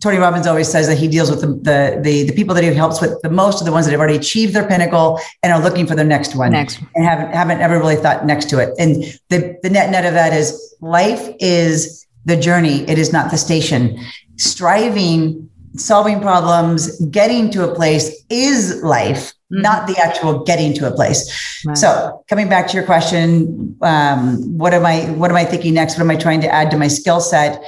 Tony 0.00 0.18
Robbins 0.18 0.46
always 0.46 0.68
says 0.68 0.88
that 0.88 0.98
he 0.98 1.08
deals 1.08 1.30
with 1.30 1.40
the, 1.40 1.46
the 1.46 2.00
the 2.02 2.20
the, 2.24 2.32
people 2.32 2.49
that 2.54 2.64
he 2.64 2.72
helps 2.72 3.00
with 3.00 3.20
the 3.22 3.30
most 3.30 3.60
are 3.60 3.64
the 3.64 3.72
ones 3.72 3.86
that 3.86 3.92
have 3.92 4.00
already 4.00 4.16
achieved 4.16 4.54
their 4.54 4.66
pinnacle 4.66 5.20
and 5.42 5.52
are 5.52 5.60
looking 5.60 5.86
for 5.86 5.94
their 5.94 6.04
next 6.04 6.34
one 6.34 6.52
next 6.52 6.80
and 6.94 7.04
haven't 7.04 7.32
haven't 7.32 7.60
ever 7.60 7.78
really 7.78 7.96
thought 7.96 8.26
next 8.26 8.48
to 8.48 8.58
it 8.58 8.70
and 8.78 9.02
the 9.28 9.58
the 9.62 9.70
net 9.70 9.90
net 9.90 10.04
of 10.04 10.14
that 10.14 10.32
is 10.32 10.74
life 10.80 11.30
is 11.38 12.06
the 12.24 12.36
journey 12.36 12.88
it 12.88 12.98
is 12.98 13.12
not 13.12 13.30
the 13.30 13.38
station 13.38 13.98
striving 14.36 15.48
solving 15.76 16.20
problems 16.20 17.00
getting 17.06 17.50
to 17.50 17.68
a 17.68 17.74
place 17.74 18.24
is 18.28 18.82
life 18.82 19.32
mm-hmm. 19.52 19.62
not 19.62 19.86
the 19.86 19.96
actual 19.98 20.40
getting 20.44 20.74
to 20.74 20.86
a 20.86 20.90
place. 20.90 21.62
Right. 21.66 21.76
So 21.76 22.24
coming 22.28 22.48
back 22.48 22.68
to 22.68 22.74
your 22.74 22.84
question, 22.84 23.76
um, 23.82 24.58
what 24.58 24.74
am 24.74 24.86
I 24.86 25.10
what 25.10 25.30
am 25.30 25.36
I 25.36 25.44
thinking 25.44 25.74
next? 25.74 25.94
What 25.94 26.02
am 26.02 26.10
I 26.10 26.16
trying 26.16 26.40
to 26.42 26.48
add 26.48 26.70
to 26.70 26.76
my 26.76 26.88
skill 26.88 27.20
set? 27.20 27.62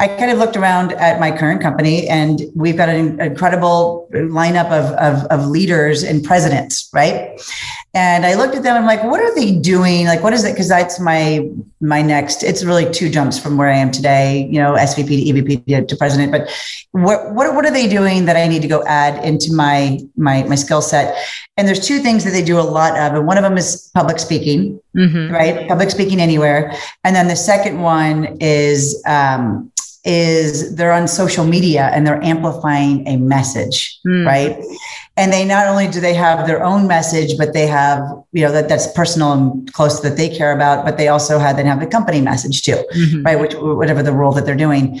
I 0.00 0.08
kind 0.08 0.30
of 0.30 0.38
looked 0.38 0.56
around 0.56 0.92
at 0.94 1.20
my 1.20 1.30
current 1.30 1.60
company 1.60 2.08
and 2.08 2.40
we've 2.54 2.76
got 2.76 2.88
an 2.88 3.20
incredible 3.20 4.08
lineup 4.12 4.70
of, 4.70 4.92
of, 4.94 5.24
of 5.26 5.46
leaders 5.46 6.02
and 6.02 6.24
presidents, 6.24 6.88
right? 6.94 7.38
And 7.92 8.24
I 8.24 8.34
looked 8.34 8.54
at 8.54 8.62
them. 8.62 8.76
I'm 8.76 8.86
like, 8.86 9.04
what 9.04 9.20
are 9.20 9.34
they 9.34 9.54
doing? 9.56 10.06
Like, 10.06 10.22
what 10.22 10.32
is 10.32 10.42
it? 10.44 10.52
Because 10.52 10.68
that's 10.68 10.98
my 11.00 11.50
my 11.80 12.00
next. 12.02 12.42
It's 12.42 12.64
really 12.64 12.90
two 12.90 13.10
jumps 13.10 13.38
from 13.38 13.56
where 13.56 13.68
I 13.68 13.76
am 13.76 13.90
today. 13.90 14.46
You 14.50 14.60
know, 14.60 14.74
SVP 14.74 15.08
to 15.08 15.32
EVP 15.32 15.66
to, 15.66 15.86
to 15.86 15.96
president. 15.96 16.30
But 16.30 16.48
what 16.92 17.34
what 17.34 17.52
what 17.54 17.66
are 17.66 17.72
they 17.72 17.88
doing 17.88 18.26
that 18.26 18.36
I 18.36 18.46
need 18.46 18.62
to 18.62 18.68
go 18.68 18.84
add 18.84 19.22
into 19.24 19.52
my 19.52 19.98
my 20.16 20.44
my 20.44 20.54
skill 20.54 20.82
set? 20.82 21.16
And 21.56 21.66
there's 21.66 21.84
two 21.84 21.98
things 21.98 22.22
that 22.24 22.30
they 22.30 22.44
do 22.44 22.60
a 22.60 22.62
lot 22.62 22.92
of, 22.92 23.16
and 23.16 23.26
one 23.26 23.36
of 23.36 23.42
them 23.42 23.58
is 23.58 23.90
public 23.92 24.20
speaking, 24.20 24.80
mm-hmm. 24.96 25.34
right? 25.34 25.68
Public 25.68 25.90
speaking 25.90 26.20
anywhere, 26.20 26.72
and 27.02 27.16
then 27.16 27.26
the 27.26 27.36
second 27.36 27.80
one 27.82 28.38
is 28.40 29.02
um, 29.04 29.72
is 30.04 30.74
they're 30.76 30.92
on 30.92 31.06
social 31.06 31.44
media 31.44 31.90
and 31.92 32.06
they're 32.06 32.22
amplifying 32.24 33.06
a 33.06 33.16
message, 33.16 33.98
mm. 34.06 34.26
right? 34.26 34.58
And 35.16 35.32
they 35.32 35.44
not 35.44 35.66
only 35.66 35.88
do 35.88 36.00
they 36.00 36.14
have 36.14 36.46
their 36.46 36.64
own 36.64 36.86
message, 36.86 37.36
but 37.36 37.52
they 37.52 37.66
have, 37.66 38.02
you 38.32 38.42
know, 38.42 38.52
that 38.52 38.68
that's 38.68 38.90
personal 38.92 39.32
and 39.32 39.72
close 39.74 40.00
that 40.00 40.16
they 40.16 40.34
care 40.34 40.52
about, 40.52 40.86
but 40.86 40.96
they 40.96 41.08
also 41.08 41.38
have 41.38 41.56
then 41.56 41.66
have 41.66 41.80
the 41.80 41.86
company 41.86 42.22
message 42.22 42.62
too, 42.62 42.82
mm-hmm. 42.94 43.22
right? 43.24 43.38
Which 43.38 43.54
whatever 43.54 44.02
the 44.02 44.12
role 44.12 44.32
that 44.32 44.46
they're 44.46 44.56
doing. 44.56 44.98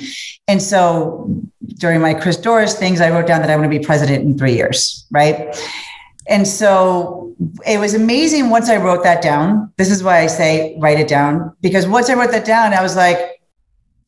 And 0.48 0.60
so 0.60 1.34
during 1.78 2.02
my 2.02 2.12
Chris 2.12 2.36
Dorris 2.36 2.74
things, 2.74 3.00
I 3.00 3.10
wrote 3.10 3.26
down 3.26 3.40
that 3.40 3.50
I 3.50 3.56
want 3.56 3.72
to 3.72 3.78
be 3.78 3.82
president 3.82 4.24
in 4.24 4.36
three 4.36 4.54
years, 4.54 5.06
right? 5.10 5.56
And 6.28 6.46
so 6.46 7.34
it 7.66 7.78
was 7.78 7.94
amazing 7.94 8.50
once 8.50 8.68
I 8.68 8.76
wrote 8.76 9.02
that 9.04 9.22
down. 9.22 9.72
This 9.78 9.90
is 9.90 10.02
why 10.02 10.20
I 10.20 10.26
say 10.26 10.76
write 10.78 11.00
it 11.00 11.08
down, 11.08 11.56
because 11.62 11.88
once 11.88 12.10
I 12.10 12.14
wrote 12.14 12.32
that 12.32 12.44
down, 12.44 12.74
I 12.74 12.82
was 12.82 12.96
like, 12.96 13.39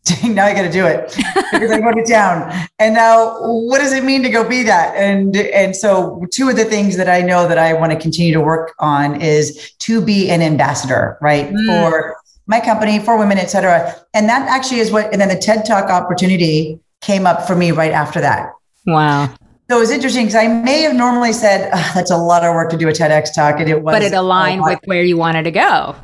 now 0.25 0.47
I 0.47 0.55
got 0.55 0.63
to 0.63 0.73
do 0.73 0.85
it 0.85 1.17
because 1.53 1.71
I 1.71 1.79
wrote 1.79 1.97
it 1.97 2.07
down. 2.07 2.53
And 2.81 2.95
now, 2.95 3.37
what 3.41 3.79
does 3.79 3.93
it 3.93 4.03
mean 4.03 4.23
to 4.25 4.31
go 4.31 4.47
be 4.47 4.65
that? 4.65 4.97
And 4.97 5.37
and 5.37 5.77
so, 5.77 6.27
two 6.33 6.49
of 6.49 6.57
the 6.57 6.65
things 6.65 6.97
that 6.97 7.09
I 7.09 7.21
know 7.21 7.47
that 7.47 7.59
I 7.59 7.73
want 7.75 7.93
to 7.93 7.99
continue 7.99 8.33
to 8.33 8.41
work 8.41 8.75
on 8.81 9.21
is 9.21 9.73
to 9.81 10.01
be 10.01 10.29
an 10.29 10.43
ambassador, 10.43 11.19
right, 11.21 11.53
mm. 11.53 11.67
for 11.67 12.17
my 12.47 12.59
company, 12.59 12.99
for 12.99 13.17
women, 13.17 13.39
et 13.39 13.47
cetera. 13.47 13.95
And 14.13 14.29
that 14.29 14.49
actually 14.49 14.81
is 14.81 14.91
what. 14.91 15.13
And 15.13 15.21
then 15.21 15.29
the 15.29 15.39
TED 15.39 15.65
Talk 15.65 15.89
opportunity 15.89 16.81
came 17.01 17.25
up 17.25 17.47
for 17.47 17.55
me 17.55 17.71
right 17.71 17.93
after 17.93 18.21
that. 18.21 18.53
Wow. 18.87 19.33
So 19.71 19.77
it 19.77 19.81
was 19.81 19.91
interesting 19.91 20.27
because 20.27 20.35
I 20.35 20.49
may 20.49 20.83
have 20.83 20.97
normally 20.97 21.33
said 21.33 21.71
that's 21.95 22.11
a 22.11 22.17
lot 22.17 22.45
of 22.45 22.55
work 22.55 22.71
to 22.71 22.77
do 22.77 22.89
a 22.89 22.93
TEDx 22.93 23.33
talk, 23.33 23.61
and 23.61 23.71
it 23.71 23.83
was. 23.83 23.93
But 23.93 24.03
it 24.03 24.13
aligned 24.13 24.63
with 24.63 24.81
where 24.85 25.05
you 25.05 25.17
wanted 25.17 25.45
to 25.45 25.53
go. 25.53 25.95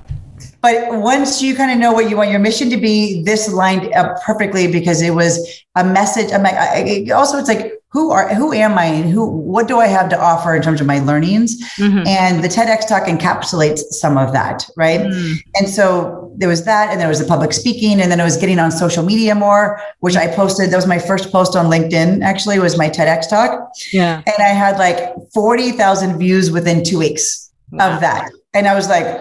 But 0.61 1.01
once 1.01 1.41
you 1.41 1.55
kind 1.55 1.71
of 1.71 1.79
know 1.79 1.93
what 1.93 2.11
you 2.11 2.17
want 2.17 2.31
your 2.31 2.41
mission 2.41 2.69
to 2.71 2.77
be, 2.77 3.23
this 3.23 3.53
lined 3.53 3.93
up 3.95 4.21
perfectly 4.23 4.71
because 4.71 5.03
it 5.03 5.11
was 5.11 5.65
a 5.77 5.85
message. 5.85 6.33
I'm 6.33 6.43
like, 6.43 6.55
I, 6.55 7.11
also, 7.15 7.39
it's 7.39 7.49
like, 7.49 7.75
who 7.91 8.11
are 8.11 8.35
who 8.35 8.53
am 8.53 8.77
I 8.77 8.85
and 8.85 9.11
who 9.11 9.27
what 9.27 9.67
do 9.67 9.79
I 9.79 9.87
have 9.87 10.11
to 10.11 10.21
offer 10.21 10.55
in 10.55 10.61
terms 10.61 10.81
of 10.81 10.87
my 10.87 10.99
learnings? 10.99 11.59
Mm-hmm. 11.77 12.07
And 12.07 12.45
the 12.45 12.49
TEDx 12.49 12.87
talk 12.87 13.05
encapsulates 13.05 13.79
some 13.93 14.19
of 14.19 14.33
that, 14.35 14.69
right? 14.77 15.01
Mm. 15.01 15.37
And 15.55 15.69
so 15.69 16.31
there 16.37 16.51
was 16.51 16.67
that, 16.67 16.91
and 16.91 17.01
there 17.01 17.09
was 17.09 17.19
the 17.19 17.25
public 17.25 17.55
speaking, 17.55 18.01
and 18.01 18.13
then 18.13 18.21
I 18.21 18.25
was 18.25 18.37
getting 18.37 18.59
on 18.59 18.71
social 18.71 19.03
media 19.03 19.35
more, 19.35 19.81
which 20.01 20.17
I 20.17 20.27
posted. 20.27 20.71
That 20.71 20.77
was 20.77 20.87
my 20.87 20.99
first 20.99 21.33
post 21.33 21.57
on 21.57 21.67
LinkedIn. 21.67 22.23
Actually, 22.23 22.59
was 22.59 22.77
my 22.77 22.91
TEDx 22.91 23.29
talk. 23.31 23.71
Yeah, 23.91 24.23
and 24.27 24.37
I 24.39 24.49
had 24.49 24.77
like 24.79 25.15
forty 25.33 25.73
thousand 25.73 26.19
views 26.19 26.51
within 26.51 26.85
two 26.85 26.99
weeks 26.99 27.51
wow. 27.71 27.95
of 27.95 28.01
that, 28.01 28.31
and 28.53 28.69
I 28.69 28.75
was 28.75 28.89
like 28.91 29.19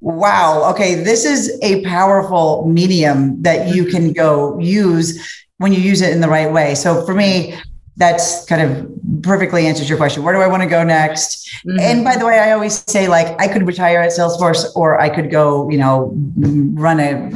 wow, 0.00 0.70
okay, 0.70 0.94
this 0.94 1.24
is 1.24 1.58
a 1.62 1.84
powerful 1.84 2.66
medium 2.66 3.40
that 3.42 3.74
you 3.74 3.84
can 3.84 4.12
go 4.12 4.58
use 4.58 5.44
when 5.58 5.72
you 5.72 5.80
use 5.80 6.00
it 6.00 6.12
in 6.12 6.20
the 6.20 6.28
right 6.28 6.50
way. 6.50 6.74
So 6.74 7.04
for 7.04 7.14
me, 7.14 7.54
that's 7.96 8.46
kind 8.46 8.62
of 8.62 9.22
perfectly 9.22 9.66
answers 9.66 9.88
your 9.88 9.98
question. 9.98 10.22
Where 10.22 10.32
do 10.32 10.40
I 10.40 10.46
want 10.46 10.62
to 10.62 10.68
go 10.68 10.82
next? 10.82 11.54
Mm-hmm. 11.66 11.80
And 11.80 12.04
by 12.04 12.16
the 12.16 12.24
way, 12.24 12.38
I 12.38 12.52
always 12.52 12.82
say 12.88 13.08
like 13.08 13.38
I 13.38 13.46
could 13.46 13.66
retire 13.66 14.00
at 14.00 14.10
Salesforce 14.10 14.74
or 14.74 14.98
I 14.98 15.10
could 15.10 15.30
go, 15.30 15.68
you 15.70 15.76
know, 15.76 16.10
run 16.36 16.98
a 16.98 17.30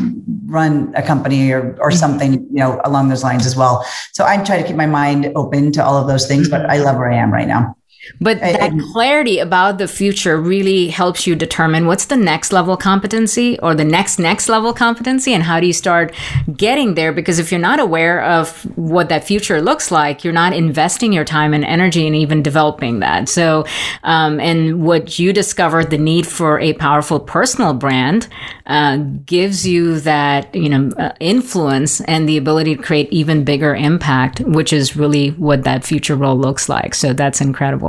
run 0.46 0.92
a 0.96 1.02
company 1.02 1.50
or 1.52 1.76
or 1.80 1.90
mm-hmm. 1.90 1.98
something, 1.98 2.32
you 2.32 2.60
know, 2.62 2.80
along 2.84 3.10
those 3.10 3.22
lines 3.22 3.44
as 3.44 3.56
well. 3.56 3.84
So 4.12 4.24
I 4.24 4.42
try 4.42 4.56
to 4.56 4.66
keep 4.66 4.76
my 4.76 4.86
mind 4.86 5.30
open 5.36 5.70
to 5.72 5.84
all 5.84 5.98
of 5.98 6.08
those 6.08 6.26
things, 6.26 6.48
mm-hmm. 6.48 6.62
but 6.62 6.70
I 6.70 6.78
love 6.78 6.96
where 6.96 7.10
I 7.10 7.16
am 7.16 7.30
right 7.30 7.48
now. 7.48 7.76
But 8.20 8.40
that 8.40 8.72
clarity 8.92 9.38
about 9.38 9.78
the 9.78 9.88
future 9.88 10.36
really 10.36 10.88
helps 10.88 11.26
you 11.26 11.34
determine 11.34 11.86
what's 11.86 12.07
the 12.07 12.16
next 12.16 12.53
level 12.53 12.76
competency 12.76 13.59
or 13.61 13.74
the 13.74 13.84
next 13.84 14.18
next 14.18 14.49
level 14.49 14.72
competency 14.72 15.32
and 15.32 15.42
how 15.42 15.59
do 15.61 15.66
you 15.66 15.72
start 15.72 16.14
getting 16.55 16.95
there 16.95 17.12
because 17.12 17.38
if 17.38 17.51
you're 17.51 17.61
not 17.61 17.80
aware 17.80 18.22
of 18.22 18.62
what 18.76 19.09
that 19.09 19.24
future 19.24 19.61
looks 19.61 19.90
like, 19.90 20.22
you're 20.22 20.32
not 20.32 20.53
investing 20.53 21.12
your 21.12 21.24
time 21.24 21.55
and 21.55 21.64
energy 21.64 22.07
in 22.07 22.14
even 22.14 22.42
developing 22.42 23.01
that. 23.01 23.28
So 23.28 23.64
um, 24.03 24.38
and 24.40 24.84
what 24.84 25.18
you 25.18 25.32
discovered 25.32 25.90
the 25.90 25.99
need 25.99 26.26
for 26.26 26.61
a 26.61 26.74
powerful 26.74 27.20
personal 27.20 27.74
brand 27.74 28.28
uh, 28.66 28.97
gives 29.26 29.66
you 29.66 30.01
that, 30.01 30.55
you 30.55 30.68
know, 30.68 30.90
uh, 30.97 31.12
influence 31.20 32.01
and 32.03 32.28
the 32.28 32.36
ability 32.36 32.76
to 32.76 32.82
create 32.82 33.09
even 33.11 33.45
bigger 33.45 33.74
impact, 33.74 34.40
which 34.40 34.72
is 34.72 34.97
really 34.97 35.30
what 35.30 35.64
that 35.64 35.84
future 35.84 36.16
role 36.16 36.36
looks 36.36 36.68
like. 36.68 36.95
So 36.95 37.12
that's 37.12 37.40
incredible. 37.40 37.84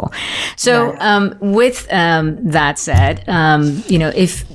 So, 0.55 0.95
um, 0.99 1.35
with 1.39 1.87
um, 1.91 2.37
that 2.51 2.79
said, 2.79 3.23
um, 3.27 3.83
you 3.87 3.99
know, 3.99 4.09
if 4.09 4.45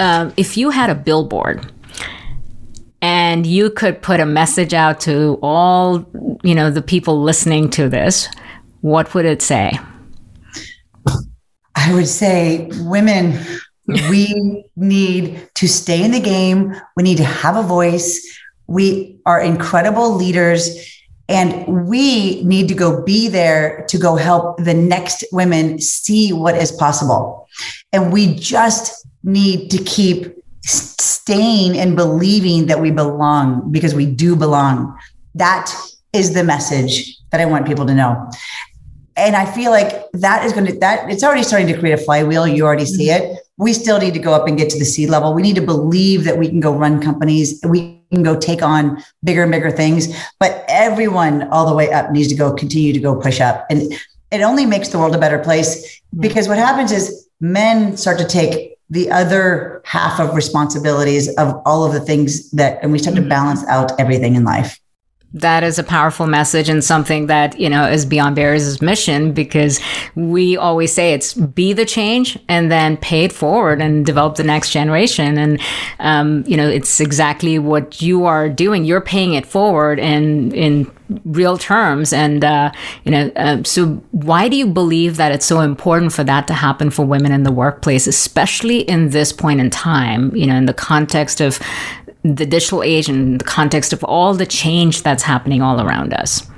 um, 0.00 0.32
if 0.36 0.56
you 0.56 0.70
had 0.70 0.90
a 0.90 0.94
billboard 0.94 1.70
and 3.00 3.46
you 3.46 3.70
could 3.70 4.02
put 4.02 4.20
a 4.20 4.26
message 4.26 4.74
out 4.74 5.00
to 5.00 5.38
all, 5.42 6.06
you 6.42 6.54
know, 6.54 6.70
the 6.70 6.82
people 6.82 7.22
listening 7.22 7.70
to 7.70 7.88
this, 7.88 8.28
what 8.80 9.14
would 9.14 9.24
it 9.24 9.42
say? 9.42 9.78
I 11.76 11.92
would 11.92 12.08
say, 12.08 12.70
women, 12.80 13.38
we 13.86 14.64
need 14.76 15.48
to 15.54 15.68
stay 15.68 16.02
in 16.02 16.12
the 16.12 16.20
game. 16.20 16.74
We 16.96 17.02
need 17.02 17.18
to 17.18 17.24
have 17.24 17.56
a 17.56 17.62
voice. 17.62 18.38
We 18.66 19.18
are 19.26 19.40
incredible 19.40 20.14
leaders 20.14 21.03
And 21.28 21.88
we 21.88 22.44
need 22.44 22.68
to 22.68 22.74
go 22.74 23.02
be 23.02 23.28
there 23.28 23.84
to 23.88 23.98
go 23.98 24.16
help 24.16 24.58
the 24.58 24.74
next 24.74 25.24
women 25.32 25.80
see 25.80 26.32
what 26.32 26.56
is 26.56 26.70
possible. 26.70 27.48
And 27.92 28.12
we 28.12 28.34
just 28.34 29.06
need 29.22 29.70
to 29.70 29.78
keep 29.78 30.36
staying 30.62 31.78
and 31.78 31.96
believing 31.96 32.66
that 32.66 32.80
we 32.80 32.90
belong 32.90 33.72
because 33.72 33.94
we 33.94 34.06
do 34.06 34.36
belong. 34.36 34.98
That 35.34 35.74
is 36.12 36.34
the 36.34 36.44
message 36.44 37.16
that 37.30 37.40
I 37.40 37.46
want 37.46 37.66
people 37.66 37.86
to 37.86 37.94
know. 37.94 38.30
And 39.16 39.36
I 39.36 39.46
feel 39.46 39.70
like 39.70 40.10
that 40.12 40.44
is 40.44 40.52
going 40.52 40.66
to, 40.66 40.78
that 40.80 41.10
it's 41.10 41.22
already 41.22 41.42
starting 41.42 41.68
to 41.68 41.78
create 41.78 41.98
a 41.98 42.02
flywheel. 42.02 42.46
You 42.46 42.66
already 42.66 42.84
see 42.84 43.08
mm-hmm. 43.08 43.32
it. 43.32 43.38
We 43.56 43.72
still 43.72 43.98
need 43.98 44.14
to 44.14 44.20
go 44.20 44.32
up 44.32 44.48
and 44.48 44.58
get 44.58 44.70
to 44.70 44.78
the 44.78 44.84
C 44.84 45.06
level. 45.06 45.32
We 45.32 45.42
need 45.42 45.54
to 45.56 45.62
believe 45.62 46.24
that 46.24 46.38
we 46.38 46.48
can 46.48 46.60
go 46.60 46.74
run 46.74 47.00
companies. 47.00 47.60
We 47.64 48.02
can 48.12 48.22
go 48.22 48.38
take 48.38 48.62
on 48.62 49.02
bigger 49.22 49.42
and 49.42 49.52
bigger 49.52 49.70
things, 49.70 50.14
but 50.40 50.64
everyone 50.68 51.48
all 51.48 51.68
the 51.68 51.74
way 51.74 51.92
up 51.92 52.10
needs 52.10 52.28
to 52.28 52.34
go 52.34 52.52
continue 52.52 52.92
to 52.92 53.00
go 53.00 53.14
push 53.20 53.40
up. 53.40 53.66
And 53.70 53.92
it 54.30 54.40
only 54.40 54.66
makes 54.66 54.88
the 54.88 54.98
world 54.98 55.14
a 55.14 55.18
better 55.18 55.38
place 55.38 56.00
because 56.18 56.48
what 56.48 56.58
happens 56.58 56.90
is 56.90 57.28
men 57.40 57.96
start 57.96 58.18
to 58.18 58.26
take 58.26 58.76
the 58.90 59.10
other 59.10 59.82
half 59.84 60.20
of 60.20 60.34
responsibilities 60.34 61.28
of 61.36 61.60
all 61.64 61.84
of 61.84 61.92
the 61.92 62.00
things 62.00 62.50
that, 62.50 62.78
and 62.82 62.92
we 62.92 62.98
start 62.98 63.14
to 63.16 63.22
mm-hmm. 63.22 63.28
balance 63.28 63.64
out 63.66 63.98
everything 64.00 64.34
in 64.34 64.44
life 64.44 64.78
that 65.34 65.64
is 65.64 65.80
a 65.80 65.82
powerful 65.82 66.28
message 66.28 66.68
and 66.68 66.82
something 66.82 67.26
that 67.26 67.58
you 67.58 67.68
know 67.68 67.88
is 67.88 68.06
beyond 68.06 68.36
barriers' 68.36 68.80
mission 68.80 69.32
because 69.32 69.80
we 70.14 70.56
always 70.56 70.92
say 70.92 71.12
it's 71.12 71.34
be 71.34 71.72
the 71.72 71.84
change 71.84 72.38
and 72.48 72.70
then 72.70 72.96
pay 72.96 73.24
it 73.24 73.32
forward 73.32 73.80
and 73.80 74.06
develop 74.06 74.36
the 74.36 74.44
next 74.44 74.70
generation. 74.70 75.36
And 75.36 75.60
um, 75.98 76.44
you 76.46 76.56
know 76.56 76.68
it's 76.68 77.00
exactly 77.00 77.58
what 77.58 78.00
you 78.00 78.24
are 78.24 78.48
doing. 78.48 78.84
You're 78.84 79.00
paying 79.00 79.34
it 79.34 79.44
forward 79.44 79.98
in 79.98 80.54
in 80.54 80.90
real 81.24 81.58
terms. 81.58 82.12
And 82.12 82.44
uh, 82.44 82.70
you 83.02 83.10
know 83.10 83.32
um, 83.34 83.64
so 83.64 83.86
why 84.12 84.48
do 84.48 84.56
you 84.56 84.68
believe 84.68 85.16
that 85.16 85.32
it's 85.32 85.46
so 85.46 85.60
important 85.60 86.12
for 86.12 86.22
that 86.24 86.46
to 86.46 86.54
happen 86.54 86.90
for 86.90 87.04
women 87.04 87.32
in 87.32 87.42
the 87.42 87.52
workplace 87.52 88.06
especially 88.06 88.80
in 88.80 89.10
this 89.10 89.32
point 89.32 89.60
in 89.60 89.70
time 89.70 90.34
you 90.34 90.46
know 90.46 90.54
in 90.54 90.66
the 90.66 90.74
context 90.74 91.40
of 91.40 91.58
the 92.24 92.46
digital 92.46 92.82
age 92.82 93.08
and 93.08 93.38
the 93.38 93.44
context 93.44 93.92
of 93.92 94.02
all 94.04 94.34
the 94.34 94.46
change 94.46 95.02
that's 95.02 95.22
happening 95.22 95.62
all 95.62 95.80
around 95.80 96.12
us? 96.14 96.48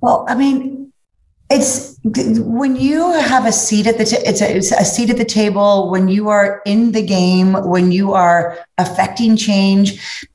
Well, 0.00 0.24
I 0.28 0.34
mean, 0.34 0.92
it's 1.50 1.98
when 2.02 2.74
you 2.74 3.12
have 3.12 3.46
a 3.46 3.52
seat 3.52 3.86
at 3.86 3.98
the 3.98 4.04
t- 4.04 4.16
it's, 4.16 4.40
a, 4.40 4.56
it's 4.56 4.72
a 4.72 4.84
seat 4.84 5.10
at 5.10 5.18
the 5.18 5.24
table 5.24 5.90
when 5.90 6.08
you 6.08 6.28
are 6.28 6.62
in 6.64 6.92
the 6.92 7.02
game 7.02 7.52
when 7.68 7.92
you 7.92 8.12
are 8.12 8.58
affecting 8.78 9.36
change 9.36 10.26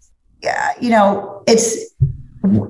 Yeah, 0.41 0.73
you 0.80 0.89
know 0.89 1.43
it's 1.47 1.93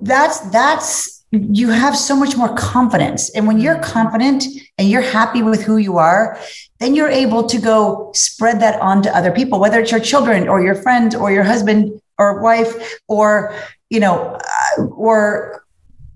that's 0.01 0.39
that's 0.51 1.19
you 1.31 1.69
have 1.69 1.95
so 1.95 2.15
much 2.15 2.35
more 2.35 2.55
confidence. 2.55 3.29
And 3.31 3.45
when 3.45 3.59
you're 3.59 3.79
confident 3.79 4.45
and 4.79 4.89
you're 4.89 5.01
happy 5.01 5.43
with 5.43 5.61
who 5.61 5.77
you 5.77 5.97
are, 5.97 6.39
then 6.79 6.95
you're 6.95 7.09
able 7.09 7.45
to 7.47 7.59
go 7.59 8.11
spread 8.15 8.61
that 8.61 8.81
on 8.81 9.03
to 9.03 9.15
other 9.15 9.31
people, 9.31 9.59
whether 9.59 9.81
it's 9.81 9.91
your 9.91 9.99
children 9.99 10.47
or 10.47 10.63
your 10.63 10.75
friends 10.75 11.13
or 11.13 11.31
your 11.31 11.43
husband 11.43 12.01
or 12.17 12.41
wife 12.41 12.97
or, 13.07 13.53
you 13.89 13.99
know, 13.99 14.39
uh, 14.79 14.83
or, 14.85 15.65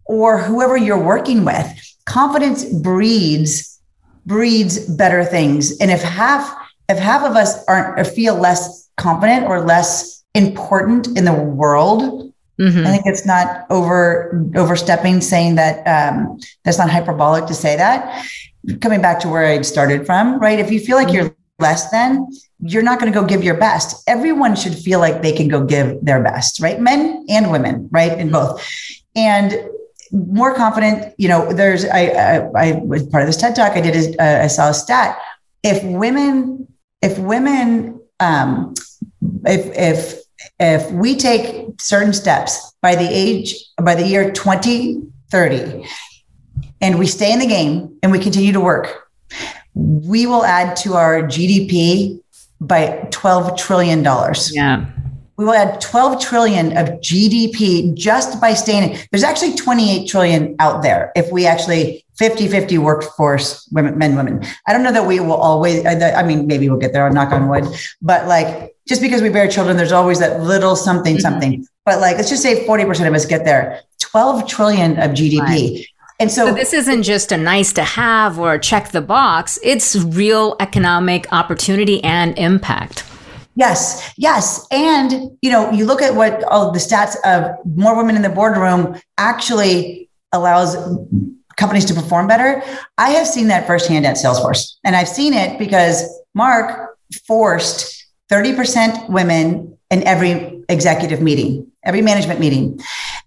or 0.05 0.39
whoever 0.39 0.78
you're 0.78 0.97
working 0.97 1.43
with. 1.43 1.68
Confidence 2.05 2.64
breeds, 2.64 3.80
breeds 4.26 4.80
better 4.95 5.26
things. 5.26 5.78
And 5.80 5.91
if 5.91 6.01
half, 6.01 6.55
if 6.88 6.97
half 6.97 7.24
of 7.24 7.36
us 7.36 7.64
aren't 7.66 8.07
feel 8.07 8.36
less 8.36 8.89
confident 8.95 9.45
or 9.45 9.59
less 9.59 10.24
important 10.34 11.18
in 11.18 11.26
the 11.26 11.34
world, 11.34 12.32
Mm-hmm. 12.59 12.85
I 12.85 12.91
think 12.91 13.05
it's 13.05 13.25
not 13.25 13.65
over 13.69 14.45
overstepping 14.55 15.21
saying 15.21 15.55
that 15.55 15.85
um, 15.87 16.39
that's 16.63 16.77
not 16.77 16.89
hyperbolic 16.89 17.47
to 17.47 17.53
say 17.53 17.75
that. 17.75 18.25
Coming 18.79 19.01
back 19.01 19.19
to 19.21 19.29
where 19.29 19.45
I 19.45 19.61
started 19.61 20.05
from, 20.05 20.39
right? 20.39 20.59
If 20.59 20.71
you 20.71 20.79
feel 20.79 20.95
like 20.95 21.11
you're 21.11 21.35
less 21.59 21.89
than, 21.89 22.27
you're 22.59 22.83
not 22.83 22.99
going 22.99 23.11
to 23.11 23.19
go 23.19 23.25
give 23.25 23.43
your 23.43 23.57
best. 23.57 24.03
Everyone 24.07 24.55
should 24.55 24.75
feel 24.75 24.99
like 24.99 25.21
they 25.21 25.33
can 25.33 25.47
go 25.47 25.65
give 25.65 26.03
their 26.05 26.21
best, 26.23 26.61
right? 26.61 26.79
Men 26.79 27.25
and 27.27 27.51
women, 27.51 27.89
right? 27.91 28.17
In 28.17 28.31
both. 28.31 28.65
And 29.15 29.69
more 30.11 30.53
confident, 30.53 31.13
you 31.17 31.27
know, 31.27 31.51
there's, 31.51 31.85
I, 31.85 32.05
I, 32.07 32.35
I 32.55 32.71
was 32.85 33.03
part 33.07 33.23
of 33.23 33.27
this 33.27 33.37
TED 33.37 33.55
talk. 33.55 33.73
I 33.73 33.81
did, 33.81 33.95
a, 33.95 34.23
uh, 34.23 34.43
I 34.43 34.47
saw 34.47 34.69
a 34.69 34.73
stat. 34.73 35.17
If 35.63 35.83
women, 35.83 36.67
if 37.01 37.17
women, 37.17 37.99
um, 38.19 38.73
if, 39.45 39.65
if 39.77 40.22
if 40.59 40.89
we 40.91 41.15
take 41.15 41.79
certain 41.79 42.13
steps 42.13 42.73
by 42.81 42.95
the 42.95 43.07
age 43.09 43.55
by 43.81 43.95
the 43.95 44.05
year 44.05 44.31
2030 44.31 45.85
and 46.81 46.99
we 46.99 47.07
stay 47.07 47.31
in 47.31 47.39
the 47.39 47.47
game 47.47 47.97
and 48.03 48.11
we 48.11 48.19
continue 48.19 48.51
to 48.51 48.59
work 48.59 49.09
we 49.75 50.25
will 50.25 50.45
add 50.45 50.75
to 50.75 50.93
our 50.93 51.23
gdp 51.23 52.19
by 52.67 53.07
12 53.11 53.57
trillion 53.57 54.03
dollars. 54.03 54.55
Yeah. 54.55 54.85
We 55.35 55.45
will 55.45 55.53
add 55.53 55.81
12 55.81 56.21
trillion 56.21 56.77
of 56.77 56.87
gdp 57.01 57.95
just 57.95 58.39
by 58.39 58.53
staying 58.53 58.97
there's 59.11 59.23
actually 59.23 59.55
28 59.55 60.07
trillion 60.07 60.55
out 60.59 60.83
there 60.83 61.11
if 61.15 61.31
we 61.31 61.45
actually 61.47 62.05
50 62.17 62.47
50 62.47 62.77
workforce 62.77 63.67
women 63.71 63.97
men 63.97 64.15
women. 64.15 64.45
I 64.67 64.73
don't 64.73 64.83
know 64.83 64.91
that 64.91 65.07
we 65.07 65.19
will 65.19 65.33
always 65.33 65.83
i 65.85 66.23
mean 66.23 66.45
maybe 66.45 66.69
we'll 66.69 66.79
get 66.79 66.93
there 66.93 67.05
i'll 67.05 67.13
knock 67.13 67.31
on 67.31 67.49
wood 67.49 67.65
but 68.01 68.27
like 68.27 68.72
just 68.88 69.01
because 69.01 69.21
we 69.21 69.29
bear 69.29 69.47
children 69.47 69.77
there's 69.77 69.91
always 69.91 70.19
that 70.19 70.41
little 70.41 70.75
something 70.75 71.15
mm-hmm. 71.15 71.21
something 71.21 71.67
but 71.86 71.99
like 71.99 72.17
let's 72.17 72.29
just 72.29 72.43
say 72.43 72.65
40% 72.65 73.07
of 73.07 73.13
us 73.13 73.25
get 73.25 73.45
there 73.45 73.81
12 73.99 74.47
trillion 74.47 74.99
of 74.99 75.11
gdp 75.11 75.39
right. 75.39 75.86
And 76.19 76.31
so, 76.31 76.45
so, 76.45 76.53
this 76.53 76.73
isn't 76.73 77.03
just 77.03 77.31
a 77.31 77.38
nice 77.38 77.73
to 77.73 77.84
have 77.84 78.38
or 78.39 78.57
check 78.57 78.91
the 78.91 79.01
box, 79.01 79.57
it's 79.63 79.95
real 79.95 80.55
economic 80.59 81.25
opportunity 81.34 82.03
and 82.03 82.38
impact. 82.38 83.03
Yes, 83.55 84.13
yes. 84.17 84.65
And, 84.71 85.38
you 85.41 85.51
know, 85.51 85.71
you 85.71 85.86
look 85.86 86.01
at 86.01 86.15
what 86.15 86.43
all 86.45 86.71
the 86.71 86.79
stats 86.79 87.15
of 87.25 87.51
more 87.65 87.95
women 87.95 88.15
in 88.15 88.21
the 88.21 88.29
boardroom 88.29 88.95
actually 89.17 90.09
allows 90.31 90.75
companies 91.55 91.86
to 91.86 91.93
perform 91.93 92.27
better. 92.27 92.63
I 92.97 93.11
have 93.11 93.27
seen 93.27 93.47
that 93.49 93.67
firsthand 93.67 94.05
at 94.05 94.15
Salesforce. 94.15 94.75
And 94.84 94.95
I've 94.95 95.07
seen 95.07 95.34
it 95.34 95.59
because 95.59 96.03
Mark 96.34 96.97
forced 97.27 98.02
30% 98.34 99.09
women 99.09 99.77
in 99.91 100.01
every 100.07 100.63
executive 100.67 101.21
meeting, 101.21 101.71
every 101.84 102.01
management 102.01 102.39
meeting. 102.39 102.79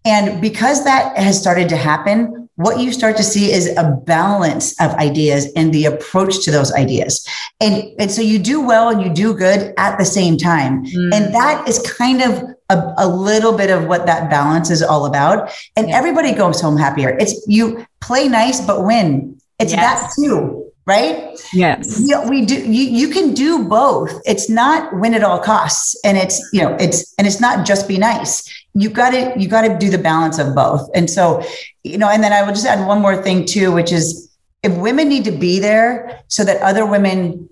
And 0.04 0.40
because 0.40 0.82
that 0.82 1.16
has 1.16 1.40
started 1.40 1.68
to 1.68 1.76
happen, 1.76 2.48
what 2.56 2.80
you 2.80 2.90
start 2.90 3.16
to 3.18 3.22
see 3.22 3.52
is 3.52 3.68
a 3.76 4.02
balance 4.04 4.74
of 4.80 4.90
ideas 4.94 5.46
and 5.54 5.72
the 5.72 5.84
approach 5.84 6.42
to 6.44 6.50
those 6.50 6.72
ideas. 6.72 7.24
And, 7.60 7.84
and 8.00 8.10
so 8.10 8.20
you 8.20 8.40
do 8.40 8.66
well 8.66 8.88
and 8.88 9.00
you 9.00 9.12
do 9.12 9.32
good 9.32 9.72
at 9.76 9.96
the 9.96 10.04
same 10.04 10.36
time. 10.38 10.84
Mm. 10.86 11.14
And 11.14 11.34
that 11.34 11.68
is 11.68 11.78
kind 11.78 12.22
of 12.22 12.42
a, 12.68 12.94
a, 12.98 13.06
little 13.06 13.56
bit 13.56 13.70
of 13.70 13.86
what 13.86 14.06
that 14.06 14.28
balance 14.28 14.70
is 14.70 14.82
all 14.82 15.06
about. 15.06 15.52
And 15.76 15.88
yeah. 15.88 15.98
everybody 15.98 16.32
goes 16.32 16.60
home 16.60 16.76
happier. 16.76 17.10
It's 17.20 17.46
you 17.46 17.86
play 18.00 18.26
nice, 18.26 18.60
but 18.60 18.84
win. 18.84 19.38
It's 19.60 19.72
yes. 19.72 20.16
that 20.16 20.20
too 20.20 20.65
right? 20.86 21.36
Yes. 21.52 22.02
Yeah, 22.06 22.28
we 22.28 22.44
do. 22.44 22.54
You, 22.54 22.84
you 22.84 23.08
can 23.08 23.34
do 23.34 23.64
both. 23.64 24.12
It's 24.24 24.48
not 24.48 24.96
win 24.96 25.14
at 25.14 25.24
all 25.24 25.40
costs, 25.40 25.98
and 26.04 26.16
it's 26.16 26.40
you 26.52 26.62
know 26.62 26.76
it's 26.78 27.14
and 27.18 27.26
it's 27.26 27.40
not 27.40 27.66
just 27.66 27.88
be 27.88 27.98
nice. 27.98 28.48
You 28.74 28.88
got 28.90 29.10
to 29.10 29.34
you 29.36 29.48
got 29.48 29.62
to 29.62 29.76
do 29.76 29.90
the 29.90 29.98
balance 29.98 30.38
of 30.38 30.54
both. 30.54 30.88
And 30.94 31.10
so, 31.10 31.42
you 31.82 31.98
know, 31.98 32.08
and 32.08 32.22
then 32.22 32.32
I 32.32 32.42
will 32.42 32.52
just 32.52 32.66
add 32.66 32.86
one 32.86 33.00
more 33.00 33.20
thing 33.20 33.44
too, 33.44 33.72
which 33.72 33.92
is 33.92 34.30
if 34.62 34.76
women 34.76 35.08
need 35.08 35.24
to 35.24 35.32
be 35.32 35.58
there 35.58 36.22
so 36.28 36.44
that 36.44 36.60
other 36.62 36.86
women 36.86 37.48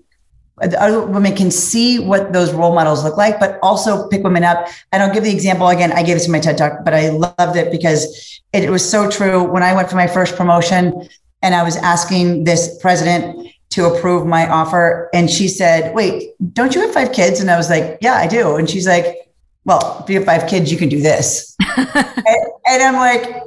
other 0.61 1.05
women 1.05 1.35
can 1.35 1.51
see 1.51 1.99
what 1.99 2.31
those 2.31 2.53
role 2.53 2.73
models 2.73 3.03
look 3.03 3.17
like, 3.17 3.39
but 3.41 3.59
also 3.61 4.07
pick 4.07 4.23
women 4.23 4.45
up. 4.45 4.67
And 4.93 5.03
I'll 5.03 5.13
give 5.13 5.25
the 5.25 5.31
example 5.31 5.67
again. 5.67 5.91
I 5.91 6.01
gave 6.01 6.15
this 6.15 6.27
in 6.27 6.31
my 6.31 6.39
TED 6.39 6.57
talk, 6.57 6.85
but 6.85 6.93
I 6.93 7.09
loved 7.09 7.57
it 7.57 7.71
because 7.71 8.41
it 8.53 8.69
was 8.69 8.89
so 8.89 9.09
true. 9.11 9.43
When 9.43 9.63
I 9.63 9.73
went 9.73 9.89
for 9.89 9.97
my 9.97 10.07
first 10.07 10.37
promotion, 10.37 11.09
and 11.41 11.55
I 11.55 11.63
was 11.63 11.75
asking 11.77 12.43
this 12.43 12.77
president 12.81 13.47
to 13.71 13.85
approve 13.85 14.25
my 14.25 14.47
offer. 14.47 15.09
And 15.13 15.29
she 15.29 15.47
said, 15.47 15.93
Wait, 15.93 16.31
don't 16.53 16.73
you 16.73 16.81
have 16.81 16.93
five 16.93 17.11
kids? 17.11 17.39
And 17.39 17.51
I 17.51 17.57
was 17.57 17.69
like, 17.69 17.97
Yeah, 18.01 18.15
I 18.15 18.27
do. 18.27 18.55
And 18.55 18.69
she's 18.69 18.87
like, 18.87 19.31
Well, 19.65 20.01
if 20.03 20.09
you 20.09 20.15
have 20.17 20.25
five 20.25 20.49
kids, 20.49 20.71
you 20.71 20.77
can 20.77 20.89
do 20.89 21.01
this. 21.01 21.55
and, 21.77 22.45
and 22.67 22.83
I'm 22.83 22.95
like, 22.95 23.43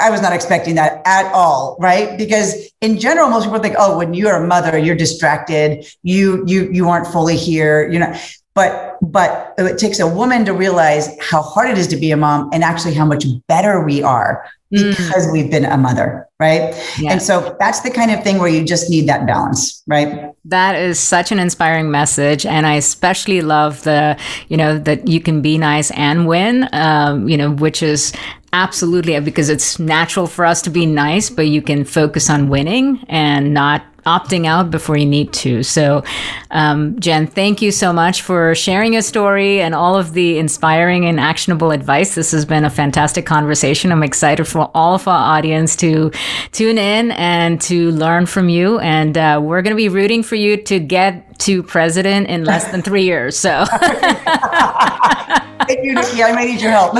I 0.00 0.10
was 0.10 0.22
not 0.22 0.32
expecting 0.32 0.76
that 0.76 1.02
at 1.04 1.32
all, 1.32 1.76
right? 1.80 2.16
Because 2.16 2.54
in 2.80 2.98
general, 2.98 3.28
most 3.28 3.44
people 3.44 3.58
think, 3.58 3.74
oh, 3.78 3.98
when 3.98 4.14
you're 4.14 4.42
a 4.42 4.46
mother, 4.46 4.78
you're 4.78 4.96
distracted, 4.96 5.86
you 6.02 6.44
you 6.46 6.70
you 6.70 6.88
aren't 6.88 7.06
fully 7.06 7.36
here, 7.36 7.88
you 7.90 7.98
know. 7.98 8.14
But 8.58 8.98
but 9.00 9.54
it 9.56 9.78
takes 9.78 10.00
a 10.00 10.08
woman 10.20 10.44
to 10.46 10.52
realize 10.52 11.06
how 11.30 11.42
hard 11.42 11.70
it 11.70 11.78
is 11.78 11.86
to 11.88 11.96
be 11.96 12.10
a 12.10 12.16
mom 12.16 12.50
and 12.52 12.64
actually 12.64 12.94
how 12.94 13.06
much 13.06 13.24
better 13.46 13.74
we 13.84 14.02
are 14.02 14.32
Mm. 14.74 14.90
because 14.90 15.26
mm. 15.26 15.32
we've 15.32 15.50
been 15.50 15.64
a 15.64 15.78
mother, 15.78 16.28
right? 16.38 16.74
Yeah. 16.98 17.12
And 17.12 17.22
so 17.22 17.56
that's 17.58 17.80
the 17.80 17.90
kind 17.90 18.10
of 18.10 18.22
thing 18.22 18.36
where 18.38 18.50
you 18.50 18.66
just 18.66 18.90
need 18.90 19.08
that 19.08 19.26
balance, 19.26 19.82
right? 19.86 20.30
That 20.44 20.74
is 20.74 20.98
such 20.98 21.32
an 21.32 21.38
inspiring 21.38 21.90
message. 21.90 22.44
And 22.44 22.66
I 22.66 22.74
especially 22.74 23.40
love 23.40 23.82
the, 23.84 24.18
you 24.48 24.58
know, 24.58 24.78
that 24.80 25.08
you 25.08 25.20
can 25.20 25.40
be 25.40 25.56
nice 25.56 25.90
and 25.92 26.28
win, 26.28 26.68
um, 26.74 27.30
you 27.30 27.38
know, 27.38 27.50
which 27.50 27.82
is 27.82 28.12
Absolutely, 28.52 29.20
because 29.20 29.50
it's 29.50 29.78
natural 29.78 30.26
for 30.26 30.46
us 30.46 30.62
to 30.62 30.70
be 30.70 30.86
nice, 30.86 31.28
but 31.28 31.48
you 31.48 31.60
can 31.60 31.84
focus 31.84 32.30
on 32.30 32.48
winning 32.48 33.04
and 33.10 33.52
not 33.52 33.84
opting 34.08 34.46
out 34.46 34.70
before 34.70 34.96
you 34.96 35.06
need 35.06 35.32
to. 35.34 35.62
So, 35.62 36.02
um, 36.50 36.98
Jen, 36.98 37.26
thank 37.26 37.60
you 37.60 37.70
so 37.70 37.92
much 37.92 38.22
for 38.22 38.54
sharing 38.54 38.94
your 38.94 39.02
story 39.02 39.60
and 39.60 39.74
all 39.74 39.96
of 39.96 40.14
the 40.14 40.38
inspiring 40.38 41.04
and 41.04 41.20
actionable 41.20 41.70
advice. 41.70 42.14
This 42.14 42.30
has 42.32 42.44
been 42.44 42.64
a 42.64 42.70
fantastic 42.70 43.26
conversation. 43.26 43.92
I'm 43.92 44.02
excited 44.02 44.46
for 44.46 44.70
all 44.74 44.94
of 44.94 45.06
our 45.06 45.36
audience 45.36 45.76
to 45.76 46.10
tune 46.52 46.78
in 46.78 47.10
and 47.12 47.60
to 47.62 47.90
learn 47.92 48.26
from 48.26 48.48
you. 48.48 48.78
And 48.78 49.16
uh, 49.18 49.40
we're 49.42 49.62
going 49.62 49.76
to 49.76 49.76
be 49.76 49.88
rooting 49.88 50.22
for 50.22 50.36
you 50.36 50.56
to 50.64 50.80
get 50.80 51.38
to 51.40 51.62
president 51.62 52.28
in 52.28 52.44
less 52.44 52.70
than 52.70 52.82
three 52.82 53.04
years. 53.04 53.38
So, 53.38 53.64
thank 55.66 55.84
you, 55.84 55.94
Nikki. 55.94 56.22
I 56.22 56.32
may 56.34 56.46
need 56.46 56.60
your 56.60 56.72
help. 56.72 56.94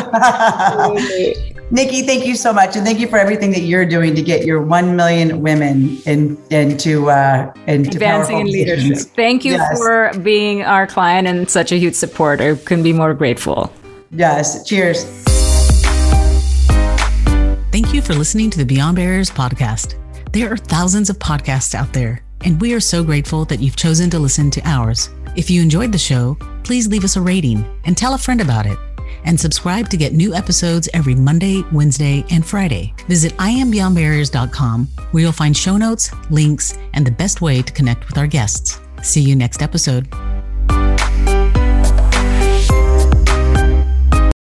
Nikki, 1.71 2.03
thank 2.03 2.25
you 2.25 2.35
so 2.35 2.51
much, 2.51 2.77
and 2.77 2.87
thank 2.87 2.99
you 2.99 3.07
for 3.07 3.19
everything 3.19 3.51
that 3.51 3.61
you're 3.61 3.85
doing 3.85 4.15
to 4.15 4.23
get 4.23 4.47
your 4.47 4.63
one 4.63 4.97
million 4.97 5.43
women 5.43 5.99
in, 6.07 6.43
into 6.51 7.11
uh, 7.11 7.53
into 7.67 7.91
advancing 7.91 8.39
in 8.39 8.47
leadership. 8.47 8.97
Thank 9.15 9.45
you 9.45 9.53
yes. 9.53 9.79
for 9.79 10.11
being 10.21 10.63
our 10.63 10.87
client 10.87 11.29
and 11.29 11.49
such 11.51 11.71
a 11.71 11.77
huge 11.77 11.95
support. 11.95 12.41
I 12.41 12.55
couldn't 12.55 12.85
be 12.85 12.95
more 12.95 13.13
grateful. 13.13 13.71
Yes. 14.11 14.67
Cheers. 14.67 15.05
Thank 17.71 17.93
you 17.93 18.01
for 18.01 18.15
listening 18.15 18.49
to 18.51 18.59
the 18.59 18.65
Beyond 18.65 18.97
Barriers 18.97 19.31
podcast. 19.31 19.95
There 20.33 20.51
are 20.51 20.57
thousands 20.57 21.11
of 21.11 21.19
podcasts 21.19 21.75
out 21.75 21.93
there, 21.93 22.23
and 22.45 22.59
we 22.63 22.73
are 22.73 22.81
so 22.81 23.05
grateful 23.05 23.45
that 23.45 23.61
you've 23.61 23.77
chosen 23.77 24.09
to 24.11 24.19
listen 24.19 24.51
to 24.53 24.63
ours. 24.65 25.11
If 25.37 25.51
you 25.51 25.61
enjoyed 25.61 25.93
the 25.93 25.99
show, 25.99 26.39
please 26.65 26.89
leave 26.89 27.05
us 27.05 27.17
a 27.17 27.21
rating 27.21 27.63
and 27.85 27.95
tell 27.95 28.15
a 28.15 28.19
friend 28.19 28.41
about 28.41 28.65
it 28.65 28.79
and 29.25 29.39
subscribe 29.39 29.89
to 29.91 29.97
get 29.97 30.13
new 30.13 30.35
episodes 30.35 30.89
every 30.95 31.15
Monday, 31.15 31.63
Wednesday, 31.73 32.25
and 32.31 32.45
Friday. 32.45 32.95
Visit 33.09 33.33
IamBeyondBarriers.com 33.39 34.87
where 35.11 35.23
you'll 35.23 35.33
find 35.33 35.57
show 35.57 35.77
notes, 35.77 36.11
links, 36.31 36.79
and 36.95 37.07
the 37.07 37.11
best 37.11 37.41
way 37.41 37.63
to 37.63 37.73
connect 37.73 38.07
with 38.09 38.19
our 38.19 38.27
guests. 38.27 38.81
See 39.03 39.21
you 39.21 39.37
next 39.37 39.63
episode. 39.63 40.09